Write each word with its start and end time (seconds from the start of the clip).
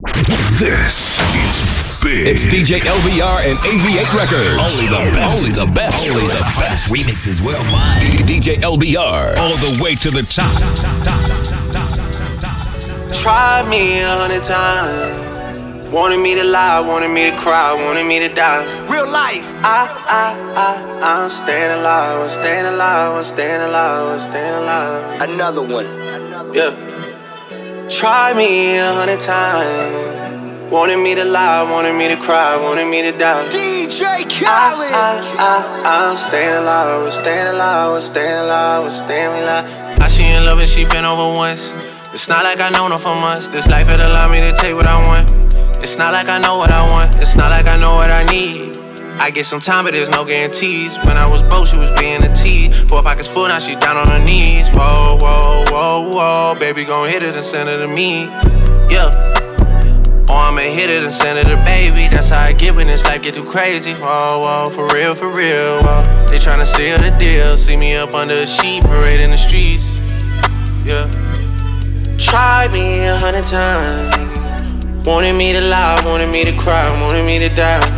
This 0.00 1.18
is 1.34 1.98
big. 2.00 2.28
It's 2.28 2.46
DJ 2.46 2.78
LBR 2.78 3.50
and 3.50 3.58
AV8 3.58 4.14
Records. 4.14 4.78
Only 4.78 4.86
the 4.86 5.10
best. 5.10 5.42
Only 5.42 5.52
the 5.58 5.72
best. 5.74 6.08
Only 6.08 6.22
the 6.22 6.54
best. 6.54 6.92
Remixes 6.92 7.44
worldwide. 7.44 8.02
DJ 8.22 8.62
LBR. 8.62 9.36
All 9.36 9.56
the 9.58 9.82
way 9.82 9.96
to 9.96 10.10
the 10.12 10.22
top. 10.22 10.54
Try 13.12 13.68
me 13.68 14.00
a 14.02 14.08
hundred 14.08 14.44
times. 14.44 15.88
Wanted 15.88 16.20
me 16.20 16.36
to 16.36 16.44
lie, 16.44 16.78
wanted 16.78 17.08
me 17.08 17.28
to 17.28 17.36
cry, 17.36 17.74
wanted 17.74 18.06
me 18.06 18.20
to 18.20 18.28
die. 18.28 18.62
Real 18.86 19.10
life. 19.10 19.52
I, 19.64 19.90
I, 20.06 20.36
I, 20.54 21.22
I'm 21.24 21.28
staying 21.28 21.72
alive, 21.80 22.20
I'm 22.20 22.28
staying 22.28 22.66
alive, 22.66 23.16
I'm 23.16 23.24
staying 23.24 23.62
alive, 23.62 24.12
I'm 24.12 24.18
staying 24.20 24.54
alive. 24.62 25.22
Another 25.22 25.62
one. 25.62 25.86
Yeah. 26.54 26.87
Try 27.88 28.34
me 28.34 28.76
a 28.76 28.92
hundred 28.92 29.18
times. 29.18 30.70
Wanted 30.70 30.98
me 30.98 31.14
to 31.14 31.24
lie, 31.24 31.62
wanted 31.62 31.96
me 31.96 32.06
to 32.08 32.16
cry, 32.16 32.54
wanted 32.60 32.86
me 32.86 33.00
to 33.00 33.12
die. 33.16 33.48
DJ 33.48 34.04
I, 34.04 34.24
Khaled. 34.24 34.92
I, 34.92 35.24
I, 35.40 36.10
I'm 36.10 36.16
staying 36.18 36.54
alive, 36.54 37.00
we're 37.00 37.10
staying 37.10 37.46
alive, 37.54 37.92
we're 37.92 38.00
staying 38.02 38.44
alive, 38.44 38.82
we're 38.82 38.90
staying 38.90 39.42
alive. 39.42 40.00
I 40.00 40.08
she 40.08 40.26
in 40.26 40.44
love 40.44 40.58
and 40.58 40.68
she 40.68 40.84
been 40.84 41.06
over 41.06 41.32
once. 41.38 41.72
It's 42.12 42.28
not 42.28 42.44
like 42.44 42.60
I 42.60 42.68
know 42.68 42.90
her 42.90 42.98
for 42.98 43.16
months. 43.16 43.48
This 43.48 43.66
life 43.66 43.90
it 43.90 44.00
allowed 44.00 44.32
me 44.32 44.40
to 44.40 44.52
take 44.52 44.74
what 44.74 44.86
I 44.86 45.00
want. 45.08 45.32
It's 45.82 45.96
not 45.96 46.12
like 46.12 46.28
I 46.28 46.38
know 46.38 46.58
what 46.58 46.70
I 46.70 46.86
want. 46.92 47.16
It's 47.16 47.38
not 47.38 47.50
like 47.50 47.66
I 47.66 47.78
know 47.78 47.94
what 47.94 48.10
I 48.10 48.24
need. 48.24 48.76
I 49.20 49.30
get 49.30 49.46
some 49.46 49.60
time, 49.60 49.84
but 49.84 49.92
there's 49.92 50.08
no 50.08 50.24
guarantees. 50.24 50.96
When 51.04 51.16
I 51.16 51.28
was 51.30 51.42
broke, 51.42 51.66
she 51.66 51.76
was 51.76 51.90
being 51.98 52.22
a 52.22 52.34
tease. 52.34 52.70
Four 52.88 53.02
pockets 53.02 53.28
full, 53.28 53.48
now 53.48 53.58
she 53.58 53.74
down 53.74 53.96
on 53.96 54.06
her 54.06 54.24
knees. 54.24 54.68
Whoa, 54.74 55.18
whoa, 55.20 55.64
whoa, 55.68 56.10
whoa. 56.12 56.54
Baby, 56.58 56.84
gon' 56.84 57.08
hit 57.08 57.22
it 57.22 57.34
and 57.34 57.44
send 57.44 57.68
it 57.68 57.78
to 57.78 57.88
me. 57.88 58.24
Yeah. 58.88 59.10
Or 60.30 60.36
I'ma 60.48 60.60
hit 60.60 60.90
it 60.90 61.02
and 61.02 61.12
send 61.12 61.38
it 61.38 61.44
to 61.44 61.56
baby. 61.64 62.08
That's 62.08 62.28
how 62.28 62.42
I 62.42 62.52
get 62.52 62.74
when 62.74 62.86
this 62.86 63.04
life 63.04 63.22
get 63.22 63.34
too 63.34 63.44
crazy. 63.44 63.94
Whoa, 63.94 64.40
whoa, 64.44 64.66
for 64.66 64.86
real, 64.94 65.14
for 65.14 65.32
real. 65.32 65.80
Whoa. 65.82 66.02
They 66.28 66.38
tryna 66.38 66.66
seal 66.66 66.98
the 66.98 67.16
deal. 67.18 67.56
See 67.56 67.76
me 67.76 67.96
up 67.96 68.14
under 68.14 68.34
a 68.34 68.46
sheet, 68.46 68.82
parade 68.84 69.20
in 69.20 69.30
the 69.30 69.36
streets. 69.36 69.84
Yeah. 70.84 71.10
Try 72.18 72.68
me 72.68 73.04
a 73.06 73.16
hundred 73.16 73.44
times. 73.44 75.06
Wanted 75.06 75.34
me 75.34 75.52
to 75.52 75.60
lie, 75.60 76.02
wanted 76.04 76.30
me 76.30 76.44
to 76.44 76.56
cry, 76.56 76.90
wanted 77.00 77.24
me 77.24 77.38
to 77.38 77.48
die. 77.54 77.97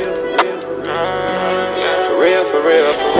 Real, 2.43 2.61
for 2.61 2.67
real. 2.67 3.10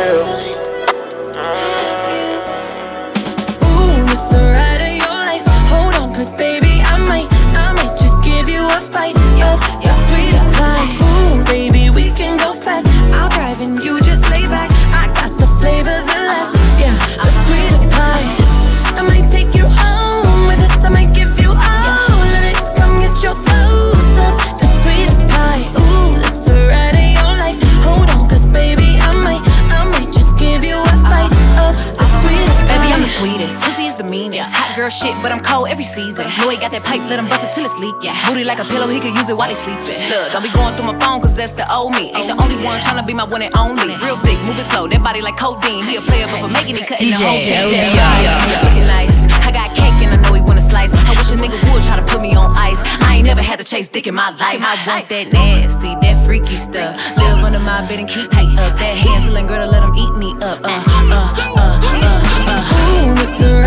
The 34.01 34.09
meanest. 34.09 34.49
Hot 34.53 34.73
girl 34.77 34.89
shit, 34.89 35.13
but 35.21 35.31
I'm 35.31 35.41
cold 35.41 35.69
every 35.69 35.85
season. 35.85 36.25
Know 36.41 36.49
he 36.49 36.57
got 36.57 36.73
that 36.73 36.83
pipe, 36.83 37.05
let 37.09 37.21
him 37.21 37.29
bust 37.29 37.45
it 37.45 37.53
till 37.53 37.65
it's 37.65 37.77
leak. 37.77 37.93
Yeah. 38.01 38.17
Booty 38.25 38.43
like 38.43 38.59
a 38.59 38.65
pillow, 38.65 38.87
he 38.89 38.99
could 38.99 39.13
use 39.13 39.29
it 39.29 39.37
while 39.37 39.49
he 39.49 39.55
sleeping. 39.55 39.97
Look, 40.09 40.33
don't 40.33 40.41
be 40.41 40.49
going 40.53 40.73
through 40.73 40.89
my 40.89 40.97
phone, 40.97 41.21
cause 41.21 41.35
that's 41.35 41.53
the 41.53 41.65
old 41.69 41.93
me. 41.93 42.09
Ain't 42.17 42.27
the 42.27 42.37
only 42.41 42.57
one 42.65 42.77
tryna 42.81 43.05
be 43.05 43.13
my 43.13 43.25
one 43.25 43.41
and 43.45 43.53
only. 43.57 43.93
Real 44.01 44.17
thick, 44.25 44.41
moving 44.41 44.65
slow, 44.65 44.87
that 44.87 45.01
body 45.03 45.21
like 45.21 45.37
codeine. 45.37 45.85
He 45.85 45.97
a 45.97 46.01
player, 46.01 46.25
but 46.25 46.41
for 46.41 46.49
making 46.49 46.81
it 46.81 46.87
cutting 46.89 47.13
the 47.13 47.19
whole 47.21 47.41
jam. 47.41 47.69
LBR. 47.69 48.65
Looking 48.65 48.87
nice. 48.89 49.21
I 49.45 49.53
got 49.53 49.69
cake 49.77 49.97
and 50.01 50.17
I 50.17 50.17
know 50.25 50.33
he 50.33 50.41
wanna 50.41 50.65
slice. 50.65 50.89
I 51.05 51.13
wish 51.13 51.29
a 51.29 51.37
nigga 51.37 51.57
would 51.69 51.83
try 51.83 51.95
to 51.95 52.05
put 52.05 52.21
me 52.21 52.33
on 52.33 52.49
ice. 52.57 52.81
I 53.05 53.21
ain't 53.21 53.27
never 53.29 53.41
had 53.41 53.59
to 53.59 53.65
chase 53.65 53.87
dick 53.87 54.07
in 54.07 54.15
my 54.15 54.33
life. 54.41 54.61
I 54.65 54.73
want 54.87 55.09
that 55.09 55.29
nasty, 55.29 55.93
that 56.01 56.17
freaky 56.25 56.57
stuff. 56.57 56.97
Live 57.17 57.43
under 57.43 57.59
my 57.59 57.85
bed 57.85 57.99
and 57.99 58.09
keep 58.09 58.31
me 58.33 58.49
up. 58.57 58.73
That 58.81 58.97
Hansel 58.97 59.37
and 59.37 59.47
Gretel, 59.47 59.69
let 59.69 59.83
him 59.83 59.93
eat 59.93 60.13
me 60.17 60.33
up. 60.41 60.57
Uh, 60.63 60.73
uh, 60.73 61.13
uh, 61.13 61.51
uh, 61.53 61.81
uh. 61.93 62.31
Ooh, 62.51 63.21
it's 63.21 63.37
the 63.39 63.61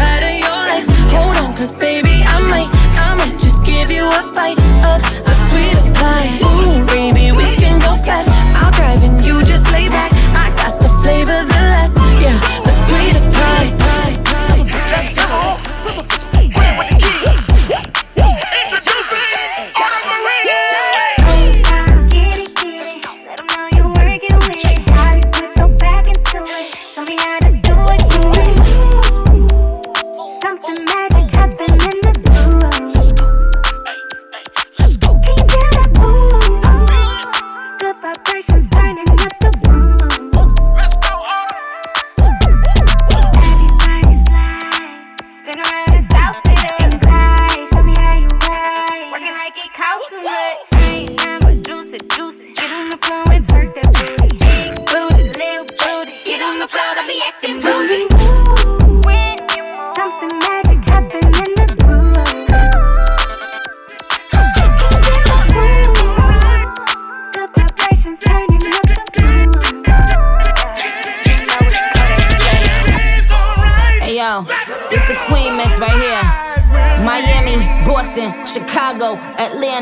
cause 1.65 1.75
baby, 1.77 2.21
I 2.27 2.41
might, 2.53 2.69
I 3.01 3.15
might 3.17 3.39
just 3.41 3.65
give 3.65 3.91
you 3.91 4.05
a 4.05 4.23
bite 4.37 4.61
of 4.85 5.01
the 5.25 5.35
sweetest 5.49 5.95
pie. 5.95 6.29
Ooh, 6.45 6.85
baby, 6.93 7.33
we 7.33 7.57
can 7.57 7.79
go 7.81 7.97
fast. 8.05 8.29
I'll 8.61 8.71
drive 8.73 9.03
and 9.03 9.19
you 9.25 9.43
just 9.45 9.65
lay 9.73 9.89
back. 9.89 10.13
I 10.37 10.53
got 10.61 10.79
the 10.79 10.91
flavor, 11.01 11.41
the 11.55 11.63
last, 11.73 11.97
yeah, 12.21 12.37
the 12.69 12.75
sweetest 12.85 13.33
pie, 13.33 13.84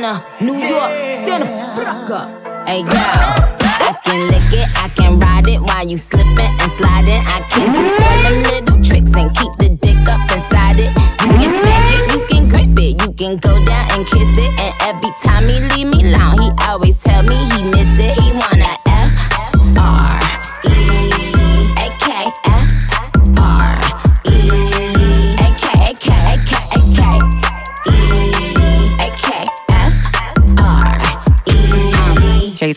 Atlanta, 0.03 0.45
New 0.45 0.55
York, 0.55 0.91
stand 1.15 1.43
the 1.45 1.47
fuck 1.47 2.11
up. 2.11 2.67
Hey 2.67 2.83
girl, 2.83 2.93
I 2.93 3.97
can 4.05 4.27
lick 4.27 4.53
it, 4.53 4.69
I 4.77 4.89
can 4.89 5.21
ride 5.21 5.47
it 5.47 5.61
while 5.61 5.87
you 5.87 5.97
slipping 5.97 6.42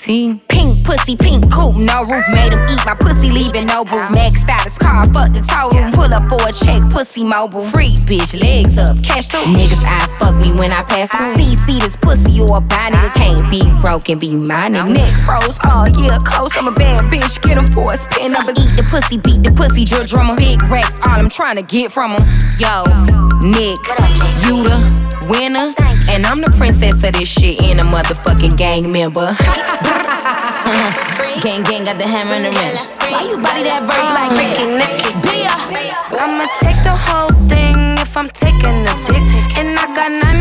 16. 0.06 0.40
Pink 0.48 0.86
pussy, 0.86 1.16
pink 1.16 1.52
coupe, 1.52 1.78
no 1.78 2.06
roof. 2.06 2.24
Made 2.30 2.54
him 2.54 2.62
eat 2.69 2.80
my 2.86 2.94
pussy, 2.94 3.31
leaving 3.31 3.66
no 3.66 3.84
boo. 3.84 3.98
Max 4.13 4.42
status 4.42 4.78
car, 4.78 5.06
fuck 5.12 5.34
the 5.34 5.42
total. 5.42 5.92
Pull 5.94 6.13
up 6.13 6.30
for 6.30 6.48
a 6.48 6.54
check, 6.54 6.81
pussy 6.92 7.24
mobile. 7.24 7.63
Freak 7.74 7.98
bitch, 8.06 8.40
legs 8.40 8.78
up, 8.78 9.02
cash 9.04 9.30
too. 9.30 9.42
Niggas, 9.50 9.81
I 9.84 10.06
fuck 10.19 10.36
me 10.36 10.54
when 10.54 10.72
I 10.72 10.84
pass 10.84 11.10
through. 11.10 11.34
see 11.36 11.80
this 11.80 11.98
pussy, 11.98 12.34
you 12.34 12.46
a 12.46 12.62
buy 12.62 12.92
nigga. 12.92 13.13
Can't 13.16 13.50
be 13.50 13.62
broke 13.81 14.10
and 14.10 14.22
be 14.22 14.36
my 14.36 14.69
nigga. 14.69 14.94
Neck 14.94 15.13
froze 15.25 15.57
oh, 15.66 15.74
all 15.74 15.90
year, 15.90 16.18
coast. 16.19 16.56
I'm 16.56 16.68
a 16.68 16.72
bad 16.72 17.06
bitch, 17.06 17.42
get 17.42 17.57
him 17.57 17.66
for 17.66 17.92
a 17.92 17.98
spin 17.98 18.36
up. 18.36 18.48
Eat 18.48 18.78
the 18.78 18.86
pussy, 18.92 19.18
beat 19.18 19.42
the 19.44 19.52
pussy, 19.54 19.86
drill 19.86 20.06
drummer. 20.06 20.36
Big 20.36 20.62
racks, 20.69 20.94
all 21.02 21.18
I'm 21.18 21.30
trying 21.30 21.56
to 21.56 21.63
get 21.63 21.92
from 21.92 22.12
him. 22.12 22.22
Yo, 22.60 22.84
Nick, 23.42 23.81
you 24.46 24.69
the 24.69 24.78
winner. 25.30 25.94
And 26.10 26.25
I'm 26.25 26.42
the 26.42 26.52
princess 26.57 26.96
of 27.04 27.13
this 27.13 27.30
shit 27.30 27.62
and 27.63 27.80
a 27.80 27.84
motherfucking 27.84 28.57
gang 28.57 28.92
member. 28.92 29.36
gang 31.42 31.63
gang 31.63 31.84
got 31.86 31.98
the 31.98 32.06
hammer 32.07 32.34
and 32.36 32.46
the 32.46 32.52
wrench. 32.52 32.80
Why 33.12 33.24
you 33.30 33.38
body 33.38 33.63
that 33.63 33.81
verse 33.86 34.10
like 34.18 34.31
that? 34.38 34.57
Bia. 35.22 35.56
I'ma 36.19 36.46
take 36.62 36.80
the 36.84 36.96
whole 36.96 37.30
thing 37.50 37.75
if 38.00 38.16
I'm 38.18 38.30
taking 38.30 38.86
a 38.86 38.94
dick. 39.06 39.24
And 39.57 39.78
I 39.78 39.86
got 39.96 40.12
99 40.12 40.35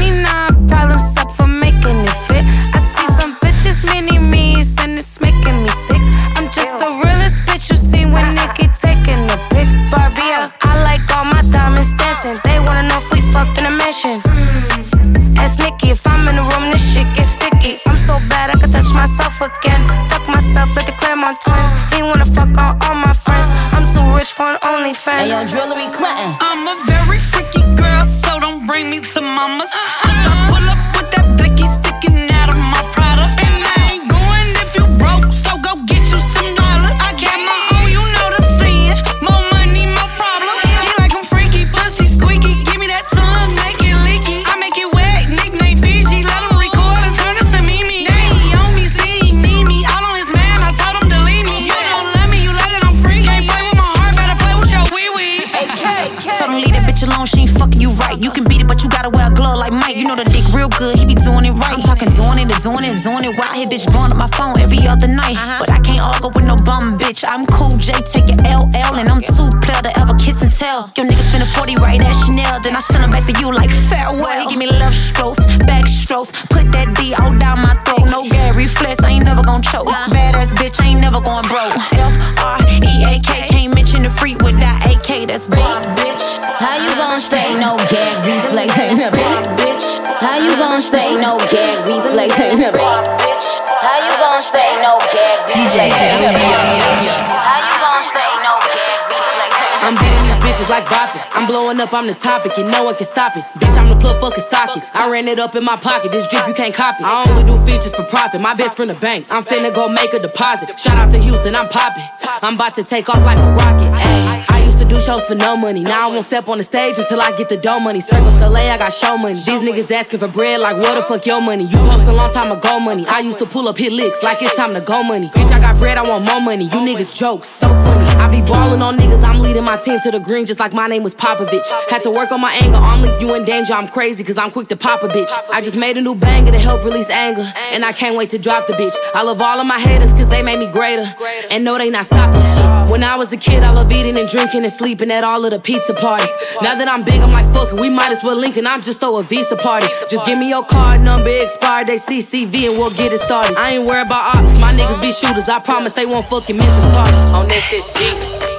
then 73.27 73.41
I 73.41 73.41
send 73.41 73.41
him 73.41 73.41
back 73.41 73.41
to 73.41 73.41
you 73.41 73.53
like 73.53 73.71
farewell. 73.89 74.41
He 74.41 74.47
give 74.47 74.59
me 74.59 74.67
love 74.67 74.95
strokes, 74.95 75.41
back 75.65 75.87
strokes, 75.89 76.31
put 76.47 76.71
that 76.73 76.95
D 76.97 77.15
all 77.15 77.33
down 77.39 77.61
my 77.61 77.75
throat. 77.85 78.11
No 78.11 78.23
Gary 78.29 78.67
Flex, 78.67 79.03
I 79.03 79.11
ain't 79.13 79.25
never 79.25 79.43
gon' 79.43 79.63
choke. 79.63 79.89
Uh. 79.89 80.09
Badass 80.11 80.53
bitch, 80.55 80.81
I 80.81 80.89
ain't 80.89 81.01
never 81.01 81.21
going 81.21 81.47
broke. 81.49 81.75
F 81.97 82.17
R 82.39 82.59
E 82.69 83.05
A 83.05 83.21
K, 83.21 83.47
can't 83.49 83.75
mention 83.75 84.03
the 84.03 84.11
freak 84.11 84.43
without 84.43 84.85
AK. 84.87 85.29
That's 85.29 85.47
big 85.47 85.65
bitch. 85.99 86.39
How 86.59 86.77
you 86.77 86.95
gon' 86.97 87.21
say 87.21 87.55
no 87.59 87.77
gag 87.89 88.25
reflex 88.25 88.79
ain't 88.79 89.01
a 89.01 89.11
big 89.11 89.43
bitch? 89.59 89.87
How 90.21 90.39
you 90.39 90.57
gon' 90.57 90.83
say 90.83 91.17
no 91.17 91.39
gag 91.49 91.87
reflex 91.87 92.41
ain't 92.41 92.61
a 92.61 92.73
big 92.73 93.03
bitch? 93.21 93.47
How 93.81 93.99
you 94.01 94.15
gon' 94.17 94.43
say 94.53 94.69
no 94.83 94.99
gag 95.13 95.39
reflex 95.49 95.93
ain't 96.01 96.25
a 96.25 96.33
big 96.33 96.59
bitch? 96.77 97.09
How 97.25 97.59
you 97.61 97.77
gon' 97.81 98.05
say 98.13 98.31
no 98.45 98.55
gag 98.73 99.01
reflex 99.09 99.53
ain't 99.55 99.81
a 99.81 99.87
I'm 99.87 99.95
big 99.95 100.05
beating 100.05 100.25
these 100.25 100.34
bitches 100.45 100.69
like 100.69 100.85
Boppin. 100.85 101.23
I'm 101.33 101.47
blowing 101.47 101.81
up, 101.81 101.93
I'm 101.93 102.07
the 102.07 102.15
topic, 102.15 102.53
and 102.59 102.71
no 102.71 102.85
one 102.85 102.95
can 102.95 103.07
stop 103.07 103.37
it. 103.37 103.45
Bitch, 103.59 103.77
I'm 103.77 103.89
the 103.89 103.97
plug 103.97 104.21
fucking 104.21 104.45
socket. 104.45 104.85
I 104.95 105.11
ran 105.11 105.27
it 105.27 105.39
up 105.39 105.57
in 105.57 105.65
my 105.65 105.77
pocket, 105.77 106.13
this 106.13 106.27
drip 106.29 106.47
you 106.47 106.55
can't 106.55 106.75
copy. 106.75 107.03
I 107.05 107.25
only 107.29 107.45
do 107.45 107.57
features 107.65 107.95
for 107.95 108.05
profit. 108.05 108.41
My 108.41 108.55
best 108.55 108.77
friend 108.77 108.91
the 108.91 108.95
bank. 108.95 109.27
I'm 109.31 109.43
finna 109.43 109.75
go 109.75 109.89
make 109.89 110.13
a 110.13 110.19
deposit. 110.19 110.79
Shout 110.79 110.99
out 110.99 111.11
to 111.13 111.19
Houston, 111.19 111.55
I'm 111.55 111.69
popping. 111.69 112.05
I'm 112.43 112.55
about 112.55 112.75
to 112.77 112.85
take 112.85 113.09
off 113.09 113.25
like 113.25 113.39
a 113.39 113.51
rocket. 113.55 114.54
Used 114.75 114.89
to 114.89 114.95
do 114.95 115.01
shows 115.01 115.25
for 115.25 115.35
no 115.35 115.57
money. 115.57 115.83
Now 115.83 116.09
I 116.09 116.13
won't 116.13 116.25
step 116.25 116.49
on 116.49 116.59
the 116.59 116.65
stage 116.65 116.99
until 116.99 117.21
I 117.21 117.37
get 117.37 117.49
the 117.49 117.57
dough 117.57 117.79
money. 117.79 118.01
Circle 118.01 118.31
Soleil, 118.33 118.73
I 118.73 118.79
got 118.79 118.93
show 118.93 119.17
money. 119.17 119.35
These 119.35 119.63
niggas 119.63 119.91
asking 119.91 120.21
for 120.21 120.29
bread 120.29 120.61
like 120.61 120.77
where 120.77 120.95
the 120.95 121.03
fuck 121.03 121.25
your 121.27 121.41
money? 121.41 121.65
You 121.65 121.79
post 121.79 122.07
a 122.09 122.13
long 122.13 122.33
time 122.33 122.51
ago 122.51 122.81
money. 122.81 123.07
I 123.07 123.21
used 123.21 123.39
to 123.39 123.47
pull 123.47 123.69
up 123.69 123.79
hit 123.79 123.93
licks 123.93 124.23
like 124.23 124.43
it's 124.43 124.55
time 124.55 124.75
to 124.75 124.81
go 124.81 125.03
money. 125.03 125.29
Bitch, 125.29 125.53
I 125.53 125.61
got 125.61 125.79
bread, 125.79 125.99
I 125.99 126.09
want 126.09 126.25
more 126.25 126.41
money. 126.41 126.65
You 126.65 126.81
niggas 126.81 127.17
jokes, 127.17 127.49
so 127.49 127.69
funny. 127.69 128.05
I 128.21 128.29
be 128.29 128.41
balling 128.41 128.83
on 128.83 128.97
niggas, 128.97 129.23
I'm 129.23 129.41
leading 129.41 129.65
my 129.65 129.77
team 129.77 130.01
to 130.01 130.11
the 130.11 130.19
green 130.19 130.47
just 130.47 130.61
like 130.61 130.73
my 130.73 130.87
name 130.87 131.03
was 131.03 131.15
Popovich. 131.15 131.67
Had 131.89 132.03
to 132.03 132.11
work 132.11 132.33
on 132.33 132.41
my 132.41 132.53
anger, 132.55 132.77
I'm 132.77 133.03
leak 133.03 133.21
you 133.21 133.35
in 133.35 133.45
danger. 133.45 133.75
I'm 133.75 133.89
crazy 133.89 134.25
cause 134.25 134.39
I'm 134.39 134.51
quick 134.51 134.69
to 134.69 134.77
pop 134.77 135.03
a 135.03 135.09
bitch. 135.09 135.31
I 135.53 135.61
just 135.61 135.77
made 135.77 135.97
a 135.97 136.01
new 136.01 136.15
banger 136.15 136.53
to 136.53 136.59
help 136.59 136.85
release 136.85 137.11
anger. 137.11 137.47
And 137.71 137.85
I 137.85 137.93
can't 137.93 138.17
wait 138.17 138.31
to 138.31 138.39
drop 138.39 138.67
the 138.67 138.73
bitch. 138.73 138.95
I 139.15 139.23
love 139.23 139.41
all 139.41 139.61
of 139.61 139.67
my 139.67 139.79
haters 139.79 140.13
cause 140.13 140.29
they 140.29 140.43
made 140.43 140.59
me 140.59 140.71
greater. 140.73 141.07
And 141.51 141.65
no, 141.65 141.79
they 141.79 141.91
not 141.91 142.07
stopping 142.07 142.41
shit. 142.41 142.91
When 142.91 143.03
I 143.03 143.17
was 143.17 143.33
a 143.33 143.37
kid, 143.37 143.63
I 143.63 143.71
love 143.71 143.91
eating 143.93 144.17
and 144.17 144.29
drinking 144.29 144.64
and 144.65 144.73
sleeping 144.73 145.11
at 145.11 145.23
all 145.23 145.45
of 145.45 145.51
the 145.51 145.61
pizza 145.61 145.95
parties. 145.95 146.31
Now 146.63 146.75
that 146.75 146.89
I'm 146.89 147.05
big, 147.05 147.21
I'm 147.21 147.31
like, 147.31 147.47
fuck 147.55 147.73
it, 147.73 147.79
we 147.79 147.91
might 147.91 148.11
as 148.11 148.25
well 148.25 148.37
link 148.37 148.57
and 148.57 148.67
I'm 148.67 148.83
just 148.83 148.99
throw 148.99 149.19
a 149.19 149.23
Visa 149.23 149.57
party. 149.57 149.87
Just 150.11 150.27
give 150.27 150.39
me 150.39 150.49
your 150.49 150.65
card 150.65 151.03
number, 151.03 151.31
expired 151.31 151.87
day 151.87 151.97
CCV, 151.97 152.71
and 152.71 152.79
we'll 152.79 152.91
get 152.91 153.13
it 153.13 153.21
started. 153.21 153.57
I 153.57 153.77
ain't 153.77 153.87
worried 153.87 154.07
about 154.07 154.37
ops, 154.37 154.59
my 154.59 154.75
niggas 154.75 155.01
be 155.01 155.13
shooters. 155.13 155.49
I 155.49 155.61
promise 155.61 155.93
they 155.93 156.07
won't 156.07 156.27
fucking 156.27 156.57
miss 156.57 156.67
a 156.67 156.91
target. 156.91 157.35
On 157.35 157.47
this 157.47 157.73
is. 157.73 158.54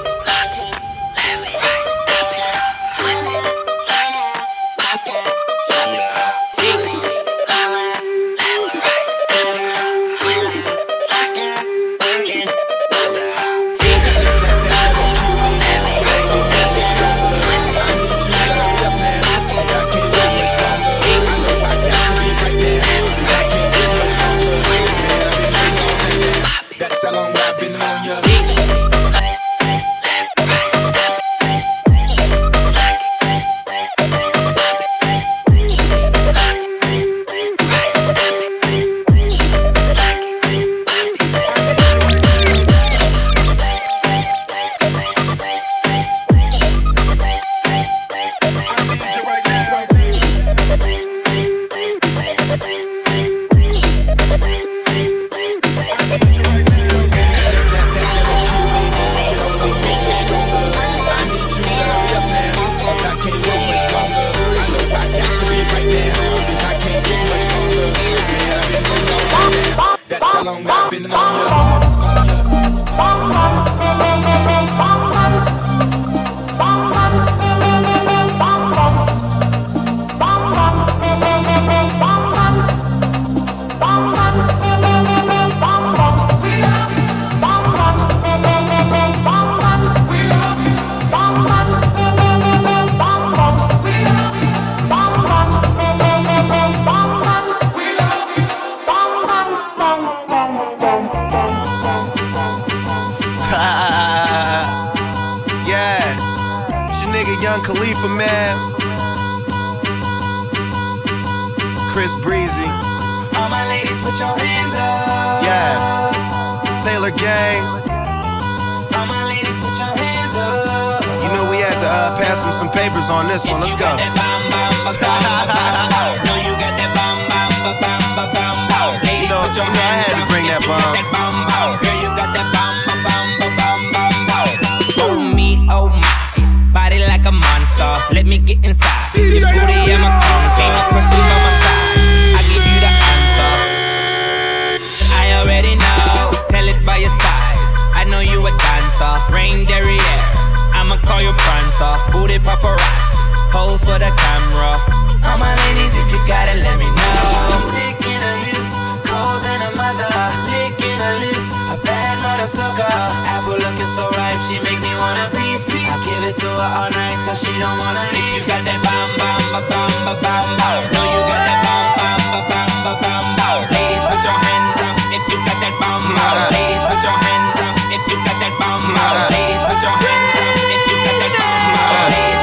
her. 162.96 163.12
Apple 163.28 163.60
looking 163.60 163.92
so 163.98 164.10
ripe, 164.16 164.40
she 164.48 164.60
make 164.64 164.80
me 164.80 164.94
wanna 164.96 165.28
piece 165.36 165.68
I 165.68 165.96
give 166.08 166.24
it 166.24 166.36
to 166.44 166.50
her 166.50 166.70
all 166.80 166.90
night 166.92 167.20
so 167.28 167.36
she 167.36 167.52
don't 167.60 167.78
wanna 167.78 168.08
leave. 168.16 168.42
You 168.42 168.48
got 168.48 168.64
that 168.64 168.80
bomb, 168.84 169.12
bomb, 169.20 169.44
ba 169.52 169.62
bomb, 169.68 169.94
ba 170.08 170.14
bomb, 170.24 170.50
bomb 170.56 170.84
No, 170.96 171.02
you 171.04 171.22
got 171.28 171.42
that 171.44 171.60
bomb, 171.66 171.92
bomb, 172.00 172.24
ba 172.32 172.42
bomb, 172.50 172.76
ba 172.86 172.94
bomb, 173.04 173.28
bomb 173.36 173.62
Ladies, 173.76 174.04
put 174.08 174.22
your 174.24 174.40
hands 174.40 174.80
up 174.88 174.96
if 175.12 175.24
you 175.28 175.38
got 175.44 175.58
that 175.60 175.76
bomb, 175.82 176.04
bomb 176.16 176.40
Ladies, 176.56 176.84
put 176.88 177.02
your 177.04 177.18
hands 177.20 177.60
up 177.60 177.76
if 177.92 178.04
you 178.08 178.16
got 178.24 178.38
that 178.40 178.54
bomb, 178.60 178.84
bomb 178.96 179.18
Ladies, 179.32 179.64
put 179.68 179.80
your 179.84 179.96
hands 179.96 180.36
up 180.40 180.56
if 180.76 180.84
you 180.88 180.96
got 181.04 181.16
that 181.20 181.34
bomb, 181.36 182.12
bomb 182.24 182.35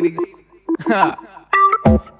ladies. 0.00 0.18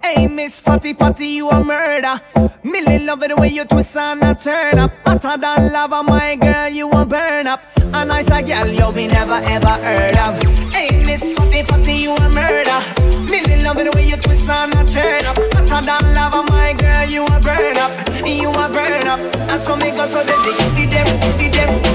hey, 0.03 0.29
Miss 0.29 0.61
Fatty 0.61 0.93
Fatty, 0.93 1.27
you 1.27 1.49
a 1.49 1.63
murder. 1.63 2.21
Millie 2.63 3.05
love 3.05 3.23
it 3.23 3.29
the 3.29 3.37
way 3.37 3.49
you 3.49 3.65
twist 3.65 3.97
and 3.97 4.23
a 4.23 4.35
turn 4.35 4.79
up. 4.79 4.93
Hotter 5.05 5.39
than 5.39 5.73
lava, 5.73 6.03
my 6.03 6.37
girl, 6.37 6.69
you 6.69 6.91
a 6.91 7.05
burn 7.05 7.47
up. 7.47 7.61
A 7.77 8.05
nice 8.05 8.29
a 8.29 8.43
girl 8.43 8.69
you 8.69 8.93
be 8.93 9.07
never 9.07 9.41
ever 9.45 9.77
heard 9.85 10.17
of. 10.17 10.43
Hey, 10.73 10.91
Miss 11.05 11.33
Fatty 11.33 11.63
Fatty, 11.63 11.93
you 11.93 12.15
a 12.15 12.29
murder. 12.31 12.81
Millie 13.31 13.63
love 13.63 13.79
it 13.79 13.91
the 13.91 13.93
way 13.95 14.07
you 14.09 14.17
twist 14.17 14.49
and 14.49 14.73
a 14.75 14.85
turn 14.91 15.25
up. 15.27 15.37
Hotter 15.55 15.85
than 15.85 16.15
lava, 16.15 16.43
my 16.51 16.73
girl, 16.79 17.05
you 17.09 17.25
a 17.25 17.41
burn 17.41 17.77
up. 17.77 17.93
You 18.25 18.51
a 18.51 18.69
burn 18.69 19.07
up. 19.07 19.21
And 19.51 19.61
so 19.61 19.77
me 19.77 19.91
go 19.91 20.07
so 20.07 20.25
dedicated, 20.25 20.93
them, 20.93 21.53
them. 21.53 21.86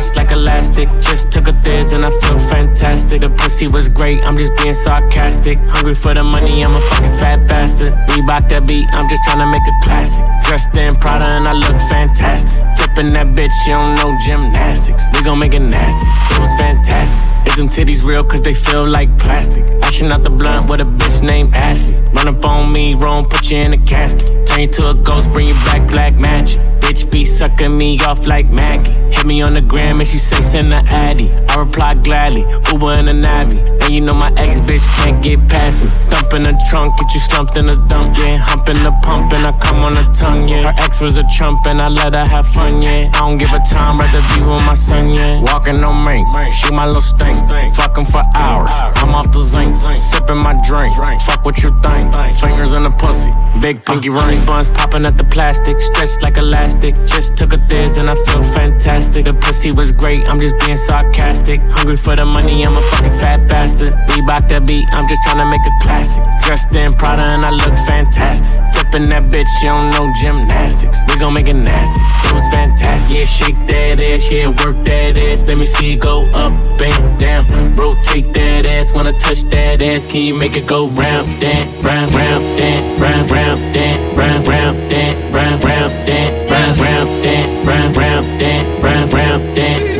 Stretched 0.00 0.16
like 0.16 0.36
elastic. 0.36 0.88
Just 1.00 1.32
took 1.32 1.48
a 1.48 1.52
thiz 1.62 1.92
and 1.92 2.04
I 2.04 2.10
feel 2.10 2.38
fantastic. 2.38 3.20
The 3.20 3.30
pussy 3.30 3.68
was 3.68 3.88
great, 3.88 4.22
I'm 4.24 4.36
just 4.36 4.56
being 4.56 4.74
sarcastic. 4.74 5.58
Hungry 5.68 5.94
for 5.94 6.14
the 6.14 6.24
money, 6.24 6.64
I'm 6.64 6.74
a 6.74 6.80
fucking 6.80 7.12
fat 7.12 7.46
bastard. 7.46 7.92
Reebok 8.08 8.48
that 8.48 8.66
beat, 8.66 8.86
I'm 8.92 9.08
just 9.08 9.22
trying 9.24 9.38
to 9.38 9.46
make 9.46 9.62
a 9.62 9.76
classic. 9.84 10.24
Dressed 10.46 10.76
in 10.76 10.96
Prada 10.96 11.24
and 11.24 11.46
I 11.46 11.52
look 11.52 11.80
fantastic. 11.88 12.62
Flipping 12.76 13.12
that 13.12 13.28
bitch, 13.28 13.52
you 13.66 13.72
don't 13.72 13.94
know 13.96 14.16
gymnastics. 14.24 15.04
We 15.14 15.22
gon' 15.22 15.38
make 15.38 15.54
it 15.54 15.60
nasty. 15.60 16.06
It 16.34 16.40
was 16.40 16.52
fantastic. 16.58 17.28
Is 17.46 17.56
them 17.56 17.68
titties 17.68 18.04
real? 18.04 18.24
Cause 18.24 18.42
they 18.42 18.54
feel 18.54 18.86
like 18.86 19.18
plastic. 19.18 19.64
Ashing 19.82 20.10
out 20.10 20.24
the 20.24 20.30
blunt 20.30 20.70
with 20.70 20.80
a 20.80 20.84
bitch 20.84 21.22
named 21.22 21.54
Ashley. 21.54 21.98
Run 22.12 22.28
up 22.28 22.44
on 22.44 22.72
me, 22.72 22.94
wrong, 22.94 23.26
put 23.26 23.50
you 23.50 23.58
in 23.58 23.72
a 23.72 23.78
casket. 23.78 24.46
Turn 24.46 24.60
you 24.60 24.68
to 24.68 24.90
a 24.90 24.94
ghost, 24.94 25.30
bring 25.32 25.48
you 25.48 25.54
back 25.54 25.88
black 25.88 26.14
magic. 26.16 26.69
Bitch 26.90 27.08
be 27.12 27.24
sucking 27.24 27.78
me 27.78 28.00
off 28.00 28.26
like 28.26 28.50
Maggie. 28.50 28.90
Hit 29.14 29.24
me 29.24 29.42
on 29.42 29.54
the 29.54 29.60
gram 29.60 30.00
and 30.00 30.08
she 30.08 30.18
say 30.18 30.40
send 30.42 30.72
the 30.72 30.82
Addy. 30.88 31.30
I 31.48 31.60
reply 31.60 31.94
gladly, 31.94 32.40
Uber 32.72 32.94
in 32.94 33.06
a 33.06 33.12
Navi. 33.12 33.79
You 33.90 34.00
know 34.00 34.14
my 34.14 34.32
ex 34.36 34.60
bitch 34.60 34.86
can't 35.02 35.20
get 35.20 35.48
past 35.48 35.82
me. 35.82 35.88
Thump 36.10 36.32
in 36.32 36.44
the 36.44 36.54
trunk, 36.70 36.96
get 36.96 37.12
you 37.12 37.18
slumped 37.18 37.56
in 37.56 37.66
the 37.66 37.74
dump, 37.90 38.16
yeah. 38.16 38.36
Hump 38.38 38.68
in 38.68 38.76
the 38.84 38.92
pump 39.02 39.32
and 39.32 39.44
I 39.44 39.50
come 39.58 39.82
on 39.82 39.94
the 39.94 40.06
tongue, 40.14 40.46
yeah. 40.46 40.70
Her 40.70 40.74
ex 40.78 41.00
was 41.00 41.16
a 41.16 41.24
chump 41.26 41.66
and 41.66 41.82
I 41.82 41.88
let 41.88 42.14
her 42.14 42.24
have 42.24 42.46
fun, 42.46 42.82
yeah. 42.82 43.10
I 43.12 43.18
don't 43.18 43.36
give 43.36 43.52
a 43.52 43.58
time, 43.58 43.98
rather 43.98 44.22
be 44.30 44.46
with 44.46 44.62
my 44.64 44.74
son, 44.74 45.10
yeah. 45.10 45.42
Walking 45.42 45.82
on 45.82 46.06
mink, 46.06 46.24
shoot 46.52 46.72
my 46.72 46.86
little 46.86 47.02
stink. 47.02 47.40
Fucking 47.74 48.04
for 48.04 48.22
hours, 48.36 48.70
I'm 49.02 49.12
off 49.12 49.32
the 49.32 49.42
zinc. 49.42 49.74
Sipping 49.74 50.38
my 50.38 50.54
drink, 50.62 50.94
fuck 51.26 51.44
what 51.44 51.60
you 51.64 51.70
think. 51.82 52.14
Fingers 52.38 52.74
in 52.74 52.84
the 52.84 52.94
pussy, 52.94 53.32
big 53.60 53.84
pinky 53.84 54.08
uh, 54.08 54.22
ring. 54.22 54.46
Buns 54.46 54.68
popping 54.70 55.04
at 55.04 55.18
the 55.18 55.24
plastic, 55.24 55.80
stretched 55.80 56.22
like 56.22 56.36
elastic. 56.36 56.94
Just 57.06 57.36
took 57.36 57.52
a 57.52 57.58
thiz 57.66 57.98
and 57.98 58.08
I 58.08 58.14
feel 58.14 58.44
fantastic. 58.54 59.24
The 59.24 59.34
pussy 59.34 59.72
was 59.72 59.90
great, 59.90 60.22
I'm 60.30 60.38
just 60.38 60.54
being 60.64 60.76
sarcastic. 60.76 61.60
Hungry 61.74 61.96
for 61.96 62.14
the 62.14 62.24
money, 62.24 62.64
I'm 62.64 62.76
a 62.76 62.82
fucking 62.82 63.18
fat 63.18 63.48
bastard 63.48 63.79
faster. 63.80 63.96
Reebok 64.12 64.48
that 64.48 64.66
beat, 64.66 64.86
I'm 64.92 65.08
just 65.08 65.22
trying 65.22 65.38
to 65.38 65.46
make 65.46 65.64
a 65.64 65.74
classic. 65.82 66.24
Dressed 66.44 66.74
in 66.74 66.94
Prada 66.94 67.22
and 67.22 67.44
I 67.44 67.50
look 67.50 67.76
fantastic. 67.86 68.58
Flipping 68.74 69.08
that 69.10 69.24
bitch, 69.24 69.48
she 69.60 69.66
don't 69.66 69.90
know 69.90 70.12
gymnastics. 70.20 70.98
We 71.08 71.18
gon' 71.18 71.32
make 71.32 71.48
it 71.48 71.54
nasty. 71.54 72.00
It 72.28 72.34
was 72.34 72.44
fantastic. 72.50 73.10
Yeah, 73.10 73.24
shake 73.24 73.58
that 73.66 74.00
ass, 74.00 74.30
yeah, 74.30 74.48
work 74.48 74.76
that 74.84 75.18
ass. 75.18 75.46
Let 75.46 75.58
me 75.58 75.64
see 75.64 75.94
it 75.94 76.00
go 76.00 76.26
up 76.34 76.52
and 76.80 77.20
down. 77.20 77.46
Rotate 77.76 78.32
that 78.34 78.66
ass, 78.66 78.94
wanna 78.94 79.12
touch 79.12 79.42
that 79.50 79.82
ass. 79.82 80.06
Can 80.06 80.22
you 80.22 80.34
make 80.34 80.56
it 80.56 80.66
go 80.66 80.88
round, 80.88 81.40
dance, 81.40 81.70
round, 81.84 82.14
round, 82.14 82.44
dance, 82.58 83.00
round, 83.00 83.30
round, 83.30 83.74
dance, 83.74 84.16
round, 84.16 84.46
round, 84.46 84.90
dance, 84.90 85.34
round, 85.34 85.64
round, 85.64 86.06
dance, 86.06 86.50
round, 86.50 86.80
round, 86.80 87.22
dance, 87.22 87.66
round, 87.66 87.96
round, 87.96 88.40
dance, 88.40 88.84
round, 88.84 89.12
round, 89.12 89.56
dance. 89.56 89.99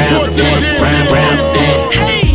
Report 0.00 0.32
to 0.34 2.29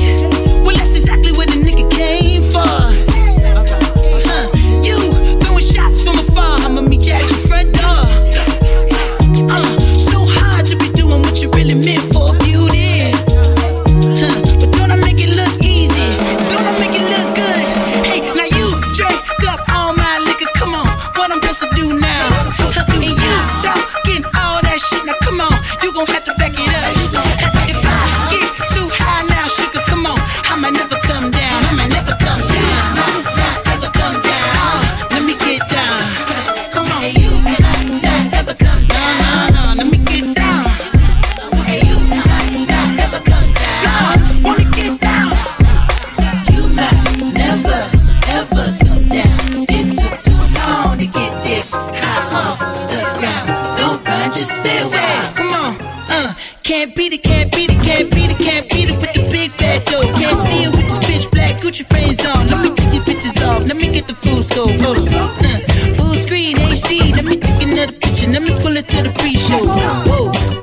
to 68.82 69.04
the 69.04 69.10
pre-show. 69.20 69.62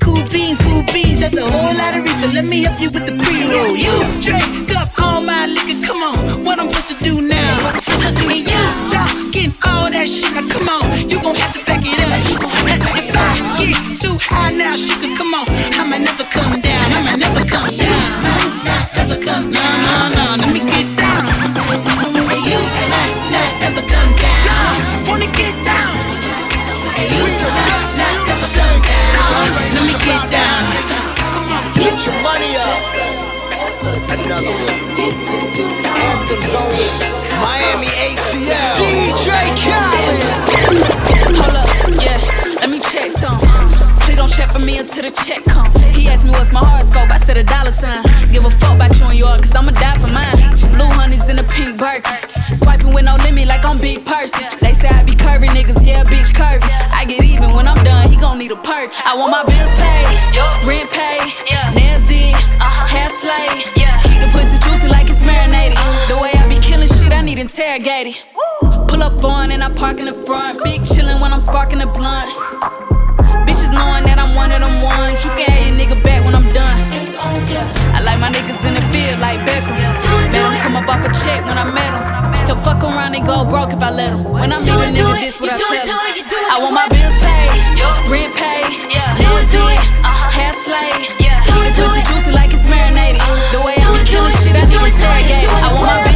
Cool 0.01 0.29
beans, 0.29 0.59
cool 0.59 0.83
beans. 0.93 1.21
That's 1.21 1.37
a 1.37 1.43
whole 1.43 1.75
lot 1.75 1.97
of 1.97 2.05
reefer. 2.05 2.29
Let 2.35 2.45
me 2.45 2.63
help 2.65 2.81
you 2.81 2.91
with 2.91 3.07
the 3.07 3.17
pre-roll. 3.25 3.77
You 3.77 4.21
drink 4.21 4.72
Miami 36.73 37.93
ATL. 38.01 38.81
DJ 38.81 39.29
Khaled. 39.61 40.25
Hold 41.37 41.57
up, 41.61 41.69
yeah, 42.01 42.17
let 42.61 42.71
me 42.71 42.81
check 42.81 43.11
some. 43.13 43.39
Please 44.01 44.17
don't 44.17 44.33
check 44.33 44.49
for 44.49 44.59
me 44.59 44.79
until 44.79 45.03
the 45.03 45.11
check 45.11 45.45
come. 45.45 45.71
He 45.93 46.09
asked 46.09 46.25
me 46.25 46.31
what's 46.31 46.51
my 46.51 46.65
horoscope, 46.65 47.11
I 47.11 47.19
said 47.19 47.37
a 47.37 47.45
dollar 47.45 47.73
sign. 47.73 48.03
Give 48.33 48.47
a 48.47 48.51
fuck 48.51 48.77
about 48.77 48.99
you 48.99 49.05
and 49.05 49.19
yours, 49.19 49.41
cause 49.41 49.55
I'ma 49.55 49.73
die 49.73 49.99
for 50.01 50.13
mine. 50.13 50.33
Blue 50.73 50.89
honey's 50.89 51.29
in 51.29 51.39
a 51.39 51.45
pink 51.45 51.77
Birkin. 51.77 52.17
Swiping 52.57 52.95
with 52.95 53.05
no 53.05 53.17
limit 53.17 53.49
like 53.49 53.67
I'm 53.67 53.77
big 53.77 54.03
person. 54.07 54.49
They 54.63 54.73
say 54.73 54.89
I 54.89 55.05
be 55.05 55.13
curvy 55.13 55.49
niggas, 55.53 55.85
yeah, 55.85 56.05
bitch 56.05 56.33
curvy. 56.33 56.65
I 56.89 57.05
get 57.05 57.23
even 57.23 57.53
when 57.53 57.69
I'm 57.69 57.85
done, 57.85 58.09
he 58.11 58.17
gon' 58.17 58.39
need 58.39 58.51
a 58.51 58.57
perk. 58.57 58.89
I 59.05 59.13
want 59.15 59.31
my 59.31 59.45
bills 59.45 59.73
paid, 59.77 60.09
rent 60.65 60.89
paid, 60.89 61.37
nails 61.77 62.09
did, 62.09 62.33
hair 62.89 63.11
slayed. 63.13 63.69
Keep 64.09 64.21
the 64.25 64.29
pussy 64.33 64.52
I 67.33 67.35
need 67.35 67.49
interrogated. 67.49 68.21
Pull 68.93 69.01
up 69.01 69.25
on 69.25 69.53
and 69.53 69.65
I 69.65 69.73
park 69.73 69.97
in 69.97 70.05
the 70.05 70.13
front. 70.29 70.63
Big 70.65 70.85
chillin' 70.85 71.17
when 71.17 71.33
I'm 71.33 71.41
sparking 71.41 71.81
the 71.81 71.89
blunt. 71.89 72.29
Bitches 73.49 73.73
knowing 73.73 74.05
that 74.05 74.21
I'm 74.21 74.37
one 74.37 74.53
of 74.53 74.61
them 74.61 74.85
ones. 74.85 75.17
You 75.25 75.33
can 75.33 75.49
have 75.49 75.65
your 75.65 75.73
nigga 75.81 75.97
back 76.05 76.29
when 76.29 76.37
I'm 76.37 76.45
done. 76.53 76.77
I 77.97 78.05
like 78.05 78.21
my 78.21 78.29
niggas 78.29 78.61
in 78.69 78.77
the 78.77 78.85
field 78.93 79.17
like 79.25 79.41
Beckham. 79.49 79.73
Made 80.29 80.45
him 80.45 80.61
come 80.61 80.77
up 80.77 80.85
off 80.93 81.09
a 81.09 81.11
check 81.25 81.41
when 81.49 81.57
I 81.57 81.73
met 81.73 81.89
him. 81.89 82.05
He'll 82.53 82.61
fuck 82.61 82.85
around 82.85 83.17
and 83.17 83.25
go 83.25 83.49
broke 83.49 83.73
if 83.73 83.81
I 83.81 83.89
let 83.89 84.13
him. 84.13 84.29
When 84.29 84.53
I 84.53 84.61
meet 84.61 84.69
a 84.69 84.93
nigga, 84.93 85.25
this 85.25 85.41
what 85.41 85.57
I 85.57 85.57
tell 85.57 85.73
him. 85.73 86.29
I 86.53 86.61
want 86.61 86.77
my 86.77 86.85
bills 86.93 87.17
paid, 87.17 87.49
rent 88.13 88.37
paid, 88.37 88.93
nails 88.93 89.49
did, 89.49 89.81
hair 90.37 90.53
slayed. 90.53 91.09
Keep 91.49 91.65
the 91.65 91.73
pussy 91.81 92.05
juicy 92.13 92.37
like 92.37 92.53
it's 92.53 92.69
marinated. 92.69 93.25
The 93.57 93.65
way 93.65 93.81
I 93.81 93.89
be 93.89 94.05
killing 94.05 94.37
shit, 94.45 94.53
I 94.53 94.69
and 94.69 96.12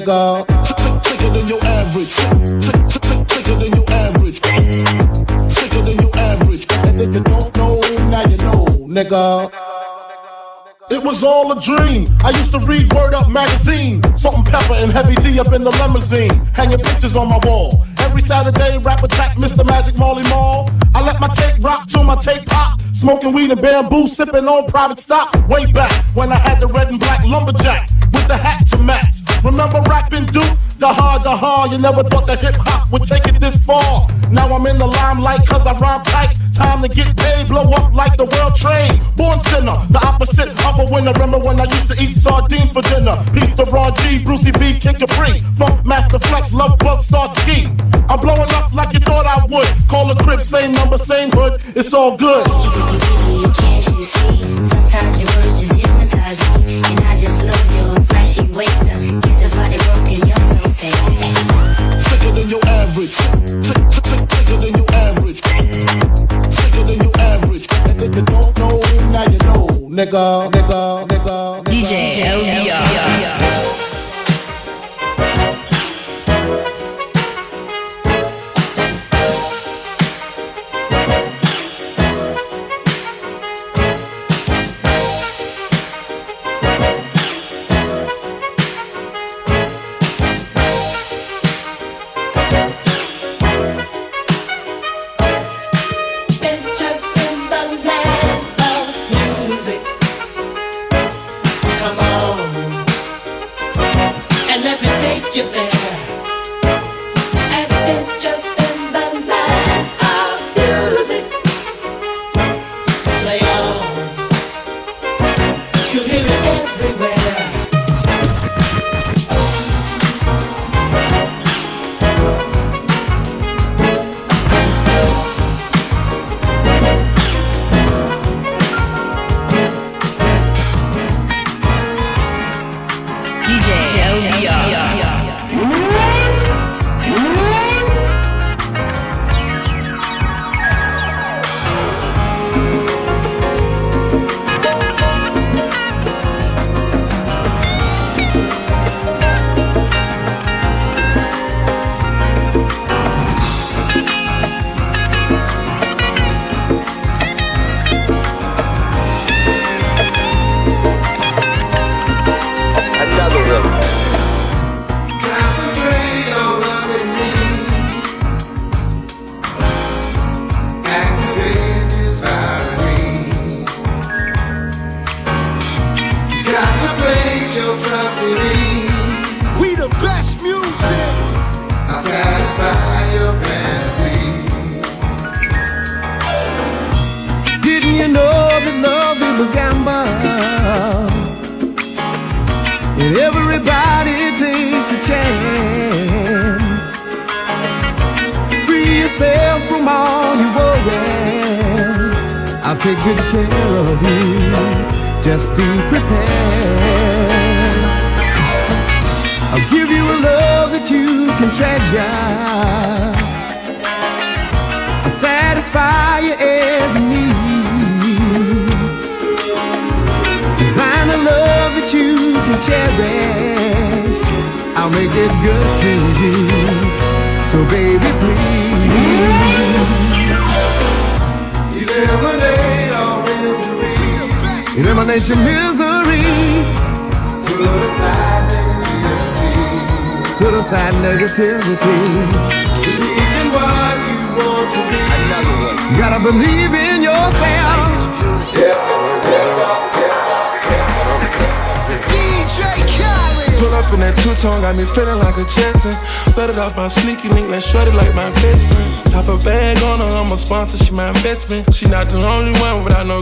nigga. 0.00 0.46
Sicker 1.04 1.30
than 1.30 1.48
your 1.48 1.64
average. 1.64 2.12
Sicker 3.30 3.54
than 3.54 3.72
your 3.72 3.90
average. 3.90 4.40
Sicker 5.50 5.82
than 5.82 5.98
your 5.98 6.16
average. 6.16 6.66
And 6.70 7.00
if 7.00 7.14
you 7.14 7.22
don't 7.22 7.56
know, 7.56 7.80
now 8.10 8.24
you 8.28 8.36
know, 8.38 8.64
nigga. 8.86 9.50
It 10.90 11.02
was 11.02 11.22
all 11.22 11.52
a 11.52 11.60
dream. 11.60 12.06
I 12.24 12.30
used 12.30 12.50
to 12.52 12.60
read 12.60 12.90
Word 12.92 13.12
Up 13.12 13.28
magazine. 13.30 14.00
Salt 14.16 14.36
and 14.36 14.46
pepper 14.46 14.74
and 14.74 14.90
heavy 14.90 15.14
D 15.16 15.38
up 15.38 15.52
in 15.52 15.62
the 15.62 15.70
limousine. 15.70 16.32
Hanging 16.54 16.78
pictures 16.78 17.14
on 17.16 17.28
my 17.28 17.38
wall. 17.44 17.82
Every 18.00 18.22
Saturday, 18.22 18.78
rap 18.82 19.02
attack 19.02 19.36
Mr. 19.36 19.66
Magic 19.66 19.98
Molly 19.98 20.22
Mall. 20.30 20.70
I 20.94 21.02
let 21.02 21.20
my 21.20 21.28
tape 21.28 21.62
rock 21.62 21.88
till 21.88 22.04
my 22.04 22.16
tape 22.16 22.46
pop. 22.46 22.80
Smoking 22.94 23.32
weed 23.32 23.50
and 23.50 23.60
bamboo, 23.60 24.08
sipping 24.08 24.48
on 24.48 24.66
private 24.68 24.98
stock. 24.98 25.32
Way 25.48 25.70
back 25.72 25.92
when 26.14 26.32
I 26.32 26.36
had 26.36 26.60
the 26.60 26.68
red 26.68 26.88
and 26.88 26.98
black 26.98 27.22
lumberjack 27.24 27.86
with 28.12 28.26
the 28.26 28.36
hat 28.36 28.66
to 28.70 28.78
match. 28.78 29.27
Remember 29.44 29.80
rapping 29.88 30.26
Duke? 30.26 30.56
The 30.78 30.86
hard, 30.86 31.24
the 31.24 31.34
hard. 31.34 31.72
You 31.72 31.78
never 31.78 32.02
thought 32.04 32.26
that 32.26 32.40
hip 32.40 32.54
hop 32.58 32.86
would 32.92 33.02
take 33.02 33.26
it 33.26 33.40
this 33.40 33.58
far. 33.66 34.06
Now 34.30 34.46
I'm 34.46 34.66
in 34.66 34.78
the 34.78 34.86
limelight 34.86 35.42
cause 35.46 35.66
I 35.66 35.74
rhyme 35.78 36.02
tight. 36.06 36.38
Time 36.54 36.82
to 36.82 36.88
get 36.88 37.10
paid, 37.18 37.46
blow 37.46 37.66
up 37.74 37.94
like 37.94 38.14
the 38.18 38.26
world 38.26 38.54
trade. 38.54 38.98
Born 39.18 39.42
sinner, 39.50 39.74
the 39.90 39.98
opposite 40.02 40.50
of 40.66 40.78
a 40.78 40.86
winner. 40.90 41.10
Remember 41.18 41.38
when 41.42 41.58
I 41.58 41.66
used 41.66 41.90
to 41.90 41.96
eat 41.98 42.14
sardines 42.14 42.70
for 42.70 42.82
dinner? 42.86 43.14
Peace 43.34 43.54
to 43.58 43.66
Raw 43.74 43.90
G, 43.90 44.22
Brucey 44.22 44.54
B, 44.54 44.78
Kid 44.78 44.98
Capri. 44.98 45.38
Funk 45.58 45.86
Master 45.86 46.18
Flex, 46.30 46.54
Love 46.54 46.78
Bug, 46.78 47.02
Star 47.02 47.26
Ski. 47.42 47.66
I'm 48.10 48.18
blowing 48.22 48.50
up 48.54 48.74
like 48.74 48.94
you 48.94 49.02
thought 49.02 49.26
I 49.26 49.42
would. 49.50 49.70
Call 49.90 50.06
the 50.06 50.18
crib, 50.22 50.40
same 50.40 50.72
number, 50.72 50.98
same 50.98 51.30
hood. 51.30 51.62
It's 51.74 51.94
all 51.94 52.16
good. 52.16 52.46
Sometimes 54.02 55.14
your 55.18 55.30
words 55.42 55.58
just 55.58 55.74
hypnotize 55.74 56.38
me, 56.62 56.82
and 56.86 57.02
I 57.02 57.18
just 57.18 57.38
love 57.46 57.66
your 57.74 57.98
flashy 58.06 58.46
ways. 58.54 58.87
Average. 62.98 63.14
Sick, 63.14 63.76
sick, 63.90 64.02
sick, 64.06 64.30
sicker 64.30 64.56
than 64.56 64.74
your 64.74 64.86
average. 64.92 65.40
Than 66.86 67.00
average. 67.20 67.66
You 68.00 68.22
don't 68.22 68.58
know, 68.58 68.80
now 69.10 69.24
you 69.24 69.38
know, 69.38 69.66
nigga, 69.88 70.50
nigga, 70.50 71.06
nigga. 71.06 71.64
DJ 71.64 71.92
LBR. 72.22 72.87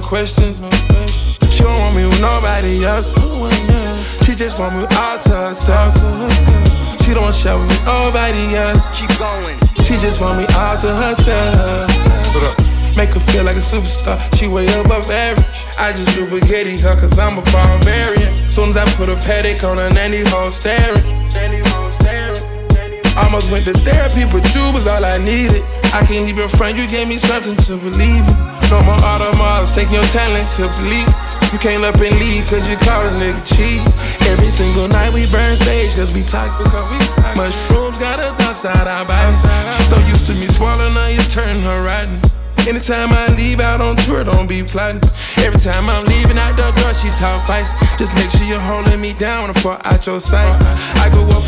Questions. 0.06 0.60
No 0.60 0.68
questions. 0.68 1.52
She 1.52 1.62
don't 1.64 1.78
want 1.80 1.96
me 1.96 2.06
with 2.06 2.20
nobody 2.20 2.84
else. 2.84 3.10
She 4.24 4.34
just 4.36 4.58
want 4.58 4.76
me 4.76 4.86
all 4.96 5.18
to 5.18 5.30
herself. 5.30 5.94
She 7.02 7.12
don't 7.12 7.34
share 7.34 7.58
with 7.58 7.84
nobody 7.84 8.54
else. 8.54 8.80
Keep 8.94 9.18
going. 9.18 9.58
She 9.82 9.98
just 9.98 10.20
want 10.20 10.38
me 10.38 10.46
all 10.54 10.76
to 10.78 10.94
herself. 10.94 11.90
Make 12.96 13.10
her 13.10 13.20
feel 13.20 13.44
like 13.44 13.56
a 13.56 13.60
superstar. 13.60 14.16
She 14.36 14.46
way 14.46 14.66
above 14.78 15.10
average. 15.10 15.46
I 15.76 15.92
just 15.92 16.14
do 16.14 16.26
spaghetti 16.28 16.78
her 16.78 16.94
cause 16.94 17.18
I'm 17.18 17.38
a 17.38 17.42
barbarian. 17.42 18.32
Soon 18.50 18.70
as 18.70 18.76
I 18.76 18.84
put 18.94 19.08
a 19.08 19.16
paddock 19.16 19.64
on 19.64 19.76
her, 19.78 19.90
nanny 19.90 20.22
hole 20.30 20.50
staring. 20.50 21.02
Nanny 21.34 21.60
hole 21.70 21.90
staring. 21.90 22.42
Almost 23.16 23.50
went 23.50 23.64
to 23.64 23.72
therapy, 23.72 24.24
but 24.30 24.44
you 24.54 24.72
was 24.72 24.86
all 24.86 25.04
I 25.04 25.18
needed. 25.18 25.62
I 25.92 26.04
can't 26.06 26.28
even 26.28 26.48
front, 26.48 26.76
you 26.76 26.86
gave 26.86 27.08
me 27.08 27.18
something 27.18 27.56
to 27.56 27.76
believe 27.76 28.28
in. 28.28 28.55
No 28.70 28.82
more 28.82 28.98
automobiles, 28.98 29.74
take 29.74 29.90
your 29.90 30.02
talent 30.10 30.48
to 30.56 30.66
believe. 30.82 31.08
You 31.52 31.58
came 31.58 31.84
up 31.84 31.94
and 32.02 32.18
leave 32.18 32.44
cause 32.50 32.68
you 32.68 32.76
called 32.78 33.06
a 33.06 33.14
nigga 33.22 33.38
cheap. 33.46 33.80
Every 34.26 34.50
single 34.50 34.88
night 34.88 35.12
we 35.14 35.26
burn 35.30 35.56
sage 35.56 35.94
cause 35.94 36.12
we 36.12 36.22
toxic. 36.24 36.66
Mushrooms 37.36 37.96
got 37.98 38.18
us 38.18 38.34
outside 38.40 38.88
our 38.88 39.06
bodies. 39.06 39.38
She's 39.76 39.88
so 39.88 39.98
used 40.10 40.26
to 40.26 40.34
me 40.34 40.46
swallowing 40.46 40.94
her, 40.94 41.08
it's 41.14 41.32
turning 41.32 41.62
her 41.62 41.86
rotten. 41.86 42.18
Anytime 42.66 43.12
I 43.12 43.30
leave 43.38 43.60
out 43.60 43.80
on 43.80 43.94
tour, 43.94 44.24
don't 44.24 44.48
be 44.48 44.64
plotting. 44.64 45.00
Every 45.38 45.60
time 45.60 45.88
I'm 45.88 46.04
leaving 46.04 46.36
out 46.36 46.58
the 46.58 46.66
door, 46.82 46.92
she 46.94 47.08
talk 47.14 47.46
fights. 47.46 47.70
Just 47.94 48.12
make 48.16 48.28
sure 48.28 48.42
you're 48.42 48.58
holding 48.58 49.00
me 49.00 49.12
down 49.14 49.52
before 49.52 49.78
out 49.86 50.04
your 50.04 50.18
sight. 50.18 50.50
I 50.98 51.08
go 51.14 51.22
up 51.30 51.45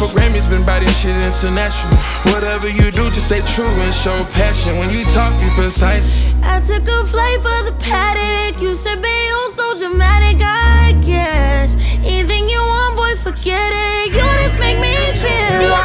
international. 1.39 1.95
Whatever 2.35 2.69
you 2.69 2.91
do, 2.91 3.11
just 3.11 3.27
stay 3.27 3.41
true 3.55 3.69
and 3.69 3.95
show 3.95 4.25
passion. 4.33 4.77
When 4.79 4.91
you 4.91 5.05
talk, 5.07 5.33
be 5.41 5.49
precise. 5.51 6.33
I 6.43 6.61
took 6.61 6.83
a 6.89 7.05
flight 7.07 7.41
for 7.41 7.63
the 7.63 7.77
paddock. 7.79 8.61
You 8.61 8.75
said, 8.75 9.01
be 9.01 9.09
oh 9.09 9.53
so 9.55 9.79
dramatic, 9.79 10.43
I 10.43 10.99
guess. 11.01 11.77
Anything 12.03 12.49
you 12.49 12.59
want, 12.59 12.97
boy, 12.97 13.15
forget 13.17 13.73
it. 13.73 14.09
You 14.09 14.15
just 14.15 14.59
make 14.59 14.81
me 14.81 14.95
feel. 15.15 15.79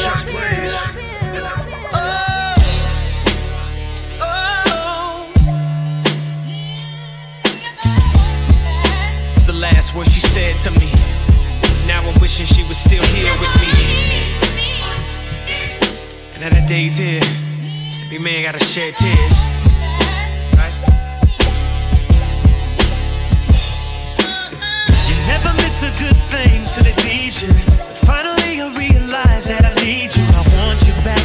Just 0.00 0.26
please. 0.26 0.72
It's 9.36 9.46
the 9.46 9.58
last 9.60 9.94
word 9.94 10.06
she 10.06 10.20
said 10.20 10.56
to 10.58 10.70
me. 10.80 10.91
Now 12.02 12.08
I'm 12.08 12.20
wishing 12.20 12.46
she 12.46 12.64
was 12.64 12.78
still 12.78 13.04
here 13.14 13.32
with 13.38 13.54
me. 13.60 13.68
And 16.34 16.40
now 16.40 16.50
that 16.50 16.66
day's 16.68 16.98
here, 16.98 17.22
every 18.02 18.18
man 18.18 18.42
gotta 18.42 18.58
shed 18.58 18.94
tears. 18.96 19.34
You 25.06 25.16
never 25.30 25.54
miss 25.62 25.82
a 25.86 25.92
good 26.02 26.18
thing 26.26 26.64
till 26.74 26.86
it 26.86 26.98
leaves 27.04 27.40
you. 27.40 27.54
But 27.78 27.98
finally, 27.98 28.60
I 28.60 28.74
realize 28.76 29.44
that 29.44 29.64
I 29.64 29.72
need 29.84 30.10
you. 30.16 30.24
I 30.34 30.42
want 30.58 30.82
you 30.88 30.94
back. 31.06 31.22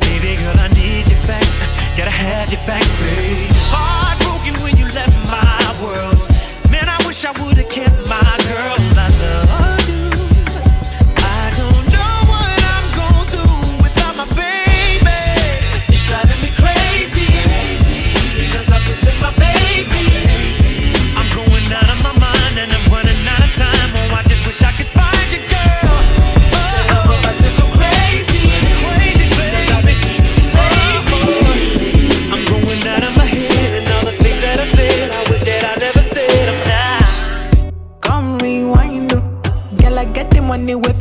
Baby 0.00 0.36
girl, 0.36 0.60
I 0.60 0.68
need 0.76 1.08
you 1.08 1.16
back. 1.26 1.48
Gotta 1.96 2.10
have 2.10 2.50
you 2.50 2.58
back, 2.66 2.84
babe. 3.00 3.48
Heartbroken 3.72 3.97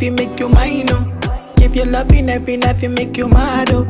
you 0.07 0.13
make 0.13 0.39
you 0.39 0.47
mine, 0.47 0.85
oh. 0.89 1.03
If 1.57 1.75
you 1.75 1.83
loving 1.83 2.29
every 2.29 2.55
night, 2.55 2.81
you 2.81 2.87
make 2.87 3.17
you 3.17 3.27
mad, 3.27 3.71
oh. 3.71 3.83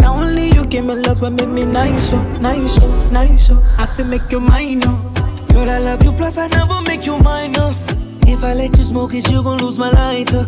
Now 0.00 0.14
only 0.20 0.48
you 0.50 0.64
give 0.64 0.84
me 0.84 0.94
love 0.96 1.22
and 1.22 1.36
make 1.36 1.48
me 1.48 1.64
nice, 1.64 2.12
oh, 2.12 2.20
nice, 2.40 2.76
oh, 2.82 3.10
nice, 3.12 3.50
oh. 3.50 3.62
I 3.78 3.86
feel 3.86 4.06
make 4.06 4.32
you 4.32 4.40
mine, 4.40 4.80
oh. 4.84 5.14
Girl, 5.52 5.70
I 5.70 5.78
love 5.78 6.02
you, 6.02 6.12
plus 6.12 6.38
I 6.38 6.48
never 6.48 6.82
make 6.82 7.06
you 7.06 7.18
minus. 7.18 7.86
If 8.26 8.42
I 8.42 8.54
let 8.54 8.76
you 8.76 8.82
smoke 8.82 9.14
it, 9.14 9.30
you 9.30 9.44
gon' 9.44 9.58
lose 9.58 9.78
my 9.78 9.90
lighter. 9.90 10.44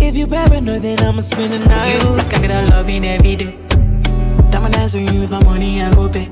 If 0.00 0.14
you 0.16 0.28
paranoid, 0.28 0.82
then 0.82 1.00
I'ma 1.00 1.20
spend 1.22 1.52
the 1.52 1.58
night. 1.58 2.00
You 2.04 2.38
get 2.38 2.50
a 2.50 2.70
loving 2.70 3.04
every 3.04 3.34
day. 3.36 3.58
Diamond 4.50 4.74
dance 4.74 4.94
with 4.94 5.12
you 5.12 5.26
my 5.28 5.42
money, 5.42 5.82
I 5.82 5.92
go 5.94 6.08
pay. 6.08 6.26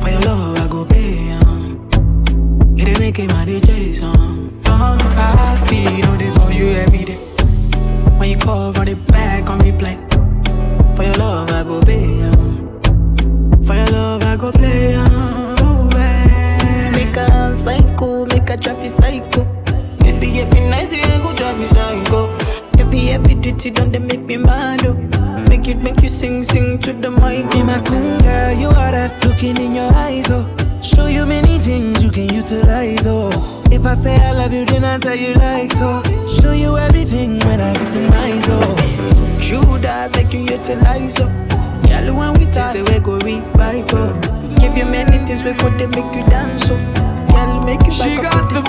For 0.00 0.10
your 0.10 0.20
love, 0.22 0.58
I 0.58 0.66
go 0.68 0.84
pay. 0.84 1.30
Um. 1.30 1.88
It 2.76 2.88
ain't 2.88 2.98
making 2.98 3.28
my 3.28 3.44
DJ 3.44 3.94
song. 3.94 4.60
Oh, 4.66 4.98
I 5.16 5.64
feel 5.68 6.16
they 6.16 6.30
for 6.40 6.50
you 6.50 6.70
every 6.82 7.04
day. 7.04 7.25
When 8.18 8.30
you 8.30 8.36
call, 8.38 8.72
run 8.72 8.88
it 8.88 9.06
back 9.08 9.48
on 9.50 9.60
replay. 9.60 9.96
For 10.96 11.02
your 11.04 11.14
love, 11.14 11.50
I 11.50 11.62
go 11.62 11.80
pay. 11.82 12.22
Um. 12.22 12.80
For 13.62 13.74
your 13.74 13.86
love, 13.86 14.22
I 14.24 14.36
go 14.36 14.50
play. 14.52 14.94
Um. 14.94 15.88
Make 16.92 17.16
a 17.16 17.56
psycho, 17.56 18.24
make 18.26 18.48
a 18.50 18.56
traffic 18.56 18.90
psycho. 18.90 19.44
Baby, 20.00 20.40
every 20.40 20.60
night 20.60 20.90
you 20.92 21.22
go 21.22 21.34
drive 21.34 21.58
me 21.58 21.66
psycho. 21.66 22.30
Every 22.78 23.10
every 23.10 23.34
dirty 23.34 23.70
done 23.70 23.92
they 23.92 23.98
make 23.98 24.22
me 24.22 24.36
mad. 24.38 24.84
Oh. 24.86 24.94
Make 25.48 25.68
it 25.68 25.76
make 25.76 26.02
you 26.02 26.08
sing, 26.08 26.42
sing 26.42 26.78
to 26.80 26.92
the 26.92 27.10
mic. 27.10 27.50
Be 27.52 27.62
my 27.62 27.80
queen 27.80 28.18
girl, 28.20 28.52
you 28.52 28.68
are 28.68 28.92
that 28.92 29.24
looking 29.24 29.56
in 29.58 29.74
your 29.74 29.92
eyes, 29.94 30.30
oh. 30.30 30.44
Show 30.82 31.06
you 31.06 31.26
many 31.26 31.58
things 31.58 32.02
you 32.02 32.10
can 32.10 32.32
utilize, 32.32 33.06
oh. 33.06 33.55
If 33.70 33.84
I 33.84 33.94
say 33.94 34.16
I 34.16 34.32
love 34.32 34.52
you, 34.52 34.64
then 34.64 34.84
I 34.84 34.98
tell 34.98 35.16
you 35.16 35.34
like 35.34 35.72
so. 35.72 36.02
Show 36.40 36.52
you 36.52 36.76
everything 36.76 37.38
when 37.40 37.60
I 37.60 37.72
get 37.74 37.96
in 37.96 38.08
my 38.10 38.30
zone. 38.46 39.40
True 39.40 39.78
that 39.78 40.14
make 40.16 40.32
you 40.32 40.40
utilize 40.40 41.20
up. 41.20 41.30
Girl, 41.86 42.14
when 42.14 42.32
we 42.38 42.46
taste 42.46 42.72
the 42.72 42.82
way 42.84 43.00
go 43.00 43.18
revive 43.18 43.92
up. 43.94 44.22
Give 44.60 44.76
you 44.76 44.84
many 44.86 45.18
things 45.26 45.42
we 45.44 45.52
could 45.54 45.78
they 45.78 45.86
make 45.86 46.14
you 46.14 46.24
dance 46.26 46.68
up. 46.70 46.80
Girl, 47.30 47.60
make 47.64 47.84
you 47.86 47.92
She 47.92 48.16
back 48.16 48.32
got 48.32 48.48
the 48.48 48.54
this 48.54 48.62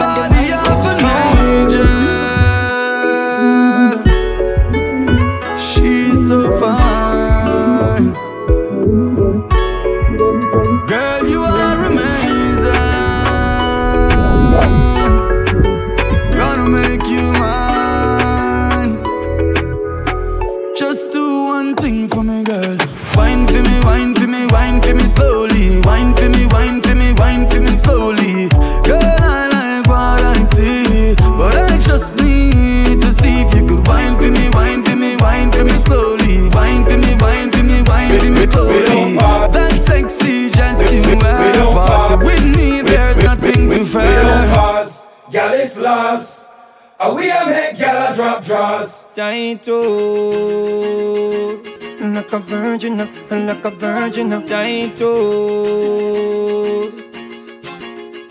a 54.34 54.40
virgin, 54.40 54.90
tight 54.90 55.02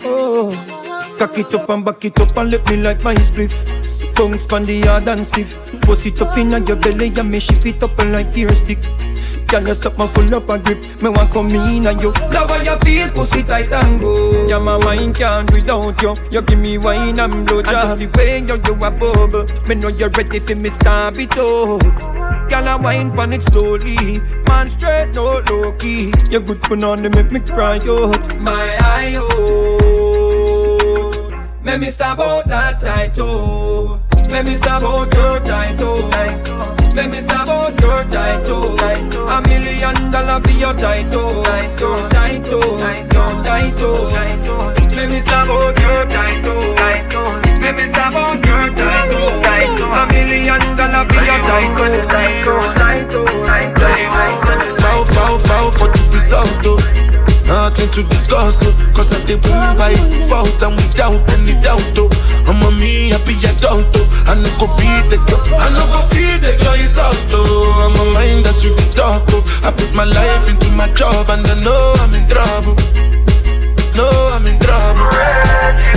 Oh, 0.03 1.15
cock 1.17 1.37
it 1.37 1.53
up 1.53 1.69
and 1.69 1.83
back 1.83 2.05
it 2.05 2.19
up 2.19 2.37
and 2.37 2.51
let 2.51 2.69
me 2.69 2.77
like 2.77 3.03
my 3.03 3.15
spliff. 3.15 3.53
Tongue 4.15 4.37
span 4.37 4.65
the 4.65 4.81
hard 4.81 5.07
and 5.07 5.25
stiff. 5.25 5.51
Force 5.85 6.05
it 6.05 6.21
up 6.21 6.37
in 6.37 6.49
your 6.49 6.75
belly 6.75 7.11
and 7.15 7.29
me 7.29 7.39
shift 7.39 7.65
it 7.65 7.83
up 7.83 7.97
and 7.99 8.13
like 8.13 8.33
tear 8.33 8.53
stick. 8.53 8.79
Can 9.47 9.65
you 9.65 9.73
suck 9.73 9.97
my 9.97 10.07
full 10.07 10.35
up 10.35 10.49
a 10.49 10.59
grip? 10.59 11.01
Me 11.01 11.09
want 11.09 11.31
come 11.31 11.47
in 11.47 11.87
and 11.87 12.01
you 12.01 12.11
Love 12.33 12.49
how 12.49 12.61
you 12.61 12.77
feel, 12.79 13.09
pussy 13.11 13.43
tight 13.43 13.71
and 13.71 13.97
go 13.97 14.45
Yeah, 14.47 14.59
my 14.59 14.75
wine 14.75 15.13
can't 15.13 15.49
without 15.53 16.01
you 16.01 16.15
You 16.31 16.41
give 16.41 16.59
me 16.59 16.77
wine 16.77 17.17
and 17.17 17.47
blow 17.47 17.59
And 17.59 17.67
just 17.67 17.97
the 17.97 18.07
way 18.17 18.39
you, 18.39 18.59
you 18.65 18.73
a 18.73 18.91
bubble 18.91 19.45
Me 19.65 19.75
know 19.75 19.87
you're 19.87 20.09
ready 20.09 20.39
for 20.39 20.55
me 20.57 20.69
stab 20.69 21.17
it 21.17 21.37
out 21.37 22.16
Girl, 22.49 22.67
I 22.67 22.75
wine 22.75 23.11
pon 23.15 23.33
it 23.33 23.43
slowly 23.43 24.21
Man 24.47 24.69
straight, 24.69 25.13
no 25.15 25.41
low 25.49 25.71
key 25.73 26.13
You're 26.29 26.41
good 26.41 26.65
for 26.65 26.75
none, 26.75 27.01
they 27.03 27.09
make 27.09 27.31
me 27.31 27.39
cry 27.39 27.77
out 27.77 28.39
My 28.39 28.77
eye, 28.81 29.15
oh 29.17 29.79
Make 31.63 31.79
me 31.81 31.91
stab 31.91 32.19
out 32.19 32.47
that 32.47 33.17
oh 33.19 33.99
Make 34.29 34.45
me 34.45 34.55
stab 34.55 34.83
out 34.83 35.13
your 35.13 35.41
oh 35.79 36.77
let 36.97 37.11
me 37.11 37.17
stab 37.17 37.47
out 37.47 37.79
your 37.79 38.03
title. 38.05 38.79
A 39.29 39.41
million 39.47 40.09
dollar 40.09 40.41
for 40.41 40.49
your 40.49 40.73
title. 40.73 41.43
Your 41.77 42.09
title. 42.09 42.79
Your 42.79 43.43
title. 43.43 44.09
Let 44.95 45.11
me 45.11 45.19
stab 45.19 45.47
out 45.47 45.79
your 45.79 46.05
title. 46.07 46.75
Let 47.61 47.75
me 47.75 47.83
stab 47.89 48.15
out 48.15 48.43
your 48.43 48.69
title. 48.75 49.46
A 49.67 50.05
million 50.07 50.61
dollar 50.77 51.03
for 51.11 51.23
your 51.23 51.39
title. 51.43 51.83
Foul, 54.79 55.03
foul, 55.05 55.37
foul 55.39 55.71
for 55.71 55.87
the 55.91 55.99
result, 56.13 56.63
though. 56.63 56.79
Nothing 57.47 57.89
to 57.91 58.03
discuss, 58.03 58.59
oh, 58.67 58.73
cause 58.93 59.11
I 59.15 59.19
did 59.25 59.41
win 59.43 59.77
by 59.77 59.93
default 59.95 60.61
and 60.63 60.75
without 60.75 61.23
any 61.31 61.53
doubt, 61.63 61.81
oh. 61.95 62.09
I'm 62.47 62.59
a 62.59 62.71
me 62.75 63.09
happy 63.09 63.39
adult, 63.39 63.87
oh. 63.95 64.03
I 64.27 64.35
no 64.35 64.49
go 64.59 64.67
feed 64.75 65.07
the 65.07 65.15
girl, 65.15 65.39
I 65.55 65.71
no 65.71 65.79
go 65.87 66.03
feed 66.11 66.43
the 66.43 66.59
girl, 66.59 66.75
it's 66.75 66.99
out, 66.99 67.15
oh. 67.31 67.87
I'm 67.87 67.95
a 67.95 68.03
mind 68.11 68.43
that's 68.43 68.65
really 68.65 68.83
dark, 68.91 69.23
oh. 69.31 69.39
I 69.63 69.71
put 69.71 69.93
my 69.95 70.03
life 70.03 70.49
into 70.49 70.69
my 70.75 70.91
job 70.91 71.29
and 71.31 71.47
I 71.47 71.55
know 71.63 71.95
I'm 72.03 72.11
in 72.13 72.27
trouble. 72.27 72.75
No, 73.95 74.03
I'm 74.35 74.45
in 74.45 74.59
trouble. 74.59 75.07
I 75.09 75.87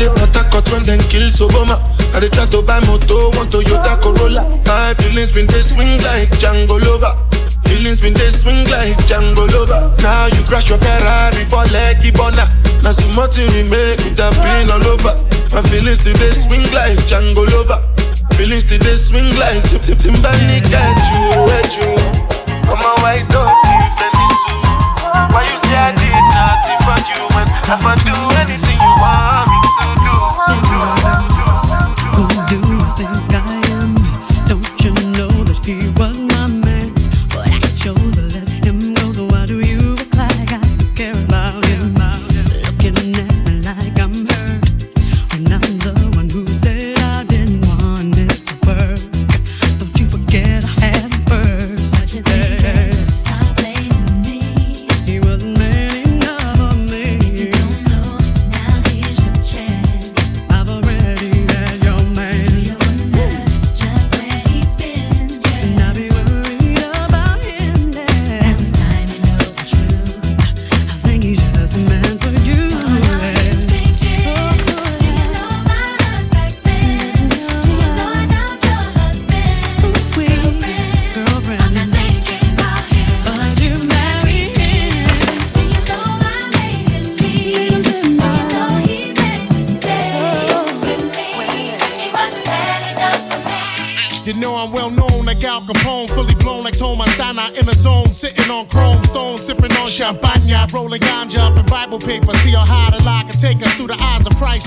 did 0.00 0.16
Port 0.50 0.66
when 0.72 0.82
them 0.88 0.98
kill 1.12 1.28
Soboma. 1.28 1.76
I 2.16 2.20
did 2.20 2.32
try 2.32 2.46
to 2.46 2.62
buy 2.62 2.80
moto, 2.80 3.30
one 3.36 3.48
Toyota 3.52 4.00
Corolla. 4.00 4.48
My 4.64 4.94
feelings 4.94 5.30
been 5.30 5.46
they 5.46 5.60
swing 5.60 6.00
like 6.00 6.32
Django 6.40 6.80
Lover. 6.80 7.12
Feelings 7.68 8.00
been 8.00 8.14
they 8.14 8.30
swing 8.32 8.64
like 8.72 8.96
Django 9.04 9.44
Lover. 9.52 9.92
Now 10.02 10.26
you 10.26 10.42
crash 10.48 10.70
your 10.70 10.78
Ferrari 10.78 11.44
for 11.44 11.64
Lucky 11.68 12.10
Bona. 12.10 12.48
Now 12.82 12.92
some 12.92 13.14
more 13.14 13.28
to 13.28 13.42
remake 13.52 14.00
with 14.00 14.16
that 14.16 14.32
pain 14.40 14.72
all 14.72 14.84
over. 14.88 15.14
My 15.52 15.60
feelings 15.68 16.02
they 16.02 16.14
swing 16.32 16.64
like 16.72 16.98
Django 17.04 17.44
Lover. 17.44 17.99
Feelings 18.40 18.64
they 18.64 18.78
swing 18.96 19.36
like 19.36 19.62
Tip 19.68 19.82
Tip 19.82 19.98
Timbani 19.98 20.64
got 20.72 20.96
you, 21.12 21.44
where 21.44 21.60
you? 21.76 21.92
Come 22.64 22.80
on, 22.80 22.96
why 23.04 23.20
don't 23.28 23.52
you 23.68 23.84
feel 24.00 24.12
this 24.16 24.40
Why 25.28 25.44
you 25.44 25.56
say 25.60 25.76
I 25.76 25.92
did 25.92 26.24
nothing 26.32 26.80
for 26.80 26.96
you 27.04 27.20
when 27.36 27.44
I 27.84 28.00
do 28.00 28.16
anything 28.40 28.80
you 28.80 28.92
want 28.96 29.49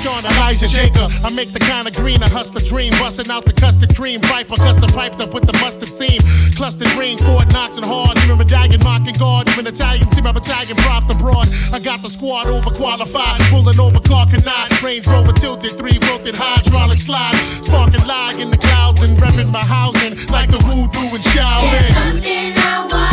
John 0.04 0.26
Elijah 0.26 0.68
Jacob. 0.68 1.12
I 1.24 1.32
make 1.32 1.54
the 1.54 1.60
kind 1.60 1.88
of 1.88 1.96
green, 1.96 2.22
a 2.22 2.30
hustler 2.30 2.60
dream, 2.60 2.92
busting 3.00 3.32
out 3.32 3.46
the 3.46 3.54
custard 3.54 3.96
cream, 3.96 4.20
riper, 4.24 4.58
custom 4.58 4.90
piped 4.90 5.22
up 5.22 5.34
with 5.34 5.48
the 5.48 5.58
mustard 5.64 5.88
seam, 5.88 6.20
clustered 6.58 6.90
green, 6.90 7.18
Fort 7.18 7.48
Knox 7.54 7.78
and 7.78 7.86
hard, 7.86 8.18
even 8.20 8.38
medallion 8.38 8.84
mocking 8.84 9.16
guard, 9.16 9.48
even 9.48 9.66
Italian, 9.66 10.12
see 10.12 10.20
my 10.20 10.34
battalion 10.34 10.76
propped 10.84 11.10
abroad. 11.10 11.48
I 11.72 11.80
got 11.80 12.02
the 12.02 12.10
squad 12.10 12.48
overqualified, 12.48 13.40
pulling 13.50 13.80
over 13.80 14.02
car 14.02 14.28
cannot, 14.28 14.76
Range 14.84 15.08
Rover 15.08 15.32
tilted, 15.32 15.72
three 15.78 15.98
wilted 16.00 16.36
hydraulic 16.36 17.00
slide, 17.00 17.36
sparking 17.64 18.06
lie 18.06 18.36
in 18.38 18.52
the 18.52 18.58
clouds 18.58 19.02
and 19.04 19.18
repping 19.18 19.52
my 19.52 19.64
housing. 19.64 20.20
Like 20.28 20.52
the 20.52 20.60
voodoo 20.68 21.16
and 21.16 21.24
Shaolin. 21.32 21.94
something 21.96 22.52
I 22.60 22.88
want 22.92 23.13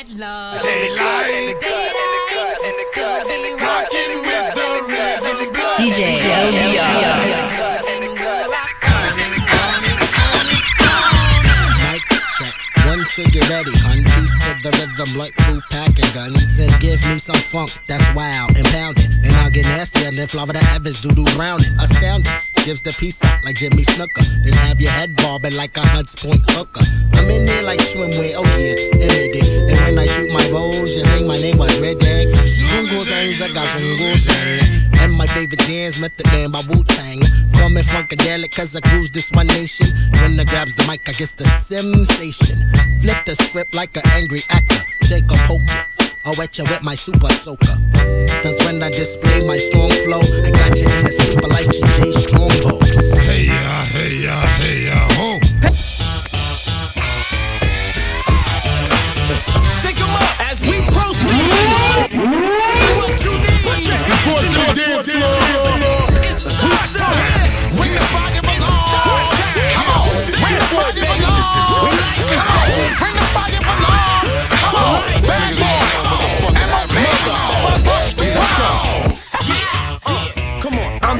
all 0.00 0.06
night 0.06 0.18
long. 0.18 0.58
DJ 5.78 6.20
One 12.86 13.04
trigger 13.04 13.40
ready, 13.48 13.70
hun. 13.76 14.04
Peace 14.04 14.36
to 14.40 14.50
the 14.62 14.70
rhythm, 14.72 15.18
like 15.18 15.34
blue 15.36 15.60
packing 15.70 16.12
guns. 16.14 16.58
And 16.58 16.72
give 16.80 17.04
me 17.06 17.18
some 17.18 17.36
funk 17.36 17.70
that's 17.86 18.04
wild 18.14 18.56
and 18.56 18.66
pounding. 18.66 19.10
And 19.24 19.32
I'll 19.36 19.50
get 19.50 19.64
nasty 19.64 20.04
and 20.04 20.18
then 20.18 20.26
flower 20.28 20.46
the 20.46 20.58
heavens, 20.58 21.00
doo 21.00 21.12
doo 21.12 21.24
drowning. 21.26 21.72
Astounding. 21.78 22.32
Gives 22.64 22.82
the 22.82 22.92
piece 22.92 23.22
up 23.24 23.42
like 23.44 23.56
Jimmy 23.56 23.84
Snuka. 23.84 24.44
Then 24.44 24.52
have 24.52 24.80
your 24.80 24.90
head 24.90 25.16
bobbing 25.16 25.56
like 25.56 25.76
a 25.76 25.80
Hunts 25.80 26.14
Point 26.14 26.42
hooker. 26.50 26.84
I'm 27.20 27.28
in 27.28 27.44
there 27.44 27.62
like 27.62 27.80
swimwear, 27.80 28.32
oh 28.34 28.44
yeah, 28.56 28.74
imity. 28.96 29.44
And 29.68 29.78
when 29.84 29.98
I 29.98 30.06
shoot 30.06 30.32
my 30.32 30.48
bows, 30.50 30.96
you 30.96 31.04
think 31.04 31.26
my 31.26 31.36
name 31.36 31.58
was 31.58 31.78
Red 31.78 32.02
Egg? 32.02 32.28
Zungo 32.28 33.04
I 33.04 33.52
got 33.52 33.66
Zungo 33.76 34.16
zang. 34.16 34.98
And 35.00 35.12
my 35.12 35.26
favorite 35.26 35.60
dance, 35.60 35.98
Method 35.98 36.26
Man 36.28 36.50
by 36.50 36.62
Wu 36.70 36.82
Tang. 36.82 37.20
Call 37.52 37.68
me 37.68 37.82
Funkadelic, 37.82 38.56
cause 38.56 38.74
I 38.74 38.80
cruise 38.80 39.10
this 39.10 39.30
one 39.32 39.48
nation. 39.48 39.88
When 40.22 40.40
I 40.40 40.44
grabs 40.44 40.74
the 40.76 40.86
mic, 40.86 41.06
I 41.10 41.12
guess 41.12 41.32
the 41.32 41.44
sensation. 41.68 42.72
Flip 43.02 43.22
the 43.26 43.36
script 43.36 43.74
like 43.74 43.94
an 43.98 44.02
angry 44.06 44.42
actor. 44.48 44.82
Shake 45.02 45.30
a 45.30 45.36
poker. 45.44 45.86
I'll 46.24 46.34
wet 46.38 46.56
you 46.56 46.64
with 46.64 46.82
my 46.82 46.94
super 46.94 47.28
soaker. 47.34 47.76
Cause 48.42 48.58
when 48.64 48.82
I 48.82 48.88
display 48.88 49.44
my 49.46 49.58
strong 49.58 49.90
flow, 50.04 50.20
I 50.20 50.50
got 50.50 50.74
you 50.74 50.88
in 50.88 51.04
the 51.04 51.12
super 51.12 51.48
like 51.48 51.66
GJ 51.66 52.14
Strongbow. 52.24 52.80
Hey 53.20 53.44
ya, 53.44 53.84
hey 53.92 54.24
ya, 54.24 54.40
hey 54.56 54.86
ya, 54.86 55.08
ho. 55.16 55.40
Stick 55.70 56.09
Report 64.30 64.48
to 64.48 64.54
the 64.54 64.72
dance 64.74 65.08
floor. 65.08 66.09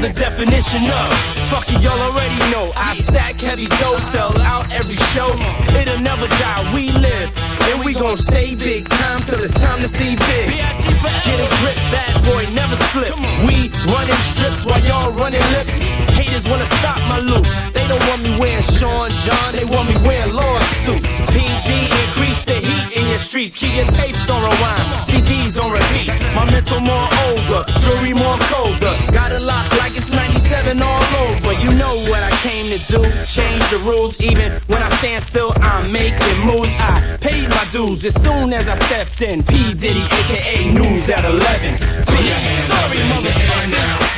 I'm 0.00 0.08
the 0.14 0.18
definition 0.18 0.80
of 0.88 1.40
fuck 1.52 1.68
it, 1.68 1.82
y'all 1.82 2.00
already 2.00 2.38
know. 2.48 2.72
I 2.74 2.94
stack 2.94 3.34
heavy 3.34 3.66
dough, 3.66 3.98
sell 3.98 4.32
out 4.40 4.72
every 4.72 4.96
show. 5.12 5.28
It'll 5.76 6.00
never 6.00 6.26
die, 6.40 6.72
we 6.72 6.90
live, 6.92 7.28
and 7.68 7.84
we 7.84 7.92
gon' 7.92 8.16
stay 8.16 8.54
big 8.54 8.88
time 8.88 9.20
till 9.20 9.42
it's 9.42 9.52
time 9.60 9.82
to 9.82 9.88
see 9.88 10.16
big. 10.16 10.56
Get 10.56 11.36
a 11.36 11.48
grip, 11.60 11.76
bad 11.92 12.16
boy, 12.24 12.48
never 12.54 12.76
slip. 12.96 13.12
We 13.44 13.68
running 13.92 14.16
strips 14.32 14.64
while 14.64 14.80
y'all 14.88 15.12
running 15.12 15.44
lips. 15.52 15.82
Haters 16.16 16.48
wanna 16.48 16.66
stop 16.80 16.96
my 17.12 17.18
loot. 17.18 17.44
They 17.74 17.86
don't 17.86 18.04
want 18.08 18.22
me 18.22 18.38
wearing 18.38 18.62
Sean 18.62 19.10
John, 19.20 19.52
they 19.52 19.66
want 19.66 19.88
me 19.90 19.96
wearing 20.08 20.32
lawsuits. 20.32 21.20
PD 21.28 21.70
increase 22.04 22.42
the 22.44 22.54
heat 22.54 22.96
in 22.96 23.06
your 23.06 23.18
streets. 23.18 23.54
Keep 23.54 23.74
your 23.74 23.90
tapes 23.92 24.30
on 24.30 24.40
rewind, 24.40 24.86
CDs 25.04 25.60
on 25.62 25.72
repeat. 25.72 26.08
My 26.34 26.48
mental 26.50 26.80
more 26.80 27.08
older, 27.26 27.64
jewelry 27.82 28.14
more 28.14 28.38
colder. 28.48 28.94
Got 29.12 29.32
a 29.32 29.40
lot 29.40 29.68
like 29.78 29.89
it's 29.96 30.10
97 30.10 30.82
all 30.82 31.02
over. 31.26 31.52
You 31.54 31.72
know 31.74 31.94
what 32.10 32.22
I 32.22 32.30
came 32.42 32.66
to 32.70 32.78
do, 32.86 33.02
change 33.26 33.62
the 33.70 33.80
rules. 33.84 34.20
Even 34.20 34.52
when 34.68 34.82
I 34.82 34.88
stand 34.98 35.22
still, 35.22 35.52
I'm 35.56 35.90
making 35.92 36.38
moves. 36.44 36.68
I 36.78 37.16
paid 37.20 37.48
my 37.48 37.66
dues 37.72 38.04
as 38.04 38.20
soon 38.20 38.52
as 38.52 38.68
I 38.68 38.76
stepped 38.86 39.22
in. 39.22 39.42
P 39.42 39.74
Diddy, 39.74 40.02
aka 40.02 40.72
News 40.72 41.08
at 41.10 41.24
11. 41.24 41.72
Big 41.72 42.34
story, 42.66 43.00
motherfuckers. 43.12 44.10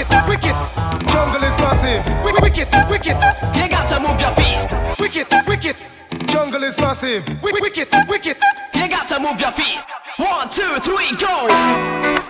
Wicked, 0.00 0.28
wicked, 0.28 0.56
jungle 1.12 1.44
is 1.44 1.58
massive. 1.60 2.00
Wicked, 2.24 2.40
wicked, 2.40 2.68
wicked, 2.88 3.16
you 3.54 3.68
got 3.68 3.86
to 3.86 4.00
move 4.00 4.18
your 4.18 4.32
feet. 4.32 4.96
Wicked, 4.98 5.26
wicked, 5.46 5.76
jungle 6.26 6.62
is 6.64 6.78
massive. 6.78 7.22
Wicked, 7.42 7.60
wicked, 7.60 7.88
wicked, 8.08 8.36
you 8.74 8.88
got 8.88 9.06
to 9.08 9.20
move 9.20 9.38
your 9.38 9.52
feet. 9.52 9.78
One, 10.16 10.48
two, 10.48 10.80
three, 10.80 11.12
go. 11.20 11.44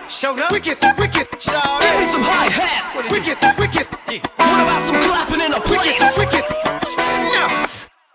Show 0.09 0.37
up. 0.37 0.51
Wicked, 0.51 0.77
wicked, 0.97 1.27
shout 1.41 1.81
Give 1.81 1.95
me 1.97 2.05
some 2.11 2.23
hi 2.23 2.51
hat. 2.51 2.91
Wicked, 3.09 3.37
wicked. 3.57 3.87
What 4.35 4.63
about 4.63 4.81
some 4.81 4.99
clapping 4.99 5.39
in 5.39 5.53
a 5.53 5.61
place? 5.61 6.17
Wicked, 6.17 6.43
wicked. 6.43 6.97
Now, 6.97 7.65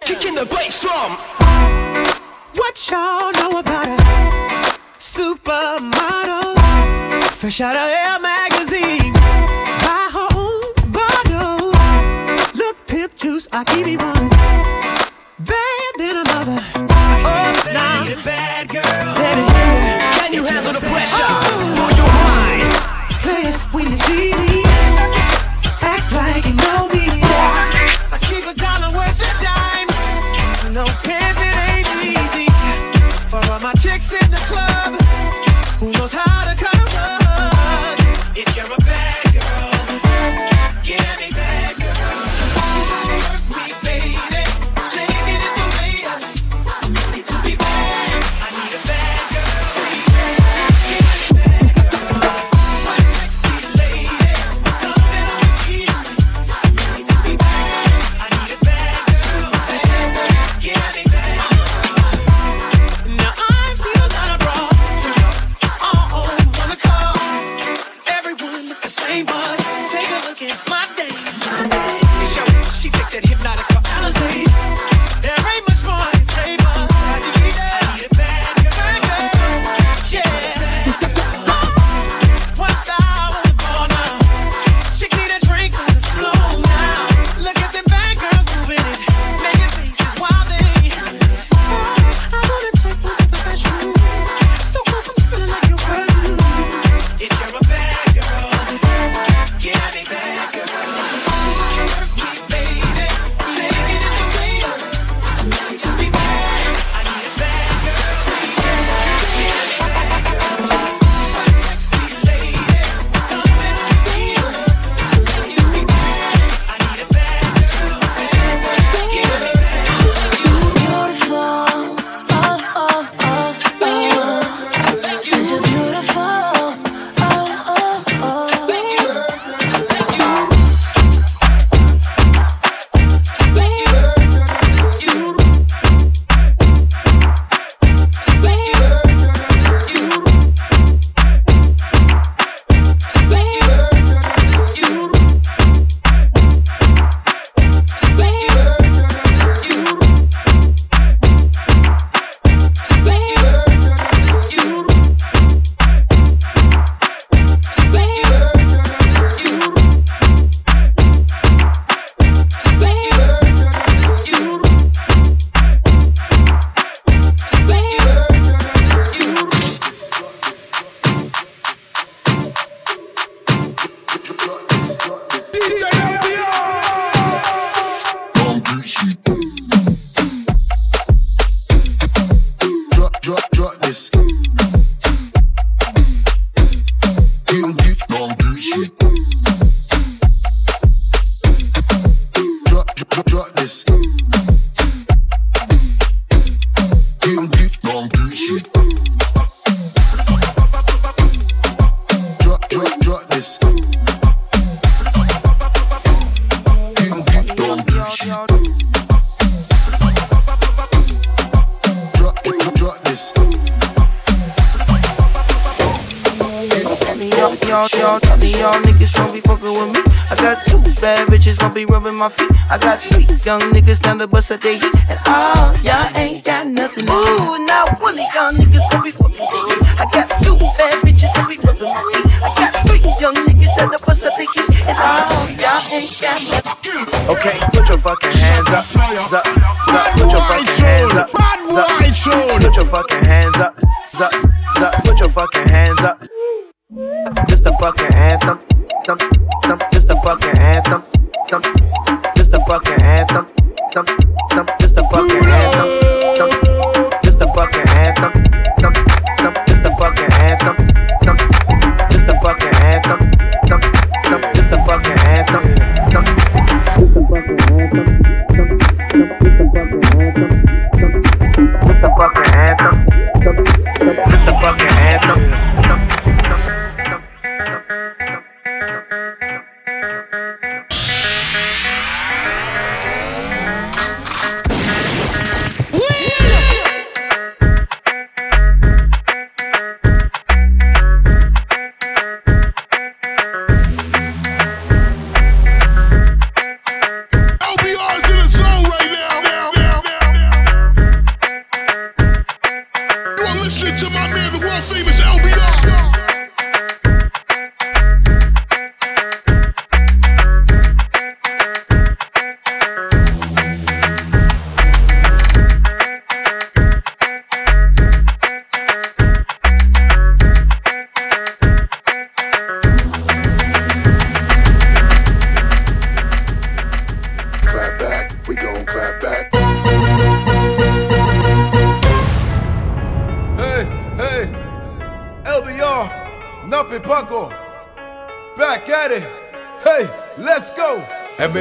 kicking 0.02 0.34
the 0.34 0.44
bass 0.44 0.82
drum. 0.82 1.16
What 2.54 2.90
y'all 2.90 3.32
know 3.32 3.58
about 3.60 3.86
a 3.86 4.78
supermodel? 4.98 6.56
Fresh 7.32 7.62
out 7.62 7.74
of 7.76 7.88
Air 7.88 8.15
I 13.58 13.64
keep 13.64 13.86
it 13.86 13.96
running. 13.96 14.28
Bad 15.38 15.92
than 15.96 16.16
a 16.18 16.24
mother. 16.28 16.60
Oh, 16.76 17.72
nah. 17.72 18.04
bad 18.22 18.68
girl. 18.68 19.14
Baby, 19.16 19.48
Can 20.18 20.32
you 20.34 20.44
handle 20.44 20.74
the 20.74 20.80
pressure 20.80 21.16
for 21.16 21.75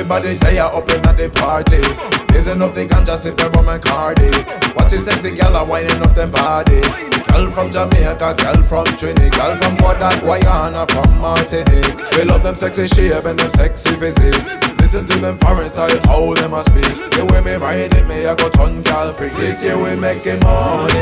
Everybody 0.06 0.60
are 0.60 0.72
up 0.72 0.88
in 0.92 1.04
at 1.08 1.18
the 1.18 1.30
party. 1.32 1.82
Blazing 2.28 2.62
up 2.62 2.76
the 2.76 2.86
ganja, 2.86 3.18
sip 3.18 3.38
the 3.38 3.50
rum 3.50 3.70
and 3.70 3.82
cardi. 3.82 4.30
Watch 4.78 4.92
the 4.92 5.00
sexy 5.02 5.36
gal 5.36 5.56
a 5.56 5.66
winding 5.66 6.00
up 6.00 6.14
them 6.14 6.30
body. 6.30 6.80
Girl 7.26 7.50
from 7.50 7.72
Jamaica, 7.72 8.38
girl 8.38 8.62
from 8.70 8.86
Trinidad, 8.86 9.34
girl 9.34 9.58
from 9.58 9.78
Guadat, 9.78 10.22
Guyana, 10.22 10.86
from 10.94 11.10
Martinique. 11.18 11.98
We 12.16 12.24
love 12.24 12.44
them 12.44 12.54
sexy 12.54 12.86
shape 12.86 13.26
and 13.26 13.40
them 13.40 13.50
sexy 13.54 13.96
physique. 13.96 14.78
Listen 14.78 15.08
to 15.08 15.18
them 15.18 15.40
foreign 15.40 15.70
style, 15.70 16.00
how 16.06 16.36
them 16.36 16.54
a 16.54 16.62
speak. 16.62 16.86
The 17.18 17.28
way 17.32 17.42
me 17.42 17.56
ride 17.56 17.92
it, 17.92 18.06
me 18.06 18.28
I 18.28 18.36
go 18.36 18.48
ton 18.52 18.84
gal 18.84 19.12
freak. 19.12 19.34
This 19.34 19.66
year 19.66 19.76
we 19.76 19.96
making 19.96 20.40
money. 20.42 21.02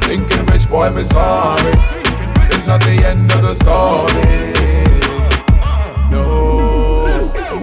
Stinking 0.00 0.46
rich 0.46 0.66
boy, 0.66 0.88
me 0.88 1.02
sorry. 1.02 1.76
It's 2.48 2.66
not 2.66 2.80
the 2.80 3.04
end 3.04 3.30
of 3.32 3.42
the 3.42 3.52
story. 3.52 4.73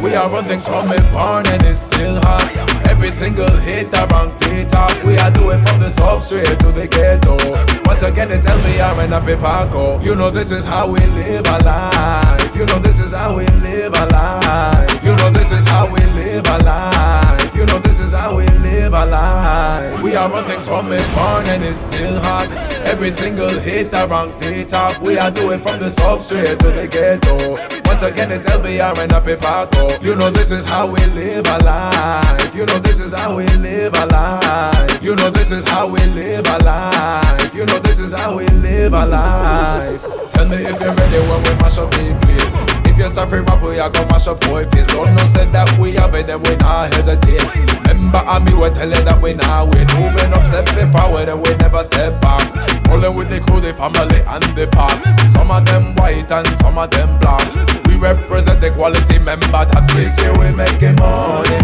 We 0.02 0.16
are 0.16 0.28
run 0.30 0.46
things 0.46 0.68
from 0.68 0.92
it 0.92 1.04
born 1.14 1.46
and 1.48 1.64
it's 1.64 1.82
still 1.82 2.16
hot. 2.22 2.50
Every 2.90 3.12
single 3.12 3.56
hit 3.58 3.94
around 3.94 4.40
the 4.42 4.68
top. 4.70 4.92
We 5.04 5.16
are 5.18 5.30
doing 5.30 5.64
from 5.64 5.80
the 5.80 5.90
substrate 5.90 6.58
to 6.58 6.72
the 6.72 6.88
ghetto. 6.88 7.38
Once 7.86 8.02
again, 8.02 8.30
they 8.30 8.42
tell 8.42 8.58
me 8.64 8.82
I'm 8.82 9.00
and 9.00 9.14
a 9.14 9.38
Paco. 9.38 10.02
You 10.02 10.16
know 10.16 10.32
this 10.32 10.50
is 10.50 10.66
how 10.66 10.90
we 10.90 11.00
live 11.00 11.46
our 11.46 11.60
life. 11.60 12.56
You 12.56 12.66
know 12.66 12.80
this 12.80 13.00
is 13.00 13.14
how 13.14 13.38
we 13.38 13.46
live 13.62 13.94
our 13.94 14.08
life. 14.08 15.04
You 15.04 15.16
know 15.16 15.30
this 15.30 15.52
is 15.52 15.64
how 15.66 15.86
we 15.86 16.00
live 16.00 16.48
our 16.48 16.60
life. 16.60 17.41
You 17.54 17.66
know 17.66 17.80
this 17.80 18.00
is 18.00 18.14
how 18.14 18.38
we 18.38 18.46
live 18.48 18.94
our 18.94 19.06
life. 19.06 20.02
We 20.02 20.16
are 20.16 20.30
run 20.30 20.46
things 20.46 20.66
from 20.66 20.92
it 20.92 21.06
born 21.16 21.46
and 21.48 21.64
it's 21.64 21.82
still 21.82 22.20
hot. 22.22 22.50
Every 22.86 23.12
single 23.12 23.50
hit 23.60 23.94
around 23.94 24.40
the 24.42 24.66
top. 24.66 25.02
We 25.02 25.18
are 25.18 25.30
doing 25.30 25.60
from 25.60 25.80
the 25.80 25.88
substrate 25.88 26.60
to 26.60 26.72
the 26.72 26.88
ghetto. 26.88 27.58
Once 27.86 28.04
again, 28.04 28.32
it's 28.32 28.48
LBR 28.48 28.98
and 29.00 29.12
a 29.12 29.22
Paco. 29.38 30.02
You 30.02 30.16
know 30.16 30.32
this 30.32 30.50
is 30.50 30.66
how 30.66 30.88
we 30.88 31.06
live 31.08 31.46
our 31.48 31.60
life. 31.60 32.56
You 32.56 32.66
know 32.66 32.80
this 32.80 33.02
is 33.02 33.14
how 33.14 33.36
we 33.36 33.46
live 33.58 33.94
our 33.96 34.08
life. 34.08 35.04
You 35.04 35.16
know 35.16 35.30
this 35.30 35.52
is 35.52 35.68
how 35.68 35.88
we 35.88 36.00
live 36.06 36.48
our 36.48 36.60
life. 36.60 37.54
You 37.54 37.66
know 37.66 37.80
this 37.80 38.00
is 38.00 38.14
how 38.14 38.38
we 38.38 38.48
live 38.48 38.94
our 38.94 39.08
life. 39.08 40.02
Tell 40.32 40.48
me 40.48 40.56
if 40.58 40.80
you're 40.80 40.94
ready 40.94 41.20
when 41.30 41.44
we 41.44 41.62
mash 41.62 41.78
up 41.78 41.92
the 41.92 42.18
place. 42.22 42.71
If 42.92 42.98
you 42.98 43.08
start 43.08 43.30
free 43.30 43.40
rap, 43.40 43.64
we 43.64 43.80
are 43.80 43.90
gonna 43.90 44.12
mash 44.12 44.28
up 44.28 44.42
boy 44.42 44.68
face. 44.68 44.86
Don't 44.88 45.16
know 45.16 45.24
said 45.32 45.54
that 45.54 45.80
we 45.80 45.94
have 45.94 46.14
it, 46.14 46.28
then 46.28 46.44
we 46.44 46.58
not 46.58 46.94
hesitate. 46.94 47.48
Remember, 47.88 48.18
I 48.20 48.38
me 48.40 48.54
we 48.54 48.70
tell 48.70 48.90
you 48.90 49.02
that 49.08 49.22
we 49.22 49.34
not 49.34 49.72
wait. 49.72 49.88
Moving 49.96 50.34
up, 50.36 50.46
stepping 50.46 50.92
forward, 50.92 51.30
and 51.30 51.40
we 51.40 51.56
never 51.56 51.84
step 51.84 52.20
back. 52.20 52.44
Rolling 52.92 53.16
with 53.16 53.30
the 53.30 53.40
crew, 53.40 53.62
the 53.62 53.74
family, 53.74 54.20
and 54.28 54.44
the 54.60 54.68
pack. 54.68 55.00
Some 55.32 55.50
of 55.52 55.66
them 55.66 55.96
white 55.96 56.30
and 56.30 56.46
some 56.60 56.78
of 56.78 56.92
them 56.92 57.18
black. 57.20 57.48
We 57.88 57.96
represent 57.96 58.60
the 58.60 58.72
quality 58.72 59.20
member 59.20 59.48
that 59.48 59.88
we 59.96 60.04
say 60.12 60.28
we 60.36 60.52
making 60.52 61.00
money. 61.00 61.64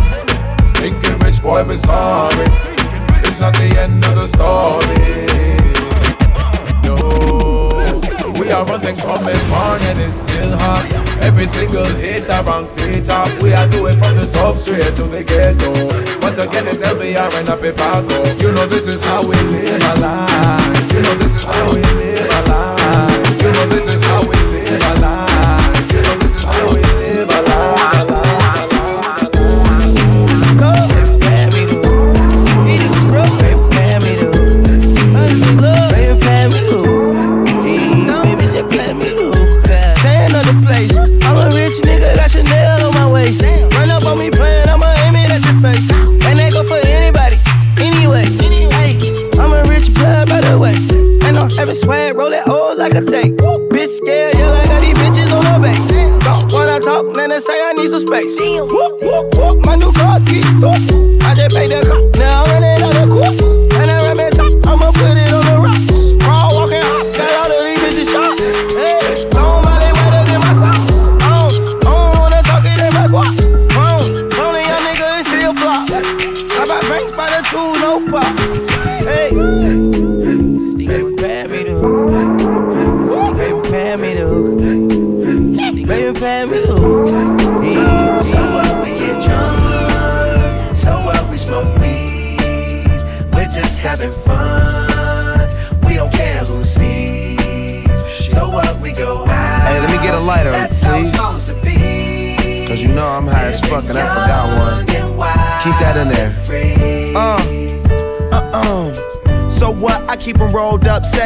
Stinking 0.79 1.19
rich 1.19 1.43
boy, 1.43 1.67
we 1.67 1.75
sorry. 1.75 2.47
It's 3.27 3.37
not 3.37 3.51
the 3.59 3.67
end 3.75 3.99
of 4.07 4.15
the 4.15 4.31
story. 4.31 5.27
No, 6.87 8.31
we 8.39 8.49
are 8.49 8.63
run 8.63 8.79
things 8.79 9.01
from 9.01 9.27
it 9.27 9.43
born 9.51 9.81
and 9.91 9.99
it's 9.99 10.23
still 10.23 10.55
hot. 10.55 11.06
Every 11.21 11.45
single 11.45 11.85
hit 11.85 12.27
around 12.29 12.67
top. 13.07 13.31
We 13.41 13.53
are 13.53 13.67
doing 13.67 13.97
from 13.97 14.15
the 14.15 14.25
substrate 14.25 14.95
to 14.97 15.03
the 15.03 15.23
ghetto. 15.23 15.71
Once 16.21 16.37
again, 16.37 16.67
it's 16.67 16.83
LBR 16.83 17.33
and 17.39 17.49
a 17.49 17.55
Paco. 17.73 18.23
You 18.35 18.51
know 18.51 18.67
this 18.67 18.87
is 18.87 19.01
how 19.01 19.25
we 19.25 19.35
live 19.35 19.81
our 19.83 19.95
life. 19.95 20.93
You 20.93 21.01
know 21.01 21.15
this 21.15 21.37
is 21.37 21.43
how 21.43 21.73
we 21.73 21.81
live 21.81 22.31
our 22.31 22.43
life. 22.43 23.41
You 23.41 23.51
know 23.51 23.65
this 23.67 23.87
is 23.87 24.01
how 24.05 24.21
we 24.21 24.35
live 24.35 24.83
our 24.83 24.95
life. 24.95 25.16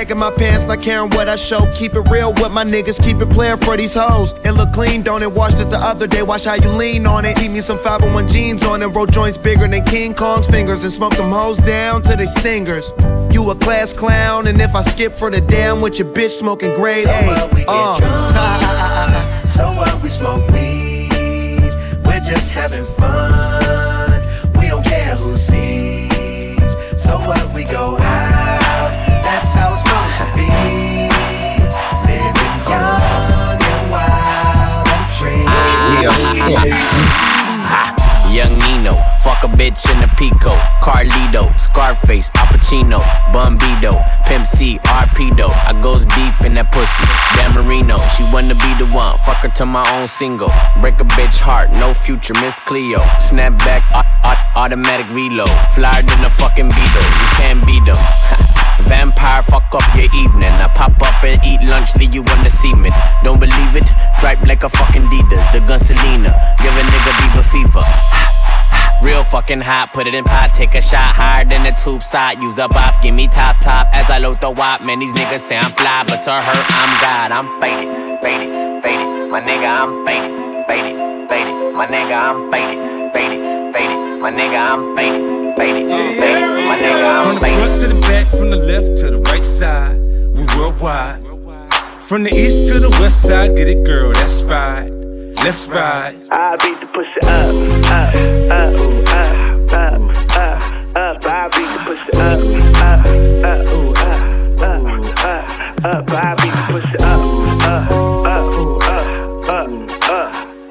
Sagging 0.02 0.18
my 0.18 0.32
pants, 0.32 0.66
not 0.66 0.82
caring 0.82 1.10
what 1.12 1.30
I 1.30 1.36
show. 1.36 1.72
Keep 1.74 1.93
it 1.93 2.10
real 2.10 2.34
with 2.34 2.52
my 2.52 2.64
niggas, 2.64 3.02
keep 3.04 3.18
it 3.22 3.30
playing 3.30 3.58
for 3.58 3.78
these 3.78 3.93
hoes. 3.93 4.34
It 4.43 4.54
look 4.54 4.72
clean, 4.72 5.04
don't 5.04 5.22
it? 5.22 5.32
Washed 5.32 5.60
it 5.60 5.70
the 5.70 5.78
other 5.78 6.08
day, 6.08 6.24
watch 6.24 6.45
how 6.45 6.56
you 6.56 6.70
lean 6.72 7.06
on 7.06 7.24
it. 7.24 7.36
Keep 7.38 7.52
me 7.52 7.62
some 7.62 7.78
501 7.78 8.28
jeans 8.28 8.64
on 8.64 8.82
it, 8.82 8.88
roll 8.88 9.06
joints 9.06 9.38
bigger 9.38 9.68
than 9.68 9.84
King 9.86 10.16
Kong's 10.16 10.47
fingers, 10.47 10.82
and 10.84 10.91
smoke 10.91 11.16
them 11.16 11.30
hoes 11.32 11.60
down 11.60 12.02
to 12.04 12.16
they 12.16 12.26
stingers. 12.26 12.91
You 13.32 13.47
a 13.52 13.56
class 13.56 13.93
clown, 13.93 14.47
and 14.47 14.60
if 14.60 14.74
I 14.74 14.82
skip 14.82 15.14
for 15.14 15.30
the 15.30 15.39
damn 15.41 15.82
with 15.82 15.99
your 15.99 16.08
bitch 16.12 16.32
smoking 16.32 16.74
grade 16.74 17.04
So 17.04 17.12
A. 17.12 17.28
what 17.28 17.54
we 17.54 17.60
get 17.60 17.70
Uh. 17.70 17.99
drunk, 17.99 19.47
so 19.49 19.72
what 19.74 20.02
we 20.02 20.10
smoke 20.10 20.49
weed. 20.49 21.74
We're 22.04 22.20
just 22.22 22.56
having 22.56 22.86
fun. 22.97 24.24
We 24.60 24.68
don't 24.68 24.84
care 24.84 25.16
who 25.16 25.38
sees. 25.38 26.76
So 26.97 27.20
what 27.20 27.54
we 27.54 27.64
go 27.66 27.97
out. 27.99 28.11
young 38.31 38.57
Nino, 38.59 38.93
fuck 39.21 39.43
a 39.43 39.47
bitch 39.47 39.91
in 39.91 40.01
a 40.03 40.07
Pico. 40.15 40.55
Carlito, 40.81 41.51
Scarface, 41.59 42.31
Al 42.35 42.47
Pacino, 42.47 42.97
Bumbido, 43.33 44.01
Pimp 44.25 44.47
C, 44.47 44.79
Arpedo. 44.85 45.49
I 45.49 45.73
goes 45.81 46.05
deep 46.05 46.33
in 46.45 46.53
that 46.55 46.71
pussy. 46.71 47.03
Dan 47.35 47.53
Marino, 47.53 47.97
she 48.15 48.23
wanna 48.33 48.55
be 48.55 48.71
the 48.79 48.87
one. 48.95 49.17
Fuck 49.19 49.37
her 49.43 49.49
to 49.49 49.65
my 49.65 49.85
own 49.99 50.07
single. 50.07 50.49
Break 50.79 50.99
a 50.99 51.03
bitch 51.03 51.39
heart, 51.39 51.71
no 51.71 51.93
future, 51.93 52.33
Miss 52.35 52.57
Cleo. 52.59 52.99
Snap 53.19 53.57
back, 53.59 53.83
au- 53.93 54.29
au- 54.29 54.61
automatic 54.63 55.07
reload. 55.09 55.51
Flyer 55.75 56.01
than 56.01 56.23
a 56.25 56.29
fucking 56.29 56.69
Beetle, 56.69 57.03
you 57.21 57.27
can't 57.37 57.65
beat 57.65 57.85
them. 57.85 58.47
Vampire, 58.88 59.43
fuck 59.43 59.67
up 59.74 59.84
your 59.95 60.09
evening. 60.15 60.51
I 60.51 60.67
pop 60.76 61.01
up 61.01 61.24
and 61.24 61.39
eat 61.45 61.61
lunch, 61.67 61.95
leave 61.97 62.13
you 62.15 62.24
on 62.24 62.43
the 62.43 62.49
cement. 62.49 62.93
Don't 63.24 63.39
believe 63.39 63.76
it? 63.76 63.89
Dripe 64.19 64.41
like 64.41 64.63
a 64.63 64.69
fucking 64.69 65.03
Adidas. 65.03 65.51
The 65.51 65.59
gun 65.59 65.80
Selena, 65.80 66.32
give 66.61 66.74
a 66.74 66.84
nigga 66.84 67.11
Bieber 67.19 67.45
fever. 67.45 67.86
Real 69.01 69.24
fucking 69.24 69.61
hot, 69.61 69.93
put 69.93 70.05
it 70.05 70.13
in 70.13 70.24
pot, 70.24 70.53
take 70.53 70.76
a 70.76 70.82
shot 70.82 71.15
higher 71.15 71.43
than 71.43 71.63
the 71.63 71.72
tube 71.72 72.03
side. 72.03 72.39
Use 72.39 72.59
a 72.59 72.67
bop, 72.67 73.01
give 73.01 73.15
me 73.15 73.28
top 73.28 73.59
top 73.59 73.88
as 73.91 74.09
I 74.11 74.19
load 74.19 74.39
the 74.41 74.51
wop. 74.51 74.82
Man, 74.82 74.99
these 74.99 75.13
niggas 75.13 75.39
say 75.39 75.57
I'm 75.57 75.72
fly, 75.72 76.03
but 76.07 76.22
to 76.24 76.32
her, 76.32 76.63
I'm 76.69 77.01
God. 77.01 77.32
I'm 77.32 77.59
faded, 77.59 78.19
faded, 78.22 78.84
faded. 78.84 79.32
My 79.32 79.41
nigga, 79.41 79.65
I'm 79.65 80.05
faded, 80.05 80.65
faded, 80.67 81.30
faded. 81.30 81.76
My 81.76 81.88
nigga, 81.88 82.13
I'm 82.13 82.51
faded, 82.51 83.11
faded, 83.11 83.43
faded. 83.74 84.22
My 84.22 84.32
nigga, 84.32 84.59
I'm 84.59 84.95
faded, 84.95 85.55
faded, 85.55 85.89
faded. 85.89 86.65
My 86.67 86.78
nigga, 86.78 87.05
I'm 87.11 87.36
faded. 87.41 87.41
From 87.41 87.41
the 87.41 87.47
front 87.57 87.74
to 87.82 87.88
the 87.88 87.99
back, 88.01 88.28
from 88.30 88.49
the 88.51 88.57
left 88.57 88.97
to 89.01 89.09
the 89.11 89.17
right 89.17 89.43
side, 89.43 89.97
we 90.36 90.45
worldwide. 90.57 91.19
From 92.01 92.24
the 92.24 92.34
east 92.34 92.67
to 92.72 92.80
the 92.80 92.89
west 92.99 93.22
side, 93.22 93.55
get 93.55 93.67
it, 93.69 93.84
girl, 93.86 94.11
that's 94.13 94.43
right. 94.43 94.91
Let's 95.43 95.65
ride. 95.67 96.22
I 96.30 96.55
beat 96.57 96.80
the 96.82 96.88
pussy 96.88 97.19
up, 97.24 97.55
up, 97.89 98.13
up, 98.51 98.76
up, 99.07 99.34
up, 99.74 100.01
up, 100.36 100.61
up. 100.95 101.26
I 101.26 101.47
beat 101.55 101.69
the 101.72 101.80
pussy 101.86 102.11
up, 102.19 102.39
up, 102.78 103.05
up, 103.43 103.65
ooh, 103.74 103.93
up, 103.95 104.22
up, 104.61 104.84
up, 105.26 105.41
up. 105.84 106.11
I 106.11 106.36
beat 106.36 106.53
the 106.53 106.63
pussy 106.69 106.97
up, 106.99 107.22
up, 107.63 107.91
up, 107.91 108.53
ooh, 108.53 108.78
up, 108.78 109.05
up, 109.49 109.90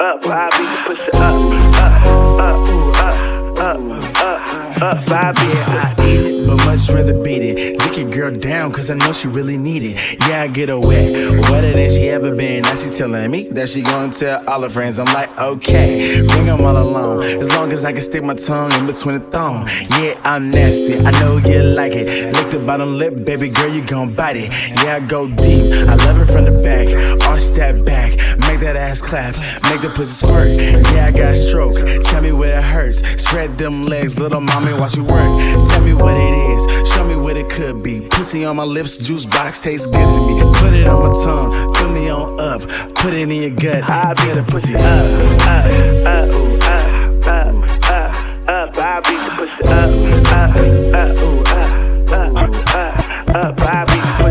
up. 0.00 0.24
I 0.24 0.48
beat 0.56 0.70
the 0.70 0.78
pussy 0.86 1.10
up, 1.14 1.36
up, 1.76 2.04
up, 2.40 3.18
up, 3.58 4.16
up, 4.16 4.19
up, 4.20 5.08
up. 5.08 5.36
Yeah, 5.36 5.94
I 5.96 6.04
eat 6.06 6.20
it, 6.20 6.46
but 6.46 6.56
much 6.66 6.88
rather 6.88 7.22
beat 7.22 7.42
it. 7.42 7.78
Dick 7.78 7.98
your 7.98 8.10
girl 8.10 8.34
down, 8.34 8.72
cause 8.72 8.90
I 8.90 8.94
know 8.94 9.12
she 9.12 9.28
really 9.28 9.56
need 9.56 9.82
it. 9.82 10.20
Yeah, 10.20 10.42
I 10.42 10.48
get 10.48 10.68
her 10.68 10.78
wet, 10.78 11.50
wetter 11.50 11.72
than 11.72 11.90
she 11.90 12.08
ever 12.08 12.34
been. 12.34 12.62
Now 12.62 12.74
she 12.74 12.90
telling 12.90 13.30
me 13.30 13.48
that 13.50 13.68
she 13.68 13.82
gonna 13.82 14.12
tell 14.12 14.48
all 14.48 14.62
her 14.62 14.70
friends. 14.70 14.98
I'm 14.98 15.06
like, 15.06 15.36
okay, 15.38 16.24
bring 16.26 16.46
them 16.46 16.60
all 16.62 16.76
along. 16.76 17.22
As 17.22 17.48
long 17.50 17.72
as 17.72 17.84
I 17.84 17.92
can 17.92 18.02
stick 18.02 18.22
my 18.22 18.34
tongue 18.34 18.72
in 18.72 18.86
between 18.86 19.18
the 19.18 19.24
thong. 19.30 19.66
Yeah, 19.90 20.20
I'm 20.24 20.50
nasty, 20.50 20.98
I 20.98 21.10
know 21.20 21.38
you 21.38 21.62
like 21.62 21.92
it. 21.92 22.34
Lick 22.34 22.50
the 22.50 22.58
bottom 22.58 22.96
lip, 22.96 23.24
baby 23.24 23.48
girl, 23.48 23.72
you 23.72 23.82
gon' 23.82 24.14
bite 24.14 24.36
it. 24.36 24.50
Yeah, 24.82 24.96
I 24.96 25.00
go 25.00 25.28
deep, 25.28 25.72
I 25.88 25.94
love 25.94 26.20
it 26.20 26.32
from 26.32 26.44
the 26.44 26.62
back. 26.62 26.88
Arch 27.26 27.48
that 27.56 27.84
back, 27.84 28.16
make 28.40 28.60
that 28.60 28.76
ass 28.76 29.00
clap, 29.02 29.34
make 29.70 29.82
the 29.82 29.90
pussy 29.90 30.26
squirt. 30.26 30.50
Yeah, 30.92 31.06
I 31.06 31.12
got 31.12 31.36
stroke, 31.36 31.76
tell 32.04 32.22
me 32.22 32.32
where 32.32 32.58
it 32.58 32.64
hurts. 32.64 33.00
Spread 33.22 33.58
them 33.58 33.84
legs, 33.86 34.09
little 34.18 34.40
mommy, 34.40 34.72
watch 34.72 34.96
you 34.96 35.04
work. 35.04 35.68
Tell 35.68 35.80
me 35.82 35.94
what 35.94 36.16
it 36.16 36.32
is, 36.32 36.88
show 36.88 37.04
me 37.04 37.16
what 37.16 37.36
it 37.36 37.48
could 37.50 37.82
be. 37.82 38.08
Pussy 38.10 38.44
on 38.44 38.56
my 38.56 38.64
lips, 38.64 38.96
juice 38.96 39.24
box 39.24 39.60
tastes 39.62 39.86
good 39.86 39.94
to 39.94 40.26
me. 40.26 40.40
Put 40.58 40.72
it 40.72 40.86
on 40.86 41.08
my 41.08 41.12
tongue, 41.22 41.74
fill 41.74 41.90
me 41.90 42.08
on 42.08 42.40
up, 42.40 42.62
put 42.94 43.12
it 43.12 43.28
in 43.28 43.30
your 43.30 43.50
gut, 43.50 43.84
get 44.16 44.34
the 44.34 44.42
pussy 44.48 44.74
up. 44.74 44.82
up, 44.82 45.66
up, 46.06 46.28
ooh, 46.34 46.56
up, 46.56 47.26
up, 47.26 47.54
up, 47.90 48.14
up. 48.48 48.78
I 48.78 49.00
beat 49.00 49.20
the 49.24 49.30
pussy 49.36 49.62
up, 49.68 49.90
up, 50.32 50.56
up, 50.94 51.16
ooh, 51.22 51.40
up, 51.40 51.70
up, 52.10 52.54
up, 52.74 52.96
up. 53.34 53.60
I 53.60 53.84
beat 53.84 54.02
the 54.02 54.12
pussy 54.18 54.29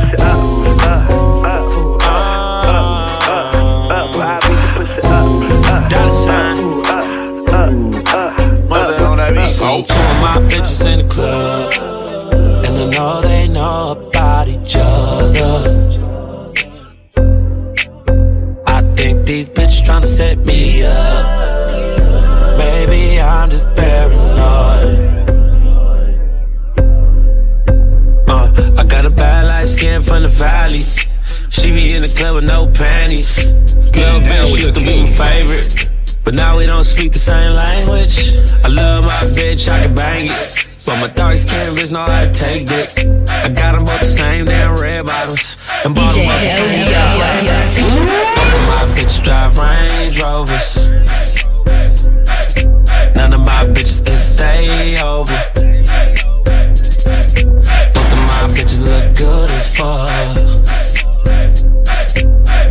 my 10.30 10.39
bitches 10.47 10.82
in 10.91 10.97
the 10.99 11.13
club. 11.13 11.73
And 12.65 12.77
I 12.77 12.86
know 12.95 13.21
they 13.21 13.47
know 13.47 13.91
about 13.91 14.47
each 14.47 14.75
other. 14.77 15.55
I 18.67 18.80
think 18.95 19.25
these 19.25 19.49
bitches 19.49 19.82
tryna 19.88 20.05
set 20.05 20.38
me 20.38 20.84
up. 20.84 21.25
Maybe 22.59 23.19
I'm 23.19 23.49
just 23.49 23.67
paranoid. 23.75 24.99
Uh, 28.30 28.75
I 28.77 28.84
got 28.84 29.05
a 29.05 29.09
bad 29.09 29.47
light 29.47 29.67
skin 29.67 30.01
from 30.03 30.23
the 30.23 30.30
valley. 30.30 30.84
She 31.49 31.71
be 31.71 31.93
in 31.95 32.01
the 32.03 32.13
club 32.17 32.36
with 32.36 32.43
no 32.43 32.67
panties. 32.67 33.32
Little 33.97 34.21
bitch, 34.21 34.57
she 34.57 34.69
the 34.69 35.07
favorite. 35.17 35.99
But 36.24 36.34
now 36.36 36.57
we 36.57 36.65
don't 36.65 36.84
speak 36.84 37.13
the 37.13 37.20
same 37.20 37.53
language. 37.53 38.34
I 38.63 38.67
love 38.67 39.03
my 39.03 39.24
bitch, 39.36 39.70
I 39.70 39.82
can 39.82 39.95
bang 39.95 40.28
it. 40.28 40.67
But 40.86 40.97
my 40.99 41.07
dark 41.07 41.38
skin 41.38 41.76
bitch 41.76 41.91
know 41.91 42.05
how 42.05 42.26
to 42.26 42.32
take 42.32 42.67
dick. 42.67 42.89
I 43.30 43.49
got 43.49 43.74
them 43.74 43.86
both 43.86 43.99
the 43.99 44.05
same 44.05 44.45
damn 44.45 44.80
red 44.80 45.05
bottoms. 45.05 45.57
And 45.84 45.93
bought 45.93 46.13
them 46.13 46.26
both 46.26 46.39
the 46.41 46.49
same 46.49 46.86
Both 48.36 48.53
of 48.55 48.63
my 48.67 48.84
bitches 48.95 49.22
drive 49.24 49.57
Range 49.57 50.20
Rovers. 50.22 50.89
None 53.15 53.34
of 53.34 53.41
my 53.41 53.65
bitches 53.65 54.03
can 54.05 54.17
stay 54.17 54.99
over. 55.01 55.38
Both 57.93 58.11
of 58.13 58.22
my 58.30 58.47
bitches 58.55 58.82
look 58.84 59.15
good 59.15 59.49
as 59.49 59.78
fuck. 59.78 60.09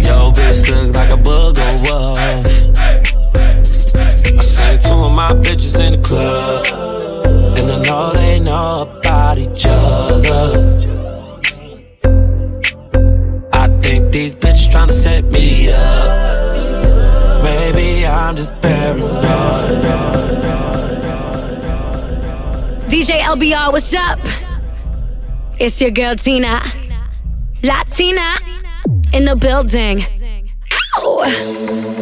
Yo, 0.00 0.32
bitch 0.32 0.68
look 0.70 0.94
like 0.94 1.10
a 1.10 1.16
booger 1.16 1.82
wolf. 1.84 3.17
I 4.38 4.40
seen 4.40 4.78
two 4.78 4.94
of 4.94 5.12
my 5.12 5.32
bitches 5.32 5.84
in 5.84 6.00
the 6.00 6.06
club. 6.06 6.64
And 7.58 7.72
I 7.72 7.82
know 7.82 8.12
they 8.12 8.38
know 8.38 8.82
about 8.82 9.36
each 9.36 9.66
other. 9.66 10.46
I 13.52 13.66
think 13.82 14.12
these 14.12 14.36
bitches 14.36 14.68
tryna 14.72 14.92
set 14.92 15.24
me 15.24 15.72
up. 15.72 17.42
Maybe 17.42 18.06
I'm 18.06 18.36
just 18.36 18.54
paranoid. 18.60 19.18
DJ 22.88 23.20
LBR, 23.20 23.72
what's 23.72 23.92
up? 23.92 24.20
It's 25.58 25.80
your 25.80 25.90
girl 25.90 26.14
Tina. 26.14 26.62
Latina 27.64 28.36
in 29.12 29.24
the 29.24 29.34
building. 29.34 30.04
Ow! 30.98 31.97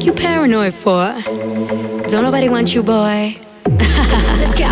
Fuck 0.00 0.06
you 0.06 0.12
paranoid 0.14 0.72
for? 0.72 1.14
Don't 2.08 2.22
nobody 2.22 2.48
want 2.48 2.74
you, 2.74 2.82
boy. 2.82 3.36
Let's 3.66 4.54
go. 4.54 4.70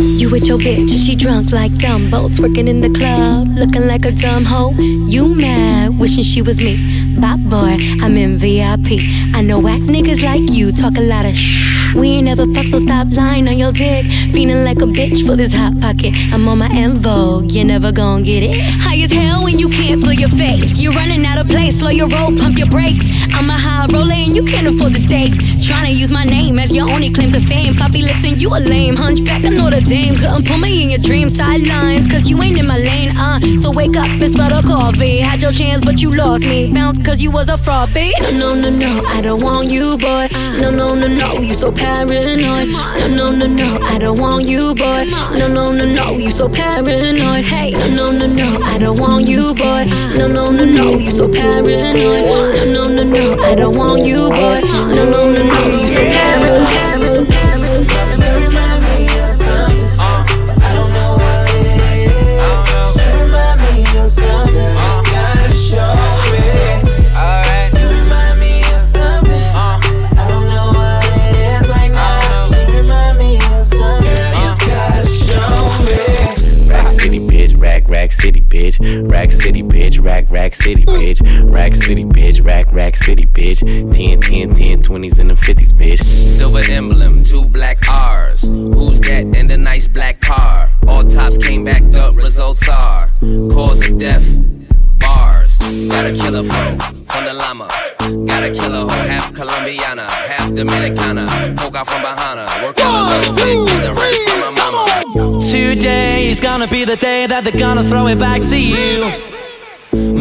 You 0.00 0.32
with 0.32 0.46
your 0.46 0.58
bitch, 0.58 0.90
she 1.06 1.14
drunk 1.14 1.52
like 1.52 1.70
Dumbo, 1.70 2.28
twerking 2.28 2.68
in 2.68 2.80
the 2.80 2.90
club, 2.90 3.46
looking 3.56 3.86
like 3.86 4.04
a 4.04 4.10
dumb 4.10 4.46
hoe. 4.46 4.72
You 4.72 5.28
mad, 5.28 5.96
wishing 5.96 6.24
she 6.24 6.42
was 6.42 6.58
me. 6.60 6.74
Bye 7.20 7.36
boy, 7.36 7.76
I'm 8.02 8.16
in 8.16 8.36
VIP. 8.36 8.98
I 9.32 9.42
know 9.42 9.60
whack 9.60 9.80
niggas 9.82 10.24
like 10.24 10.50
you 10.50 10.72
talk 10.72 10.96
a 10.96 11.00
lot 11.00 11.24
of 11.24 11.36
shh. 11.36 11.73
We 11.94 12.08
ain't 12.08 12.24
never 12.24 12.44
fuck, 12.52 12.66
so 12.66 12.78
stop 12.78 13.08
lying 13.12 13.46
on 13.48 13.56
your 13.56 13.72
dick. 13.72 14.06
Feeling 14.32 14.64
like 14.64 14.82
a 14.82 14.86
bitch 14.86 15.24
for 15.24 15.36
this 15.36 15.54
hot 15.54 15.80
pocket. 15.80 16.12
I'm 16.32 16.48
on 16.48 16.58
my 16.58 16.68
en 16.68 16.98
vogue, 16.98 17.52
you're 17.52 17.64
never 17.64 17.92
gonna 17.92 18.24
get 18.24 18.42
it. 18.42 18.56
High 18.80 19.02
as 19.02 19.12
hell 19.12 19.44
when 19.44 19.58
you 19.58 19.68
can't 19.68 20.02
feel 20.02 20.12
your 20.12 20.30
face. 20.30 20.78
You're 20.78 20.92
running 20.92 21.24
out 21.24 21.38
of 21.38 21.48
place, 21.48 21.78
slow 21.78 21.90
your 21.90 22.08
roll, 22.08 22.36
pump 22.36 22.58
your 22.58 22.68
brakes. 22.68 23.06
I'm 23.32 23.48
a 23.48 23.56
high 23.56 23.86
roller 23.92 24.12
and 24.12 24.34
you 24.34 24.44
can't 24.44 24.66
afford 24.66 24.94
the 24.94 25.00
stakes. 25.00 25.53
Trying 25.66 25.86
to 25.86 25.92
use 25.92 26.10
my 26.10 26.24
name 26.24 26.58
as 26.58 26.74
your 26.74 26.90
only 26.90 27.10
claim 27.10 27.30
to 27.30 27.40
fame. 27.40 27.74
Poppy, 27.74 28.02
listen, 28.02 28.38
you 28.38 28.50
a 28.50 28.60
lame 28.60 28.96
hunchback. 28.96 29.44
I 29.44 29.48
know 29.48 29.70
the 29.70 29.80
dame 29.80 30.14
couldn't 30.14 30.46
pull 30.46 30.58
me 30.58 30.82
in 30.82 30.90
your 30.90 30.98
dream 30.98 31.30
sidelines. 31.30 32.06
Cause 32.06 32.28
you 32.28 32.42
ain't 32.42 32.58
in 32.58 32.66
my 32.66 32.76
lane, 32.76 33.16
uh. 33.16 33.40
So 33.62 33.70
wake 33.70 33.96
up 33.96 34.04
and 34.06 34.30
smell 34.30 34.50
the 34.50 34.60
coffee. 34.66 35.18
Had 35.18 35.40
your 35.40 35.52
chance, 35.52 35.82
but 35.82 36.02
you 36.02 36.10
lost 36.10 36.44
me. 36.44 36.70
Bounce 36.72 37.02
cause 37.02 37.22
you 37.22 37.30
was 37.30 37.48
a 37.48 37.56
fraud, 37.56 37.94
babe. 37.94 38.14
No, 38.20 38.54
no, 38.54 38.54
no, 38.54 38.70
no, 38.70 39.04
I 39.06 39.22
don't 39.22 39.42
want 39.42 39.70
you, 39.70 39.96
boy. 39.96 40.28
No, 40.60 40.70
no, 40.70 40.94
no, 40.94 41.06
no, 41.06 41.40
you 41.40 41.54
so 41.54 41.72
paranoid. 41.72 42.68
No, 42.68 43.08
no, 43.08 43.30
no, 43.30 43.46
no, 43.46 43.78
I 43.82 43.96
don't 43.98 44.20
want 44.20 44.44
you, 44.44 44.74
boy. 44.74 45.04
No, 45.38 45.48
no, 45.48 45.72
no, 45.72 45.84
no, 45.84 46.18
you 46.18 46.30
so 46.30 46.46
paranoid. 46.46 47.44
Hey, 47.44 47.70
no, 47.70 48.10
no, 48.10 48.10
no, 48.12 48.26
no, 48.26 48.62
I 48.64 48.76
don't 48.76 49.00
want 49.00 49.26
you, 49.26 49.54
boy. 49.54 49.84
No, 50.16 50.28
no, 50.28 50.50
no, 50.50 50.64
no, 50.64 50.98
you 50.98 51.10
so 51.10 51.26
paranoid. 51.26 51.96
No, 52.68 52.84
no, 52.84 52.88
no, 52.88 53.02
no, 53.02 53.42
I 53.42 53.54
don't 53.54 53.76
want 53.76 54.04
you, 54.04 54.28
boy. 54.28 54.60
No, 54.94 55.08
no, 55.08 55.22
no, 55.24 55.42
no, 55.42 55.53
you 55.62 55.88
so 55.88 56.02
paranoid. 56.10 56.64
Rack 56.74 57.03
bitch. 78.78 79.10
Rack 79.10 79.30
City, 79.30 79.62
bitch, 79.62 80.02
rack, 80.02 80.30
rack 80.30 80.54
city, 80.54 80.84
bitch. 80.84 81.20
Rack 81.50 81.74
City, 81.74 82.04
bitch, 82.04 82.44
rack, 82.44 82.72
rack 82.72 82.96
city, 82.96 83.26
bitch. 83.26 83.60
10, 83.94 84.20
10, 84.20 84.54
10, 84.54 84.82
20s 84.82 85.18
and 85.18 85.30
the 85.30 85.34
50s, 85.34 85.72
bitch. 85.72 86.02
Silver 86.02 86.62
emblem, 86.68 87.22
two 87.22 87.44
black 87.44 87.78
R's. 87.88 88.42
Who's 88.42 89.00
that 89.00 89.24
in 89.36 89.46
the 89.46 89.56
nice 89.56 89.88
black 89.88 90.20
car? 90.20 90.70
All 90.86 91.04
tops 91.04 91.38
came 91.38 91.64
back, 91.64 91.82
the 91.90 92.12
results 92.14 92.66
are 92.68 93.10
cause 93.50 93.80
of 93.82 93.98
death, 93.98 94.24
bars. 94.98 95.58
Gotta 95.88 96.12
kill 96.12 96.36
a 96.36 96.42
killer 96.42 96.42
flow 96.42 96.78
from 97.06 97.24
the 97.24 97.34
llama. 97.34 97.68
Gotta 98.26 98.50
kill 98.50 98.64
a 98.64 98.68
killer 98.68 98.80
hoe, 98.80 98.88
half 98.88 99.32
Colombiana, 99.32 100.08
half 100.08 100.50
Dominicana. 100.50 101.56
Poke 101.56 101.76
out 101.76 101.86
from 101.86 102.02
behind 102.02 102.40
her, 102.40 102.66
work 102.66 102.78
on 102.84 102.94
a 102.94 103.16
little 103.16 103.34
bit, 103.34 103.72
do 103.72 103.80
the 103.80 103.94
rest 103.94 104.30
from 104.30 104.40
my 104.40 104.50
mama. 104.50 105.03
Today 105.32 106.28
is 106.28 106.40
gonna 106.40 106.66
be 106.66 106.84
the 106.84 106.96
day 106.96 107.26
that 107.26 107.44
they're 107.44 107.58
gonna 107.58 107.84
throw 107.84 108.06
it 108.08 108.18
back 108.18 108.42
to 108.42 108.58
you. 108.58 109.04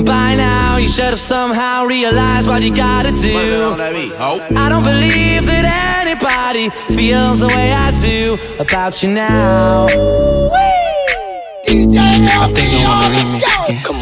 By 0.04 0.36
now, 0.36 0.78
you 0.78 0.88
should 0.88 1.12
have 1.16 1.20
somehow 1.20 1.86
realized 1.86 2.48
what 2.48 2.62
you 2.62 2.74
gotta 2.74 3.12
do. 3.12 3.36
I 4.56 4.68
don't 4.70 4.84
believe 4.84 5.46
that 5.46 5.66
anybody 6.02 6.70
feels 6.96 7.42
the 7.42 7.48
way 7.48 7.74
I 7.74 7.92
do 8.00 8.38
about 8.60 9.04
you 9.04 9.10
now. 9.10 9.88
I 12.36 12.52
think 12.54 12.74
I 12.74 12.88
wanna 12.88 13.16
remix 13.16 13.44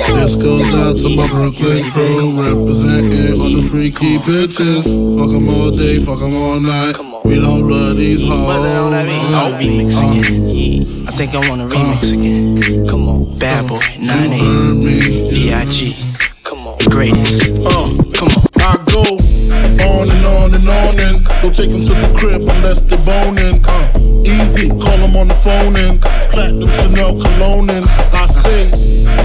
This 0.08 0.36
goes 0.36 0.76
out 0.76 0.98
to 0.98 1.10
my 1.16 1.28
Brooklyn 1.28 1.84
crew 1.92 2.32
Representing 2.32 3.42
on 3.42 3.54
the 3.54 3.70
freaky 3.70 4.18
bitches. 4.20 4.84
Fuck 5.18 5.32
'em 5.36 5.50
all 5.50 5.72
day, 5.72 6.00
fuck 6.00 6.22
'em 6.22 6.36
all 6.36 6.60
night 6.60 7.11
We 7.24 7.40
don't 7.40 7.70
love 7.70 7.98
these 7.98 8.22
hoes 8.22 8.32
Oh, 8.34 9.58
remix 9.60 9.92
again. 9.94 11.08
I 11.08 11.12
think 11.12 11.34
I 11.36 11.50
want 11.50 11.62
to 11.70 11.76
remix 11.76 12.12
again. 12.14 12.88
Come 12.88 13.08
on, 13.08 13.38
bad 13.38 13.68
boy, 13.68 13.78
9-8, 13.80 15.30
B.I.G. 15.30 15.96
Come 16.44 16.68
on, 16.68 16.78
greatest. 16.90 17.52
Uh, 17.52 17.96
come 18.14 18.30
on. 18.30 18.46
I 18.58 18.78
go 18.92 19.02
on 19.02 20.10
and 20.10 20.26
on 20.26 20.54
and 20.54 20.70
on 20.70 21.00
and 21.00 21.26
don't 21.42 21.56
take 21.56 21.70
them 21.70 21.86
to 21.86 21.94
the 21.94 22.16
crib 22.18 22.42
unless 22.42 22.82
they're 22.82 22.98
boning. 23.06 23.64
Uh, 23.66 23.92
easy, 24.26 24.70
call 24.70 24.98
them 24.98 25.16
on 25.16 25.28
the 25.28 25.36
phone 25.36 25.76
and 25.76 26.02
platinum 26.32 26.70
Chanel 26.70 27.20
cologne 27.22 27.70
and 27.70 27.86
I 27.88 28.26
stay 28.28 28.70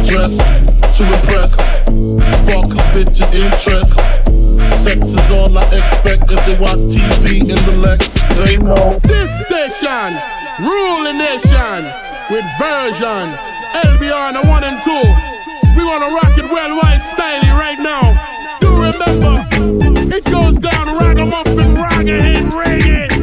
dressed 0.06 0.38
to 0.96 1.04
impress. 1.04 1.52
Spark 1.52 2.72
a 2.72 2.82
bitch's 2.94 3.34
interest. 3.34 4.05
Sex 4.86 5.00
is 5.00 5.30
all 5.32 5.58
I 5.58 5.64
expect 5.64 6.28
they 6.46 6.56
watch 6.60 6.78
TV 6.86 7.40
in 7.40 7.58
the 7.66 7.76
Lex. 7.82 8.06
They 8.38 8.56
know. 8.56 9.00
This 9.02 9.32
station, 9.42 10.14
the 11.02 11.12
nation 11.12 11.90
with 12.30 12.46
version. 12.56 13.34
LBR 13.74 14.32
the 14.34 14.46
one 14.46 14.62
and 14.62 14.80
two. 14.84 15.06
We 15.76 15.82
wanna 15.84 16.14
rock 16.14 16.38
it 16.38 16.48
worldwide 16.48 17.02
styling 17.02 17.50
right 17.58 17.80
now. 17.80 18.14
Do 18.60 18.68
remember, 18.76 19.44
it 20.14 20.24
goes 20.26 20.56
down 20.56 20.96
ragamuffin, 20.96 21.74
ragahead, 21.74 22.48
reggae. 22.52 23.15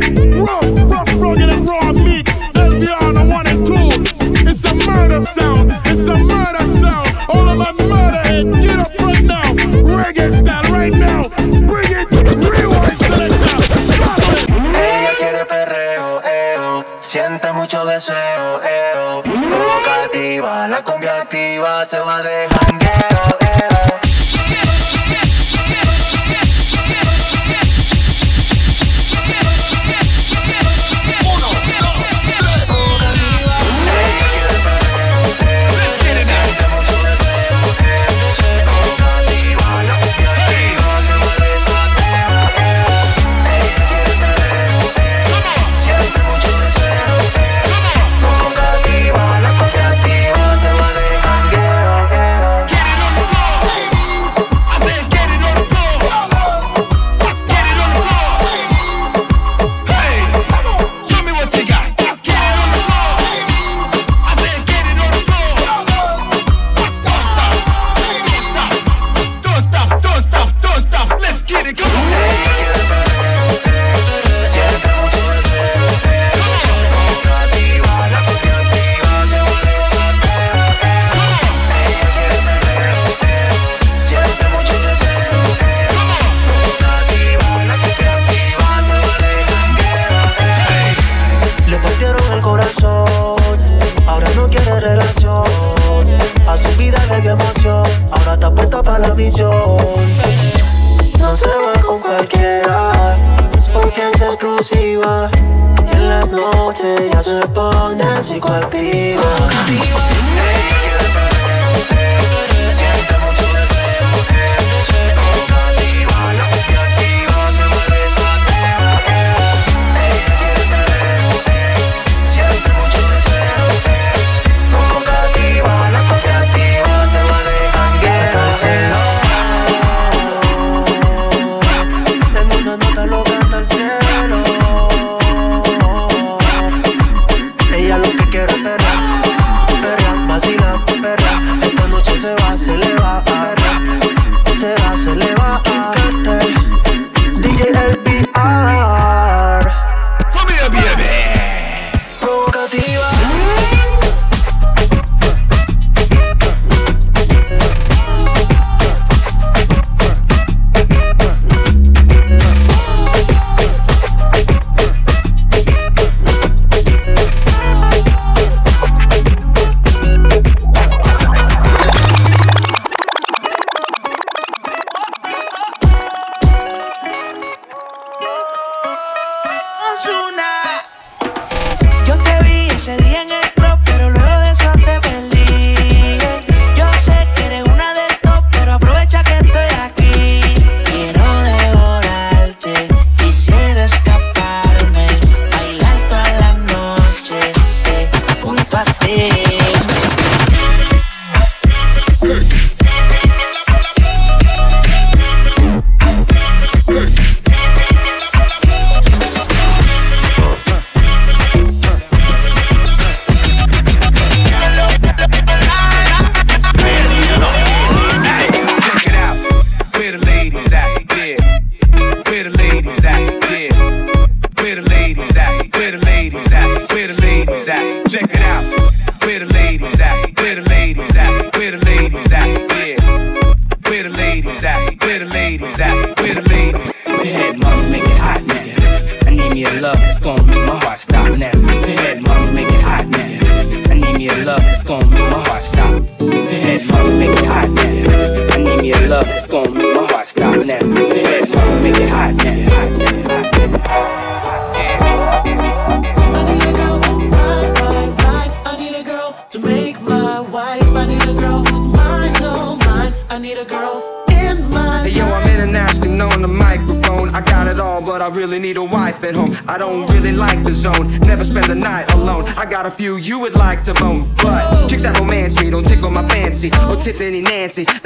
Deseo, 18.03 18.61
eo. 18.61 19.23
Provocativa, 19.23 20.67
la 20.67 20.83
cumbia 20.83 21.21
activa 21.21 21.85
se 21.85 21.99
va 21.99 22.21
de 22.21 22.47
jangueo, 22.49 22.52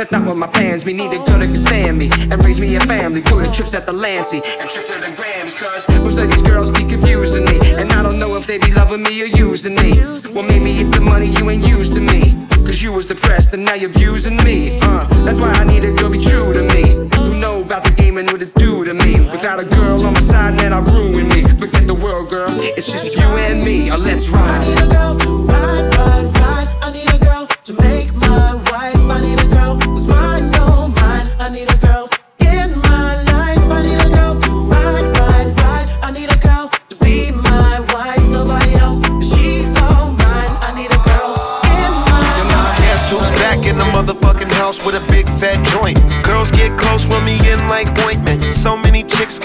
That's 0.07 0.23
not 0.23 0.29
what 0.29 0.37
my 0.37 0.47
plans 0.47 0.85
be. 0.85 0.93
Need 0.93 1.11
a 1.11 1.17
girl 1.17 1.39
that 1.39 1.47
can 1.47 1.55
stand 1.57 1.97
me 1.97 2.09
and 2.31 2.41
raise 2.45 2.61
me 2.61 2.73
a 2.77 2.79
family. 2.79 3.19
Go 3.19 3.43
to 3.43 3.51
trips 3.51 3.73
at 3.73 3.85
the 3.85 3.91
Lancy 3.91 4.37
and 4.37 4.69
trips 4.69 4.87
to 4.87 5.01
the 5.01 5.13
Grams. 5.17 5.53
Cause 5.53 5.85
most 5.99 6.17
of 6.17 6.31
these 6.31 6.41
girls 6.41 6.71
be 6.71 6.85
confusing 6.85 7.43
me. 7.43 7.59
And 7.75 7.91
I 7.91 8.03
don't 8.03 8.17
know 8.17 8.37
if 8.37 8.47
they 8.47 8.57
be 8.57 8.71
loving 8.71 9.03
me 9.03 9.21
or 9.21 9.25
using 9.25 9.75
me. 9.75 9.99
Well, 10.33 10.47
maybe 10.47 10.77
it's 10.77 10.91
the 10.91 11.01
money 11.01 11.25
you 11.25 11.49
ain't 11.49 11.67
used 11.67 11.91
to 11.91 11.99
me. 11.99 12.47
Cause 12.63 12.81
you 12.81 12.93
was 12.93 13.07
depressed 13.07 13.53
and 13.53 13.65
now 13.65 13.73
you're 13.73 13.89
abusing 13.89 14.37
me. 14.37 14.79
Uh, 14.81 15.03
that's 15.25 15.41
why 15.41 15.51
I 15.51 15.65
need 15.65 15.83
a 15.83 15.91
girl 15.91 16.09
be 16.09 16.23
true 16.23 16.53
to 16.53 16.63
me. 16.63 16.83
Who 17.17 17.35
know 17.35 17.61
about 17.61 17.83
the 17.83 17.91
game 17.91 18.17
and 18.17 18.31
what 18.31 18.41
it 18.41 18.55
do 18.55 18.85
to 18.85 18.93
me. 18.93 19.19
Without 19.29 19.59
a 19.59 19.65
girl 19.65 20.05
on 20.05 20.13
my 20.13 20.21
side, 20.21 20.55
man, 20.55 20.71
I 20.71 20.79
ruin 20.79 21.27
me. 21.27 21.43
Forget 21.59 21.85
the 21.85 21.95
world, 22.01 22.29
girl. 22.29 22.47
It's 22.61 22.87
just 22.89 23.13
you 23.13 23.27
and 23.43 23.61
me. 23.61 23.89
Uh, 23.89 23.97
let's 23.97 24.29
ride. 24.29 24.39
I 24.39 24.67
need 24.69 24.79
a 24.79 24.87
girl 24.87 25.19
to 25.19 25.29
ride, 25.47 25.95
ride, 25.97 26.37
ride. 26.37 26.56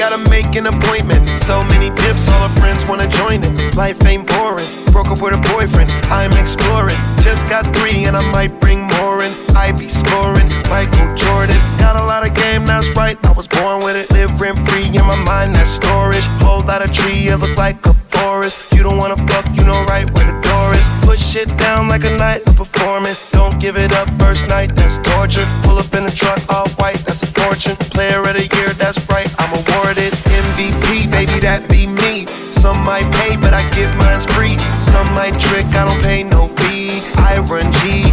Gotta 0.02 0.28
make 0.30 0.56
an 0.56 0.66
appointment. 0.66 1.38
So 1.38 1.62
many 1.62 1.88
dips, 1.94 2.28
all 2.28 2.48
her 2.48 2.54
friends 2.60 2.88
wanna 2.88 3.06
join 3.06 3.38
it. 3.44 3.76
Life 3.76 4.04
ain't 4.04 4.26
boring. 4.26 4.66
Broke 4.90 5.06
up 5.06 5.22
with 5.22 5.32
a 5.32 5.42
boyfriend, 5.54 5.92
I'm 6.10 6.32
exploring. 6.32 6.98
Just 7.22 7.46
got 7.46 7.62
three 7.76 8.02
and 8.06 8.16
I 8.16 8.28
might 8.32 8.52
bring 8.58 8.80
more 8.98 9.22
in. 9.22 9.30
I 9.54 9.70
be 9.70 9.88
scoring, 9.88 10.48
Michael 10.68 11.14
Jordan. 11.14 11.56
Got 11.78 11.94
a 11.94 12.04
lot 12.04 12.26
of 12.26 12.34
game, 12.34 12.64
that's 12.64 12.90
right. 12.96 13.16
I 13.24 13.30
was 13.30 13.46
born 13.46 13.78
with 13.84 13.94
it. 13.94 14.10
Live 14.10 14.40
rent 14.40 14.58
free 14.68 14.86
in 14.86 15.06
my 15.06 15.14
mind, 15.14 15.54
that's 15.54 15.70
storage. 15.70 16.26
Whole 16.42 16.64
lot 16.64 16.82
of 16.82 16.90
tree, 16.90 17.28
it 17.28 17.38
look 17.38 17.56
like 17.56 17.78
a 17.86 17.94
forest. 18.10 18.74
You 18.74 18.82
don't 18.82 18.98
wanna 18.98 19.18
fuck, 19.28 19.46
you 19.54 19.62
know 19.62 19.84
right 19.84 20.10
where 20.14 20.26
the 20.26 20.36
door 20.48 20.74
is. 20.74 20.86
Put 21.06 21.20
shit 21.20 21.46
down 21.58 21.86
like 21.86 22.02
a 22.02 22.10
night 22.16 22.42
of 22.48 22.56
performance. 22.56 23.31
Give 23.62 23.76
it 23.76 23.94
up 23.94 24.08
first 24.18 24.48
night, 24.48 24.74
that's 24.74 24.98
torture. 24.98 25.46
Pull 25.62 25.78
up 25.78 25.94
in 25.94 26.04
a 26.04 26.10
truck, 26.10 26.40
all 26.50 26.68
white, 26.80 26.98
that's 27.06 27.22
a 27.22 27.28
fortune. 27.28 27.76
Player 27.94 28.18
of 28.18 28.34
the 28.34 28.50
year, 28.56 28.74
that's 28.74 28.98
right, 29.08 29.30
I'm 29.38 29.54
awarded. 29.54 30.12
MVP, 30.34 31.08
baby, 31.12 31.38
that 31.38 31.70
be 31.70 31.86
me. 31.86 32.26
Some 32.26 32.82
might 32.82 33.06
pay, 33.22 33.36
but 33.36 33.54
I 33.54 33.62
give 33.70 33.94
mine's 33.94 34.26
free. 34.26 34.58
Some 34.90 35.06
might 35.14 35.38
trick, 35.38 35.64
I 35.78 35.84
don't 35.86 36.02
pay 36.02 36.24
no 36.24 36.48
fee. 36.58 37.06
I 37.22 37.38
run 37.38 37.72
G. 37.72 38.10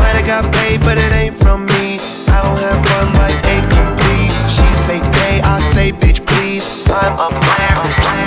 Might 0.00 0.16
have 0.18 0.26
got 0.26 0.52
paid, 0.54 0.80
but 0.80 0.98
it 0.98 1.14
ain't 1.14 1.36
from 1.36 1.66
me. 1.66 2.00
I 2.34 2.42
don't 2.42 2.58
have 2.58 2.82
fun, 2.84 3.14
life 3.14 3.46
ain't 3.46 3.70
complete. 3.70 4.32
She 4.50 4.66
say 4.74 4.98
pay, 4.98 5.40
I 5.40 5.60
say 5.60 5.92
bitch, 5.92 6.26
please. 6.26 6.66
I'm 6.90 7.14
a 7.14 7.28
player, 7.30 7.76
player, 7.78 7.94
a 7.94 8.02
player. 8.02 8.19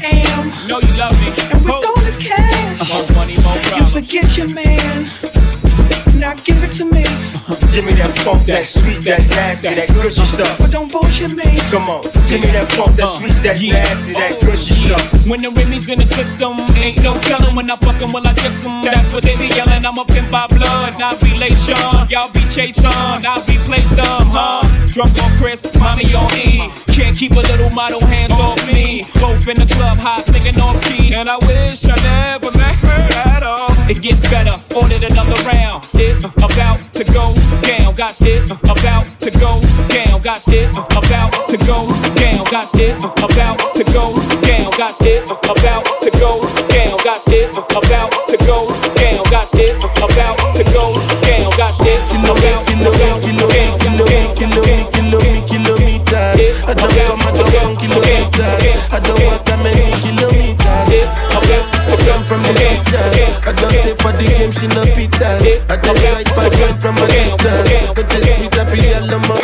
Am. 0.00 0.68
Know 0.68 0.80
you 0.80 0.94
love 0.96 1.12
me. 1.20 1.28
And 1.52 1.64
with 1.64 1.72
all 1.72 2.00
this 2.02 2.16
cash, 2.16 2.88
more 2.88 3.06
money, 3.16 3.36
more 3.42 3.56
problems. 3.56 3.94
You 3.94 4.00
forget 4.00 4.36
your 4.36 4.48
man. 4.48 5.10
Now 6.18 6.34
give 6.34 6.62
it 6.62 6.72
to 6.74 6.84
me 6.84 7.11
funk, 7.72 7.96
that 7.96 8.12
fuck, 8.20 8.46
that 8.46 8.66
sweet, 8.66 9.00
that 9.04 9.20
nasty, 9.30 9.74
that 9.74 9.88
gushy 9.88 10.20
uh-huh. 10.20 10.36
stuff. 10.36 10.58
But 10.58 10.70
don't 10.70 10.92
bullshit 10.92 11.32
me. 11.32 11.44
Come 11.70 11.88
on, 11.88 12.02
give 12.28 12.44
me 12.44 12.50
that 12.52 12.68
funk, 12.72 12.96
that 12.96 13.08
uh, 13.08 13.18
sweet, 13.18 13.36
that 13.42 13.56
nasty, 13.60 14.12
that 14.12 14.36
uh-huh. 14.36 14.46
gushy 14.46 14.74
stuff. 14.74 15.26
When 15.26 15.40
the 15.40 15.50
Remy's 15.50 15.88
in 15.88 15.98
the 15.98 16.06
system, 16.06 16.60
ain't 16.76 17.02
no 17.02 17.14
telling 17.24 17.54
when 17.56 17.70
I 17.70 17.76
fuck 17.76 18.00
'em, 18.02 18.12
will 18.12 18.26
I 18.26 18.34
kiss 18.34 18.64
'em? 18.64 18.82
That's 18.82 19.12
what 19.12 19.22
they 19.22 19.36
be 19.36 19.48
yelling. 19.54 19.84
I'm 19.84 19.96
a 19.96 20.04
pimp 20.04 20.30
by 20.30 20.46
blood, 20.48 20.98
not 20.98 21.20
relation. 21.22 21.78
Y'all 22.12 22.30
be 22.32 22.44
chasing, 22.52 22.84
I'll 22.84 23.44
be 23.46 23.56
placed 23.64 23.98
on, 23.98 24.26
huh? 24.28 24.62
Drunk 24.92 25.16
on 25.22 25.30
Cris, 25.38 25.64
mommy 25.76 26.04
on 26.14 26.28
E. 26.36 26.68
Can't 26.92 27.16
keep 27.16 27.32
a 27.32 27.40
little 27.40 27.70
model 27.70 28.04
hands 28.04 28.32
off 28.32 28.60
me. 28.66 29.02
Both 29.16 29.48
in 29.48 29.56
the 29.56 29.66
club, 29.74 29.96
high 29.96 30.20
singing 30.20 30.60
off 30.60 30.76
key. 30.84 31.14
And 31.14 31.28
I 31.28 31.36
wish 31.48 31.84
I 31.86 31.96
never 32.04 32.50
met 32.58 32.74
her 32.74 33.30
at 33.32 33.42
all. 33.42 33.71
It 33.92 34.00
gets 34.00 34.22
better, 34.30 34.56
ordered 34.74 35.04
another 35.04 35.36
round. 35.44 35.84
It's 35.92 36.24
about 36.24 36.80
to 36.94 37.04
go 37.12 37.34
down. 37.60 37.94
Got 37.94 38.16
it's 38.22 38.50
about 38.50 39.04
to 39.20 39.30
go 39.36 39.60
down. 39.92 40.22
Got 40.22 40.40
it's 40.48 40.78
about 40.78 41.28
to 41.52 41.58
go 41.68 41.84
down. 42.16 42.42
Got 42.48 42.72
it's 42.72 43.04
about 43.04 43.60
to 43.76 43.84
go 43.92 44.16
down. 44.48 44.70
Got 44.80 44.96
it's 45.04 45.28
about 45.28 45.84
to 46.08 46.10
go 46.22 46.40
down. 46.72 46.96
Got 47.04 47.28
it's 47.36 47.68
about 47.68 48.08
to 48.32 48.48
go 48.48 48.72
down. 48.96 49.26
Got 49.28 49.52
it's 49.60 49.84
about 49.84 50.40
to 50.56 50.64
go 50.64 50.96
down. 51.28 51.52
Got 51.60 51.76
it's 51.84 52.24
about 52.24 53.36
to 53.36 53.44
go 53.44 53.52
down. 53.52 54.32
Kilo 54.40 54.64
me, 54.64 54.88
kilo 54.96 55.20
me, 55.20 55.42
kilometers. 55.44 56.64
I 56.64 56.72
don't 56.72 56.88
come, 56.96 57.20
I 57.20 57.30
don't 57.36 57.52
come 57.52 57.76
kilometers. 57.76 58.40
I 58.88 59.00
don't 59.04 59.44
that 59.44 59.60
many 59.60 59.70
kilometers. 59.70 59.81
I 62.02 62.04
come 62.04 62.24
from 62.24 62.42
the 62.42 62.50
teacher. 62.58 62.98
I 63.46 63.52
don't 63.54 63.70
take 63.78 63.94
for 64.02 64.10
the 64.10 64.26
game, 64.34 64.50
she 64.50 64.66
no 64.74 64.82
pizza. 64.90 65.38
I 65.70 65.78
don't 65.78 65.94
fight 66.02 66.26
by 66.34 66.50
point 66.50 66.82
from 66.82 66.98
a 66.98 67.06
distance. 67.06 67.94
But 67.94 68.10
this 68.10 68.26
sweet 68.26 68.54
happy 68.58 68.90
yellow 68.90 69.22
mom. 69.30 69.38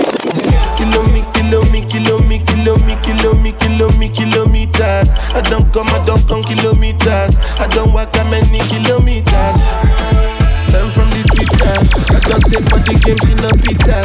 Kilo 0.74 1.06
me, 1.14 1.22
kilo 1.38 1.62
me, 1.70 1.86
kilo 1.86 2.18
me, 2.26 2.42
kilo 2.42 2.74
me, 2.82 2.98
kilo 3.06 3.30
me, 3.38 3.52
kilo 3.54 3.86
me, 3.94 4.08
kilometers. 4.10 5.08
I 5.38 5.40
don't 5.46 5.70
come, 5.70 5.86
I 5.94 6.02
don't 6.02 6.26
come 6.26 6.42
kilometers. 6.42 7.38
I 7.62 7.70
don't 7.70 7.94
walk 7.94 8.10
that 8.18 8.26
many 8.26 8.58
kilometers. 8.66 9.54
I'm 10.74 10.90
from 10.90 11.06
the 11.14 11.22
teacher. 11.30 11.78
I 12.10 12.18
don't 12.26 12.42
take 12.50 12.66
for 12.66 12.82
the 12.82 12.94
game, 12.98 13.18
she 13.22 13.38
no 13.38 13.54
pizza. 13.62 14.02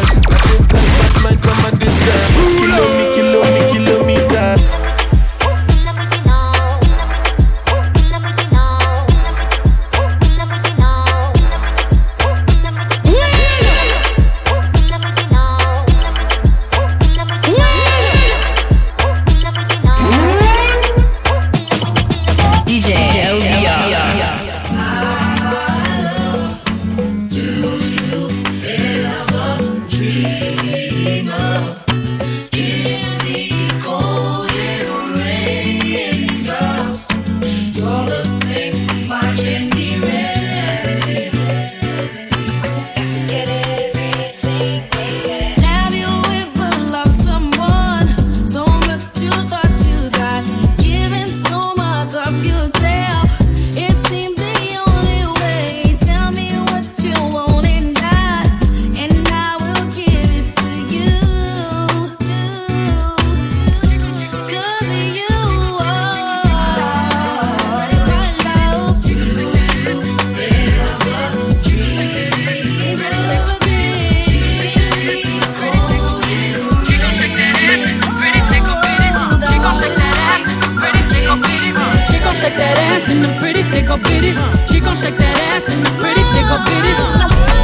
Shake 82.44 82.58
that 82.58 82.78
ass 82.78 83.10
and 83.10 83.24
the 83.24 83.30
pretty 83.40 83.64
tickle 83.72 83.98
bitties. 83.98 84.36
She 84.70 84.82
gon' 84.82 84.96
shake 84.96 85.16
that 85.16 85.38
ass 85.48 85.70
and 85.70 85.86
the 85.86 85.92
pretty 86.02 86.24
tickle 86.36 86.60
bitties. 86.68 87.63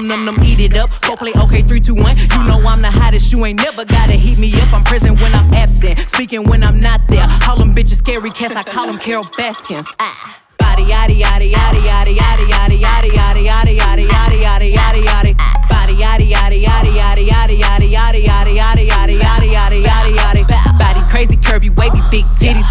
Num 0.00 0.08
num 0.08 0.24
num 0.24 0.36
eat 0.42 0.58
it 0.60 0.74
up 0.76 0.88
Go 1.02 1.14
play 1.14 1.32
okay 1.44 1.60
three 1.60 1.78
two 1.78 1.94
one 1.94 2.16
You 2.16 2.42
know 2.48 2.58
I'm 2.64 2.80
the 2.80 2.90
hottest 2.90 3.30
you 3.32 3.44
ain't 3.44 3.62
never 3.62 3.84
gotta 3.84 4.14
heat 4.14 4.38
me 4.38 4.50
up 4.54 4.72
I'm 4.72 4.82
present 4.82 5.20
when 5.20 5.34
I'm 5.34 5.52
absent 5.52 6.00
Speaking 6.08 6.44
when 6.48 6.64
I'm 6.64 6.76
not 6.76 7.06
there 7.08 7.26
Call 7.42 7.56
them 7.56 7.70
bitches 7.70 7.98
scary 7.98 8.30
cats 8.30 8.56
I 8.56 8.62
call 8.62 8.86
them 8.86 8.98
Carole 8.98 9.28
Baskins 9.36 9.84
ah. 9.98 10.40
Body 10.56 10.84
yaddy 10.84 11.20
yaddy 11.20 11.52
yaddy 11.52 11.84
yaddy 11.84 12.16
yaddy 12.16 12.48
yaddy 12.48 12.80
yaddy 12.80 13.12
yaddy 13.12 13.44
yaddy 13.44 13.76
yaddy 13.76 14.08
yaddy 14.08 14.40
yaddy 14.40 14.72
yaddy 14.72 15.04
yaddy 15.04 15.68
Body 15.68 15.94
yaddy 16.00 16.32
yaddy 16.32 16.64
yaddy 16.64 16.96
yaddy 16.96 17.60
yaddy 17.60 17.92
yaddy 17.92 17.92
yaddy 17.92 18.56
yaddy 18.56 18.88
yaddy 18.88 19.20
yaddy 19.20 19.52
yaddy 19.52 19.84
yaddy 19.84 20.16
yaddy 20.16 20.78
Body 20.78 21.00
crazy 21.12 21.36
curvy 21.36 21.68
wavy 21.76 22.00
big 22.10 22.24
titties 22.40 22.64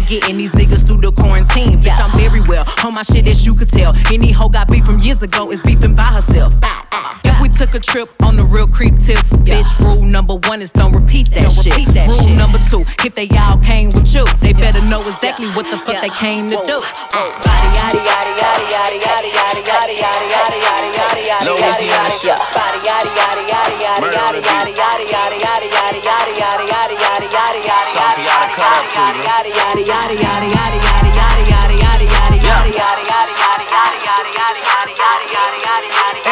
been 0.00 0.20
getting 0.20 0.36
these 0.36 0.52
niggas 0.52 0.86
through 0.86 1.00
the 1.00 1.12
quarantine. 1.12 1.80
Bitch 1.80 1.98
I'm 2.00 2.12
very 2.18 2.40
well 2.48 2.64
on 2.84 2.94
my 2.94 3.02
shit 3.02 3.28
as 3.28 3.44
you 3.44 3.54
could 3.54 3.70
tell. 3.70 3.94
Any 4.12 4.30
hoe 4.30 4.48
got 4.48 4.68
beef 4.68 4.84
from 4.84 4.98
years 5.00 5.22
ago 5.22 5.50
is 5.50 5.62
beefing 5.62 5.94
by 5.94 6.04
herself. 6.04 6.52
We 7.24 7.29
took 7.60 7.74
a 7.74 7.78
trip 7.78 8.08
on 8.24 8.34
the 8.34 8.44
real 8.44 8.64
creep 8.64 8.96
tip. 8.96 9.20
Yeah. 9.44 9.60
Bitch, 9.60 9.68
rule 9.84 10.00
number 10.08 10.32
one 10.48 10.62
is 10.62 10.72
don't 10.72 10.96
repeat 10.96 11.28
that 11.36 11.44
don't 11.44 11.52
shit. 11.52 11.76
Repeat 11.76 11.92
that 11.92 12.08
rule 12.08 12.24
shit. 12.24 12.40
number 12.40 12.56
two, 12.72 12.80
if 13.04 13.12
they 13.12 13.28
all 13.36 13.60
came 13.60 13.92
with 13.92 14.08
you, 14.16 14.24
they 14.40 14.56
yeah. 14.56 14.72
better 14.72 14.80
know 14.88 15.04
exactly 15.04 15.44
yeah. 15.44 15.56
what 15.60 15.68
the 15.68 15.76
fuck 15.84 16.00
yeah. 16.00 16.08
they 16.08 16.14
came 16.16 16.48
to 16.48 16.56
Whoa. 16.56 16.80
do. 16.80 16.86
Louisiana 21.44 22.08
shit. 22.16 22.40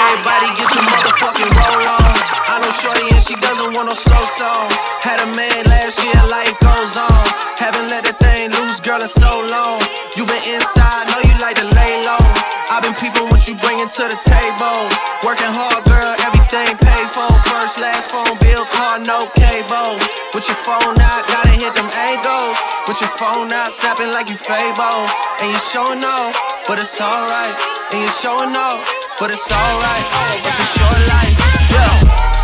Everybody 0.09 0.48
get 0.56 0.74
your 0.74 0.84
mother 0.84 1.07
I 2.69 2.70
Shorty 2.85 3.09
and 3.16 3.24
she 3.24 3.32
doesn't 3.40 3.73
want 3.73 3.89
no 3.89 3.97
slow 3.97 4.20
song. 4.36 4.69
Had 5.01 5.24
a 5.24 5.28
man 5.32 5.65
last 5.73 5.97
year, 6.05 6.20
life 6.28 6.53
goes 6.61 6.93
on. 7.01 7.24
Haven't 7.57 7.89
let 7.89 8.05
the 8.05 8.12
thing 8.12 8.53
loose, 8.53 8.77
girl, 8.85 9.01
in 9.01 9.09
so 9.09 9.40
long. 9.49 9.81
You 10.20 10.28
been 10.28 10.45
inside, 10.53 11.09
know 11.09 11.16
you 11.24 11.32
like 11.40 11.57
to 11.57 11.65
lay 11.65 11.93
low. 12.05 12.20
I've 12.69 12.85
been 12.85 12.93
peeping 12.93 13.24
what 13.32 13.49
you 13.49 13.57
bringing 13.65 13.89
to 13.89 14.05
the 14.12 14.20
table. 14.20 14.85
Working 15.24 15.49
hard, 15.49 15.81
girl, 15.89 16.12
everything 16.20 16.77
paid 16.77 17.09
for. 17.09 17.24
First, 17.49 17.81
last 17.81 18.12
phone 18.12 18.36
bill, 18.36 18.69
car, 18.69 19.01
no 19.01 19.32
cable. 19.32 19.97
With 20.36 20.45
your 20.45 20.61
phone 20.61 20.93
out, 20.93 21.24
gotta 21.24 21.57
hit 21.57 21.73
them 21.73 21.89
angles. 21.89 22.57
With 22.85 23.01
your 23.01 23.12
phone 23.16 23.49
out, 23.49 23.73
snapping 23.73 24.12
like 24.12 24.28
you 24.28 24.36
Fable. 24.36 25.09
And 25.40 25.49
you 25.49 25.61
showing 25.73 26.05
off, 26.05 26.36
but 26.69 26.77
it's 26.77 27.01
alright. 27.01 27.57
And 27.97 28.05
you 28.05 28.12
showing 28.20 28.53
off, 28.53 28.85
but 29.16 29.32
it's 29.32 29.49
alright. 29.49 30.05
It's 30.45 30.61
a 30.61 30.69
short 30.77 31.01
life, 31.09 31.32
yeah. 31.73 32.38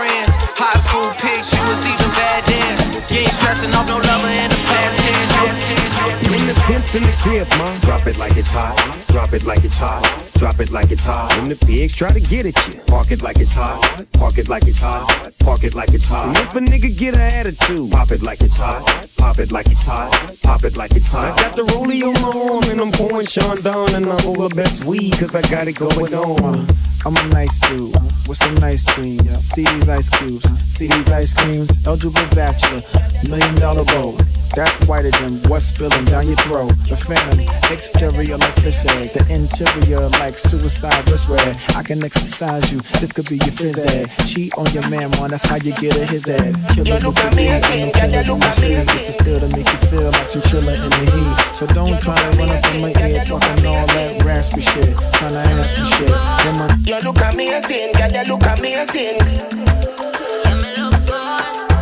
Friends. 0.00 0.32
High 0.56 0.80
school 0.80 1.10
pics, 1.20 1.52
you 1.52 1.60
was 1.68 1.84
even 1.84 2.10
bad 2.16 2.44
then. 2.48 2.76
You 3.12 3.20
ain't 3.20 3.32
stressing 3.32 3.74
off 3.74 3.88
no 3.88 3.96
lover 3.96 4.32
in 4.32 4.48
the 4.48 4.60
past 4.64 4.96
tense. 4.98 6.59
Pimp's 6.70 6.94
in 6.94 7.02
the 7.02 7.12
crib, 7.18 7.48
ma, 7.58 7.76
drop 7.80 8.06
it 8.06 8.16
like 8.16 8.36
it's 8.36 8.52
hot. 8.52 8.76
Drop 9.08 9.32
it 9.32 9.42
like 9.42 9.64
it's 9.64 9.76
hot. 9.76 10.06
Drop 10.38 10.60
it 10.60 10.70
like 10.70 10.92
it's 10.92 11.04
hot. 11.04 11.36
When 11.36 11.48
the 11.48 11.56
pigs 11.56 11.96
try 11.96 12.12
to 12.12 12.20
get 12.20 12.46
at 12.46 12.54
you, 12.68 12.80
park 12.86 13.10
it 13.10 13.22
like 13.22 13.40
it's 13.40 13.52
hot. 13.52 14.06
Park 14.12 14.38
it 14.38 14.48
like 14.48 14.68
it's 14.68 14.78
hot. 14.78 15.32
Park 15.40 15.64
it 15.64 15.74
like 15.74 15.92
it's 15.92 16.08
hot. 16.08 16.28
And 16.28 16.36
if 16.36 16.54
a 16.54 16.60
nigga 16.60 16.96
get 16.96 17.14
an 17.14 17.20
attitude, 17.20 17.90
pop 17.90 18.12
it 18.12 18.22
like 18.22 18.40
it's 18.40 18.56
hot. 18.56 18.84
Pop 19.18 19.40
it 19.40 19.50
like 19.50 19.66
it's 19.66 19.84
hot. 19.84 20.12
Pop 20.44 20.62
it 20.62 20.76
like 20.76 20.92
it's 20.92 21.10
hot. 21.10 21.36
I 21.36 21.42
got 21.42 21.56
the 21.56 21.62
rollie 21.62 22.04
on 22.04 22.14
my 22.22 22.54
arm 22.54 22.62
and 22.70 22.80
I'm 22.80 22.92
pouring 22.92 23.26
Chandon 23.26 23.96
and 23.96 24.06
I'm 24.06 24.34
the 24.34 24.52
best 24.54 24.84
weed 24.84 25.18
cause 25.18 25.34
I 25.34 25.42
got 25.50 25.66
it 25.66 25.76
going 25.76 26.14
on. 26.14 26.68
I'm 27.04 27.16
a 27.16 27.26
nice 27.30 27.58
dude 27.60 27.96
with 28.28 28.36
some 28.36 28.54
nice 28.56 28.84
dreams. 28.84 29.26
See 29.42 29.64
these 29.64 29.88
ice 29.88 30.08
cubes, 30.08 30.48
see 30.62 30.86
these 30.86 31.10
ice 31.10 31.34
creams. 31.34 31.84
Eligible 31.84 32.26
bachelor, 32.36 32.80
million 33.28 33.56
dollar 33.56 33.84
bow. 33.86 34.16
That's 34.54 34.76
whiter 34.86 35.10
than 35.12 35.38
what's 35.48 35.66
spilling 35.66 36.04
down 36.06 36.26
your 36.26 36.36
throat. 36.38 36.59
The 36.68 36.96
phantom, 36.96 37.40
exterior 37.72 38.36
like 38.36 38.54
fish 38.60 38.84
eggs, 38.84 39.14
the 39.14 39.24
interior 39.32 40.08
like 40.20 40.36
suicide 40.36 41.08
wrist 41.08 41.26
red. 41.28 41.56
I 41.74 41.82
can 41.82 42.04
exercise 42.04 42.70
you, 42.72 42.80
this 43.00 43.12
could 43.12 43.26
be 43.28 43.36
your 43.36 43.54
phys 43.56 43.78
ed. 43.86 44.10
Cheat 44.26 44.52
on 44.58 44.66
your 44.72 44.86
man, 44.90 45.10
man, 45.12 45.30
that's 45.30 45.46
how 45.46 45.56
you 45.56 45.72
get 45.80 45.96
a 45.96 46.04
his 46.04 46.26
head. 46.26 46.54
Killer 46.68 47.00
with 47.00 47.16
the 47.16 47.32
beats 47.36 47.64
and 47.64 47.88
the 47.88 47.92
killers 47.96 48.28
in 48.28 48.38
the 48.40 48.50
streets 48.50 48.92
with 48.92 49.06
the 49.06 49.12
still 49.12 49.40
to 49.40 49.48
make 49.56 49.72
you 49.72 49.78
feel 49.88 50.10
like 50.10 50.34
you're 50.34 50.44
chillin' 50.44 50.84
in 50.84 50.90
the 50.90 51.06
heat. 51.08 51.36
So 51.54 51.66
don't 51.68 51.98
try 52.02 52.18
to 52.18 52.36
run 52.36 52.50
up 52.50 52.62
on 52.66 52.80
my 52.82 52.92
ear 53.08 53.24
talking 53.24 53.64
all 53.66 53.86
that 53.86 54.22
raspy 54.24 54.60
shit, 54.60 54.94
trying 55.16 55.32
to 55.32 55.40
ask 55.56 55.78
me 55.78 55.86
shit. 55.96 56.10
Come 56.12 56.60
on. 56.60 56.76
You 56.84 56.98
look 57.00 57.22
amazing, 57.24 57.92
girl, 57.96 58.12
you 58.12 58.24
look 58.28 58.44
amazing. 58.44 59.16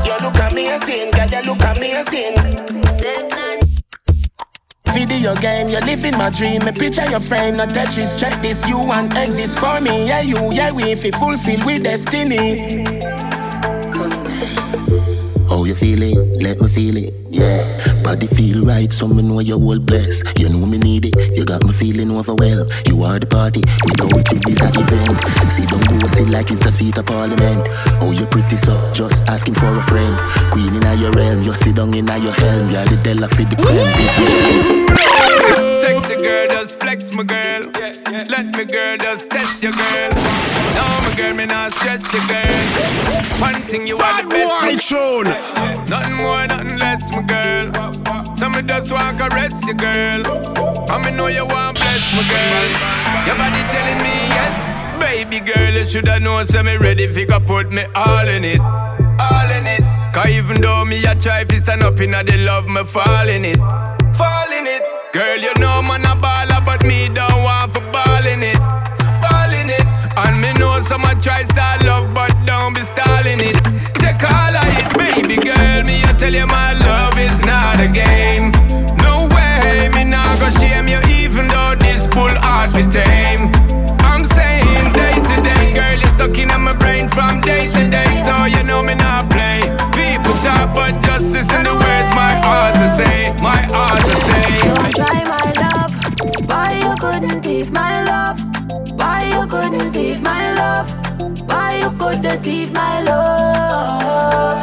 You 0.06 0.14
look 0.22 0.38
amazing, 0.38 1.10
girl, 1.10 1.26
you 1.26 1.42
look 1.42 1.64
amazing. 1.66 2.38
Video 5.06 5.34
game. 5.36 5.68
You're 5.68 5.80
living 5.82 6.16
my 6.16 6.30
dream. 6.30 6.64
Me 6.64 6.72
picture 6.72 7.08
your 7.08 7.20
frame, 7.20 7.56
not 7.56 7.70
Tetris. 7.70 8.18
Check 8.18 8.40
this, 8.42 8.66
you 8.68 8.78
want 8.78 9.16
exist 9.16 9.58
for 9.58 9.80
me. 9.80 10.06
Yeah, 10.06 10.22
you, 10.22 10.52
yeah, 10.52 10.72
we 10.72 10.92
if 10.92 11.02
fulfill 11.14 11.64
with 11.64 11.84
destiny. 11.84 13.17
You 15.68 15.74
feeling? 15.74 16.16
Let 16.40 16.62
me 16.62 16.68
feel 16.68 16.96
it, 16.96 17.12
yeah. 17.28 17.60
Body 18.02 18.26
feel 18.26 18.64
right, 18.64 18.90
so 18.90 19.06
me 19.06 19.22
know 19.22 19.40
you're 19.40 19.60
all 19.60 19.78
blessed. 19.78 20.38
You 20.38 20.48
know 20.48 20.64
me 20.64 20.78
need 20.78 21.04
it, 21.04 21.36
you 21.36 21.44
got 21.44 21.62
me 21.62 21.72
feeling 21.72 22.10
overwhelmed. 22.10 22.72
You 22.88 23.02
are 23.02 23.18
the 23.18 23.26
party, 23.26 23.60
without 23.84 24.16
it 24.16 24.48
is 24.48 24.62
a 24.64 24.68
event. 24.72 25.20
See 25.52 25.66
don't 25.66 26.00
go 26.00 26.08
sit 26.08 26.30
like 26.30 26.50
it's 26.50 26.64
a 26.64 26.72
seat 26.72 26.96
of 26.96 27.04
parliament. 27.04 27.68
Oh, 28.00 28.12
you 28.12 28.24
pretty 28.24 28.56
so, 28.56 28.72
just 28.94 29.28
asking 29.28 29.56
for 29.56 29.76
a 29.76 29.82
friend. 29.82 30.16
Queen 30.52 30.74
in 30.74 30.98
your 30.98 31.12
realm, 31.12 31.42
you 31.42 31.52
sit 31.52 31.76
down 31.76 31.92
in 31.92 32.06
your 32.06 32.32
helm. 32.32 32.70
You're 32.70 32.86
the 32.86 32.96
Della 33.04 33.28
for 33.28 33.44
the 33.44 33.56
creme. 33.60 34.88
Sexy 35.88 36.16
girl, 36.16 36.48
just 36.48 36.80
flex 36.80 37.12
my 37.14 37.22
girl. 37.22 37.62
Let 38.28 38.54
me 38.54 38.64
girl, 38.66 38.98
just 38.98 39.30
test 39.30 39.62
your 39.62 39.72
girl. 39.72 40.10
No, 40.76 40.84
my 41.04 41.14
girl, 41.16 41.32
me 41.32 41.46
not 41.46 41.72
stress 41.72 42.04
your 42.12 42.20
girl. 42.28 42.60
One 43.40 43.62
thing 43.62 43.86
you 43.86 43.96
are 43.96 44.22
the 44.22 44.28
best. 44.28 44.86
tune. 44.90 45.24
Nothing 45.88 46.16
more, 46.16 46.46
nothing 46.46 46.76
less, 46.76 47.10
my 47.10 47.22
girl. 47.22 47.72
So 48.36 48.50
me 48.50 48.60
just 48.62 48.92
want 48.92 49.18
to 49.18 49.28
caress 49.30 49.64
your 49.64 49.76
girl. 49.76 50.20
And 50.92 51.04
me 51.06 51.10
know 51.12 51.28
you 51.28 51.46
want 51.46 51.76
bless 51.76 52.04
my 52.14 52.22
girl. 52.28 52.68
Your 53.24 53.36
body 53.40 53.62
telling 53.72 54.00
me 54.04 54.14
yes. 54.36 55.00
Baby 55.00 55.40
girl, 55.40 55.72
you 55.72 55.86
shoulda 55.86 56.20
known, 56.20 56.44
so 56.44 56.62
me 56.62 56.76
ready 56.76 57.04
if 57.04 57.16
you 57.16 57.26
put 57.26 57.72
me 57.72 57.86
all 57.94 58.28
in 58.28 58.44
it. 58.44 58.60
All 58.60 59.50
in 59.50 59.66
it. 59.66 60.12
Cause 60.12 60.28
even 60.28 60.60
though 60.60 60.84
me 60.84 61.02
a 61.04 61.14
try 61.14 61.46
fi 61.46 61.58
stand 61.60 61.82
up 61.82 61.98
inna 61.98 62.22
the 62.24 62.36
love, 62.36 62.66
me 62.66 62.84
fall 62.84 63.26
in 63.26 63.46
it. 63.46 63.97
Fall 64.18 64.52
in 64.52 64.66
it. 64.66 64.82
Girl, 65.12 65.38
you 65.38 65.54
know 65.60 65.80
man 65.80 66.04
a 66.04 66.14
baller, 66.16 66.64
but 66.66 66.84
me 66.84 67.08
don't 67.08 67.42
want 67.44 67.72
for 67.72 67.80
ball 67.92 68.26
in 68.26 68.42
it. 68.42 68.58
Ball 69.22 69.52
in 69.52 69.70
it. 69.70 69.86
And 70.16 70.40
me 70.40 70.52
know 70.54 70.80
someone 70.80 71.20
try 71.20 71.44
style 71.44 71.78
love, 71.86 72.12
but 72.12 72.32
don't 72.44 72.74
be 72.74 72.82
stalling 72.82 73.40
it. 73.40 73.56
Take 74.02 74.22
all 74.24 74.56
of 74.56 74.66
it, 74.80 74.88
baby 74.98 75.36
girl. 75.36 75.84
Me 75.84 76.02
I 76.02 76.12
tell 76.18 76.34
you 76.34 76.46
my 76.46 76.72
love 76.72 77.16
is 77.18 77.40
not 77.42 77.78
a 77.78 77.88
game. 77.88 78.50
No 79.06 79.28
way, 79.34 79.88
me 79.94 80.02
not 80.02 80.38
go 80.40 80.50
shame 80.58 80.88
you, 80.88 81.00
even 81.08 81.46
though 81.46 81.76
this 81.78 82.06
bull 82.08 82.34
hard 82.42 82.70
to 82.74 82.90
tame. 82.90 83.57
Say, 92.98 93.32
my 93.40 93.60
heart 93.72 94.00
to 94.10 94.16
say. 94.26 94.58
Don't 94.66 94.90
try 94.98 95.18
my 95.34 95.46
love. 95.62 95.92
Why 96.50 96.68
you 96.82 96.92
couldn't 96.98 97.42
thief 97.42 97.70
my 97.70 98.02
love? 98.04 98.38
Why 98.98 99.18
you 99.32 99.46
couldn't 99.46 99.92
thief 99.92 100.20
my 100.20 100.54
love? 100.54 100.88
Why 101.48 101.78
you 101.82 101.90
couldn't 101.98 102.42
thief 102.42 102.72
my 102.72 103.02
love? 103.02 104.58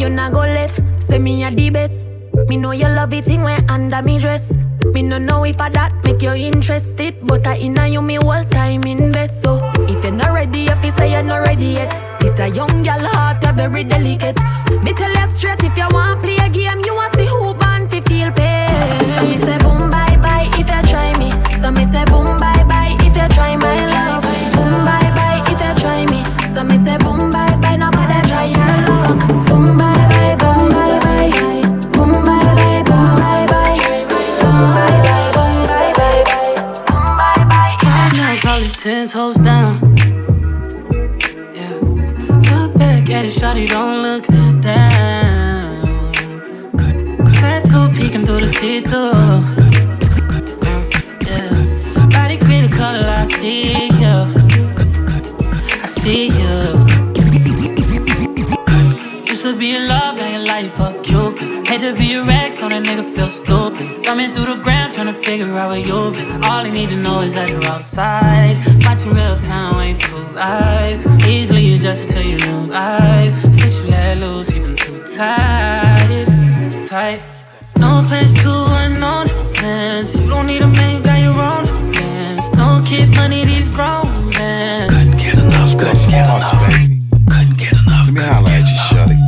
You 0.00 0.08
not 0.08 0.32
go 0.32 0.40
left, 0.40 0.80
say 1.02 1.18
me 1.18 1.42
a 1.44 1.50
the 1.50 1.70
best. 1.70 2.06
Me 2.48 2.56
know 2.56 2.72
you 2.72 2.88
love 2.88 3.12
it 3.12 3.26
when 3.28 3.68
under 3.70 4.02
me 4.02 4.18
dress. 4.18 4.52
Me 4.92 5.02
no 5.02 5.18
know 5.18 5.44
if 5.44 5.60
I 5.60 5.68
that 5.70 5.92
make 6.04 6.22
you 6.22 6.32
interested, 6.32 7.14
but 7.26 7.46
I 7.46 7.56
inna 7.56 7.88
you 7.88 8.02
me 8.02 8.16
whole 8.16 8.44
time 8.44 8.84
invest. 8.84 9.42
So 9.42 9.58
if 9.88 10.04
you're 10.04 10.12
not 10.12 10.32
ready, 10.32 10.66
if 10.66 10.84
you 10.84 10.92
say 10.92 11.10
you're 11.12 11.24
not 11.24 11.46
ready 11.46 11.72
yet, 11.80 11.90
this 12.20 12.38
a 12.38 12.48
young 12.48 12.84
girl 12.84 13.06
heart, 13.08 13.44
you 13.44 13.52
very 13.52 13.84
delicate. 13.84 14.36
Me 14.84 14.92
tell 14.92 15.12
you 15.12 15.26
straight, 15.32 15.62
if 15.64 15.76
you 15.76 15.88
want 15.90 16.22
play 16.22 16.36
a 16.36 16.48
game, 16.48 16.80
you 16.84 16.94
want 16.94 17.15
So 19.16 19.24
me 19.24 19.38
say 19.38 19.56
boom 19.58 19.88
bye 19.90 20.06
ten 38.86 39.08
toes 39.08 39.45
see-through. 48.48 49.12
Yeah. 51.26 51.50
Body 52.10 52.36
pretty 52.38 52.68
color, 52.68 53.06
I 53.06 53.26
see 53.26 53.88
you. 54.02 54.16
I 55.82 55.86
see 55.86 56.26
you. 56.26 56.56
Used 59.26 59.42
to 59.42 59.56
be 59.56 59.76
in 59.76 59.88
love, 59.88 60.16
now 60.16 60.28
your 60.28 60.46
life 60.46 60.78
a 60.80 60.92
cupid. 61.02 61.66
Hate 61.66 61.80
to 61.80 61.94
be 61.94 62.14
a 62.14 62.24
Rex, 62.24 62.58
know 62.60 62.68
that 62.68 62.84
nigga 62.84 63.12
feel 63.14 63.28
stupid. 63.28 64.04
Coming 64.04 64.32
through 64.32 64.46
the 64.46 64.62
gram, 64.62 64.92
trying 64.92 65.06
to 65.06 65.12
figure 65.12 65.52
out 65.56 65.70
where 65.70 65.78
you 65.78 66.10
been. 66.12 66.42
All 66.44 66.64
I 66.64 66.70
need 66.70 66.90
to 66.90 66.96
know 66.96 67.20
is 67.20 67.34
that 67.34 67.50
you're 67.50 67.64
outside. 67.64 68.56
Watching 68.84 69.14
real 69.14 69.36
time, 69.36 69.76
ain't 69.80 70.00
too 70.00 70.16
live. 70.34 71.04
Easily 71.26 71.74
adjusted 71.74 72.08
to 72.10 72.24
your 72.24 72.38
new 72.38 72.66
life. 72.66 73.34
Since 73.52 73.80
you 73.82 73.88
let 73.88 74.18
loose, 74.18 74.54
you 74.54 74.62
been 74.62 74.76
too 74.76 75.02
tight. 75.04 76.84
Tight. 76.86 77.35
No 78.06 78.10
place 78.10 78.34
to 78.34 78.64
unknown 78.86 79.26
defense. 79.26 80.20
You 80.20 80.28
don't 80.28 80.46
need 80.46 80.62
a 80.62 80.68
man, 80.68 81.02
got 81.02 81.18
your 81.18 81.34
own 81.42 81.64
defense. 81.64 82.54
No 82.54 82.80
kid 82.86 83.12
money, 83.16 83.44
these 83.44 83.68
grown 83.74 84.06
men. 84.30 84.90
Couldn't 84.90 85.18
get 85.18 85.34
enough, 85.34 85.76
couldn't 85.76 86.10
get 86.10 86.22
enough, 86.22 86.52
baby. 86.70 87.00
Couldn't 87.26 87.58
get 87.58 87.72
enough. 87.72 88.06
Let 88.06 88.14
me 88.14 88.22
holler 88.22 88.50
at 88.50 88.66
you, 88.70 88.78
shorty. 88.86 89.18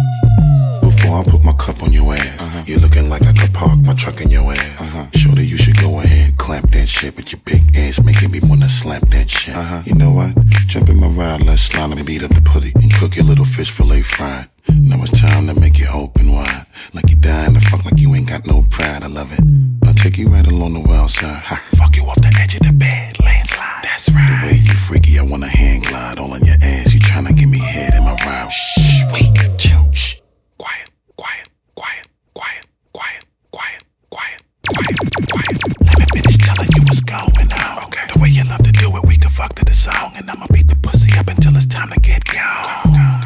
Before 0.80 1.18
I 1.18 1.24
put 1.24 1.42
my 1.42 1.54
cup 1.54 1.82
on 1.82 1.92
your 1.92 2.14
ass, 2.14 2.46
uh-huh. 2.46 2.62
you're 2.66 2.78
looking 2.78 3.08
like 3.10 3.22
I 3.22 3.32
could 3.32 3.52
park 3.52 3.80
my 3.80 3.94
truck 3.94 4.20
in 4.20 4.30
your 4.30 4.48
ass. 4.52 4.80
Uh-huh. 4.80 5.06
Shorty, 5.12 5.44
you 5.44 5.56
should 5.56 5.78
go 5.78 5.98
ahead, 5.98 6.36
clamp 6.36 6.70
that 6.70 6.88
shit 6.88 7.16
with 7.16 7.32
your 7.32 7.40
big 7.44 7.76
ass, 7.76 8.00
making 8.04 8.30
me 8.30 8.38
wanna 8.44 8.68
slap 8.68 9.02
that 9.08 9.28
shit. 9.28 9.56
Uh-huh. 9.56 9.82
You 9.86 9.96
know 9.96 10.12
what? 10.12 10.36
Jump 10.68 10.88
in 10.88 11.00
my 11.00 11.08
ride, 11.08 11.42
let's 11.44 11.62
slide 11.62 11.98
and 11.98 12.06
beat 12.06 12.22
up 12.22 12.32
the 12.32 12.42
putty 12.42 12.70
and 12.76 12.94
cook 12.94 13.16
your 13.16 13.24
little 13.24 13.44
fish 13.44 13.72
fillet 13.72 14.02
fried. 14.02 14.48
Now 14.68 15.02
it's 15.02 15.20
time 15.20 15.48
to 15.48 15.58
make 15.58 15.80
it 15.80 15.92
open 15.92 16.30
wide. 16.30 16.47
Like 16.94 17.10
you 17.10 17.16
dying 17.16 17.54
to 17.54 17.60
fuck 17.60 17.84
like 17.84 17.98
you 18.00 18.14
ain't 18.14 18.28
got 18.28 18.46
no 18.46 18.64
pride. 18.70 19.02
I 19.02 19.06
love 19.08 19.32
it. 19.32 19.40
Mm. 19.40 19.78
I'll 19.86 19.94
take 19.94 20.18
you 20.18 20.28
right 20.28 20.46
along 20.46 20.74
the 20.74 20.80
wild 20.80 21.10
side. 21.10 21.42
Ha, 21.44 21.62
fuck 21.76 21.96
you 21.96 22.04
off 22.04 22.16
the 22.16 22.34
edge 22.40 22.54
of 22.54 22.60
the 22.66 22.72
bed, 22.72 23.18
landslide. 23.20 23.84
That's 23.84 24.08
right. 24.10 24.40
The 24.42 24.46
way 24.46 24.56
you 24.58 24.74
freaky, 24.74 25.18
I 25.18 25.22
wanna 25.22 25.48
hand 25.48 25.86
glide 25.86 26.18
all 26.18 26.32
on 26.32 26.44
your 26.44 26.56
ass. 26.62 26.92
You 26.92 27.00
tryna 27.00 27.36
give 27.36 27.48
me 27.48 27.58
head 27.58 27.94
in 27.94 28.04
my 28.04 28.16
ride. 28.26 28.50
Shh, 28.52 29.02
wait, 29.12 29.32
chill, 29.58 29.90
shh. 29.92 30.20
Quiet, 30.58 30.90
quiet, 31.16 31.48
quiet, 31.74 32.06
quiet, 32.34 32.66
quiet, 32.92 33.24
quiet, 33.50 33.82
quiet, 34.10 34.42
quiet, 34.68 34.96
quiet. 35.30 35.56
Let 35.84 35.98
me 35.98 36.06
finish 36.14 36.38
telling 36.38 36.68
you 36.74 36.82
what's 36.82 37.00
going 37.00 37.52
on. 37.52 37.84
Okay. 37.84 38.06
The 38.12 38.18
way 38.20 38.28
you 38.28 38.44
love 38.44 38.62
to 38.62 38.72
do 38.72 38.96
it, 38.96 39.04
we 39.06 39.16
can 39.16 39.30
fuck 39.30 39.54
to 39.56 39.64
the 39.64 39.74
song. 39.74 40.12
And 40.16 40.30
I'ma 40.30 40.46
beat 40.52 40.68
the 40.68 40.76
pussy 40.76 41.10
up 41.18 41.28
until 41.28 41.56
it's 41.56 41.66
time 41.66 41.90
to 41.90 42.00
get 42.00 42.24
gone. 42.24 43.17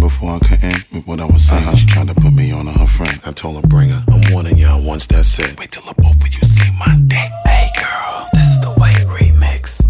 Before 0.00 0.30
I 0.30 0.38
could 0.38 0.64
end 0.64 0.86
with 0.92 1.06
what 1.06 1.20
I 1.20 1.26
was 1.26 1.44
saying, 1.44 1.62
uh-huh. 1.62 1.76
she 1.76 1.86
tried 1.86 2.08
to 2.08 2.14
put 2.14 2.32
me 2.32 2.50
on 2.52 2.66
to 2.66 2.72
her 2.72 2.86
friend. 2.86 3.20
I 3.26 3.32
told 3.32 3.56
her, 3.56 3.68
bring 3.68 3.90
her. 3.90 4.04
I'm 4.10 4.32
warning 4.32 4.56
y'all 4.56 4.82
once 4.82 5.06
that's 5.06 5.28
said. 5.28 5.58
Wait 5.58 5.70
till 5.72 5.82
the 5.82 5.94
both 6.00 6.24
of 6.24 6.32
you 6.32 6.40
see 6.40 6.70
my 6.78 6.96
dick. 7.06 7.30
Hey 7.46 7.68
girl, 7.78 8.28
this 8.32 8.46
is 8.46 8.60
the 8.60 8.70
way 8.78 8.92
remix. 9.06 9.86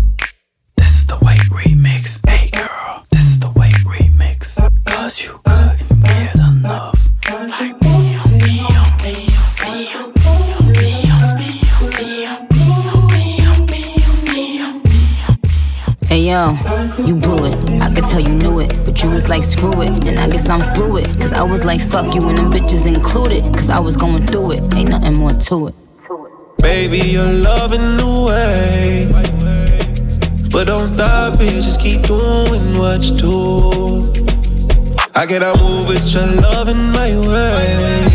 This 0.77 1.01
is 1.01 1.07
the 1.07 1.19
way 1.19 1.37
remix. 1.51 2.21
Hey 2.29 2.51
girl, 2.51 3.05
this 3.11 3.25
is 3.25 3.39
the 3.39 3.51
way 3.51 3.69
remix. 3.85 4.57
Cause 4.87 5.23
you 5.23 5.41
couldn't 5.45 6.05
get 6.05 6.35
enough. 6.37 7.09
Like 7.31 7.79
Hey 16.19 16.31
yo, 16.31 16.59
you 17.07 17.15
blew 17.15 17.47
it. 17.47 17.81
I 17.81 17.95
could 17.95 18.03
tell 18.11 18.19
you 18.19 18.35
knew 18.35 18.59
it, 18.59 18.75
but 18.85 19.01
you 19.05 19.09
was 19.09 19.29
like 19.29 19.45
screw 19.45 19.83
it. 19.83 20.05
And 20.05 20.19
I 20.19 20.29
guess 20.29 20.49
I'm 20.49 20.63
fluid, 20.75 21.07
cause 21.21 21.33
I 21.33 21.45
was 21.45 21.65
like 21.65 21.81
fuck 21.81 22.13
you 22.13 22.29
and 22.29 22.37
them 22.37 22.51
bitches 22.51 22.89
included. 22.89 23.45
Cause 23.55 23.71
I 23.71 23.79
was 23.79 23.97
going 23.97 24.27
through 24.27 24.51
it, 24.51 24.75
ain't 24.75 24.91
nothing 24.91 25.15
more 25.15 25.33
to 25.33 25.69
it. 25.69 25.75
Baby, 26.61 26.99
you're 27.09 27.25
loving 27.25 27.99
the 27.99 28.25
way. 28.27 29.09
But 30.51 30.65
don't 30.65 30.89
stop 30.89 31.39
it, 31.41 31.63
just 31.63 31.81
keep 31.81 32.03
doing 32.03 32.77
what 32.77 33.05
you 33.05 33.17
do. 33.17 34.27
I 35.15 35.25
cannot 35.25 35.57
move 35.61 35.87
with 35.87 36.13
your 36.13 36.27
love 36.27 36.69
in 36.69 36.83
my 36.91 37.17
way. 37.17 38.09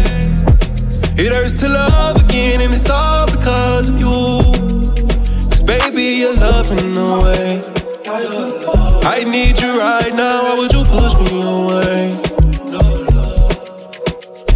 It 1.15 1.31
hurts 1.31 1.53
to 1.61 1.69
love 1.69 2.17
again, 2.21 2.59
and 2.59 2.73
it's 2.73 2.89
all 2.89 3.27
because 3.27 3.87
of 3.87 3.97
you. 3.97 5.07
Cause 5.49 5.63
baby, 5.63 6.19
you're 6.19 6.35
loving 6.35 6.91
the 6.91 7.21
way. 7.23 7.82
I 8.15 9.23
need 9.25 9.59
you 9.59 9.79
right 9.79 10.13
now. 10.13 10.43
Why 10.43 10.53
would 10.59 10.71
you 10.71 10.83
push 10.83 11.15
me 11.15 11.41
away? 11.41 12.15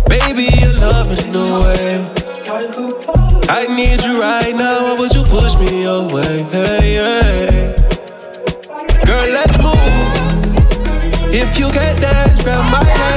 Baby, 0.08 0.48
your 0.62 0.74
love 0.74 1.12
is 1.12 1.26
no 1.26 1.62
way. 1.62 2.06
I 3.50 3.66
need 3.76 4.04
you 4.04 4.22
right 4.22 4.54
now. 4.56 4.94
Why 4.94 5.00
would 5.00 5.12
you 5.12 5.24
push 5.24 5.56
me 5.56 5.86
away? 5.86 6.44
Hey, 6.52 6.94
hey. 7.02 7.76
Girl, 9.06 9.28
let's 9.34 9.58
move. 9.58 9.74
If 11.34 11.58
you 11.58 11.72
can't 11.72 12.00
dance, 12.00 12.44
grab 12.44 12.72
my 12.72 12.84
hand. 12.84 13.16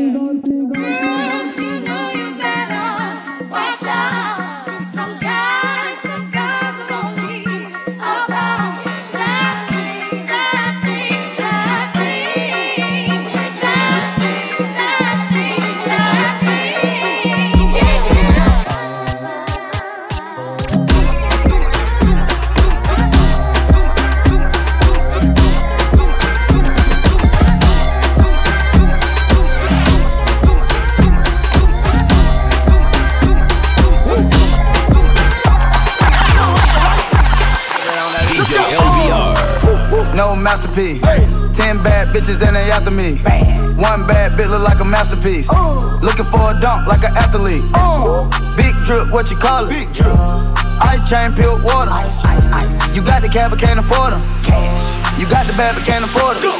after 42.71 42.91
me. 42.91 43.19
Bad. 43.19 43.77
One 43.77 44.07
bad 44.07 44.37
bit 44.37 44.47
look 44.47 44.63
like 44.63 44.79
a 44.79 44.85
masterpiece. 44.85 45.51
Ooh. 45.51 45.99
Looking 45.99 46.25
for 46.25 46.39
a 46.51 46.55
dunk 46.59 46.87
like 46.87 47.03
an 47.03 47.11
athlete. 47.19 47.63
Ooh. 47.75 48.31
Big 48.55 48.73
drip, 48.87 49.11
what 49.11 49.29
you 49.29 49.37
call 49.37 49.67
it? 49.67 49.69
Big 49.69 49.91
drip. 49.93 50.15
Uh, 50.15 50.55
ice 50.81 51.03
chain, 51.07 51.35
peeled 51.35 51.63
water. 51.63 51.91
Ice, 51.91 52.17
ice, 52.23 52.47
ice. 52.49 52.95
You 52.95 53.03
got 53.03 53.21
the 53.21 53.29
cab, 53.29 53.51
but 53.51 53.59
can't 53.59 53.79
afford 53.79 54.13
them. 54.13 54.21
Cash. 54.41 54.97
You 55.19 55.27
got 55.27 55.45
the 55.45 55.53
bad, 55.53 55.75
but 55.75 55.83
can't 55.83 56.03
afford 56.03 56.37
them. 56.37 56.55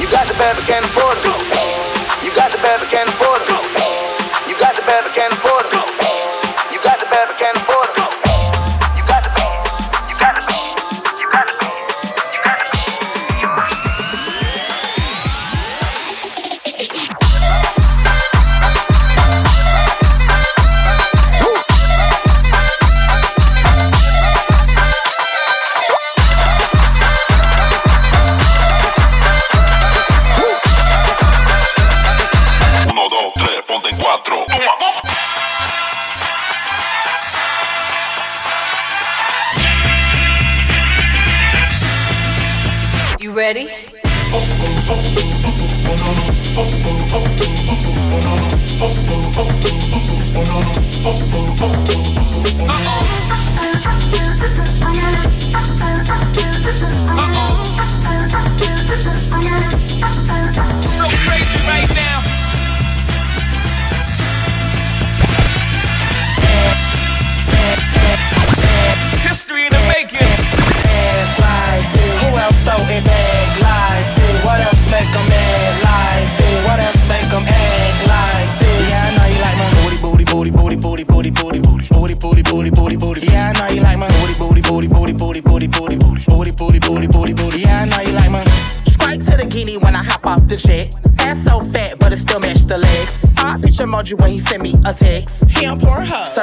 You 0.00 0.08
got 0.10 0.26
the 0.26 0.34
bad, 0.40 0.56
but 0.56 0.64
can't 0.64 0.84
afford 0.84 1.18
them. 1.20 1.36
You 2.24 2.34
got 2.34 2.50
the 2.50 2.58
bad, 2.64 2.80
but 2.80 2.88
can't 2.88 3.08
afford 3.08 3.44
them. 3.46 3.62
You 4.48 4.56
got 4.58 4.74
the 4.74 4.82
bad, 4.82 5.04
but 5.04 5.12
can't 5.14 5.32
afford. 5.32 5.37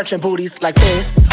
touching 0.05 0.19
booties 0.19 0.61
like 0.61 0.75
this. 0.75 1.24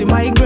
see 0.00 0.06
my 0.06 0.39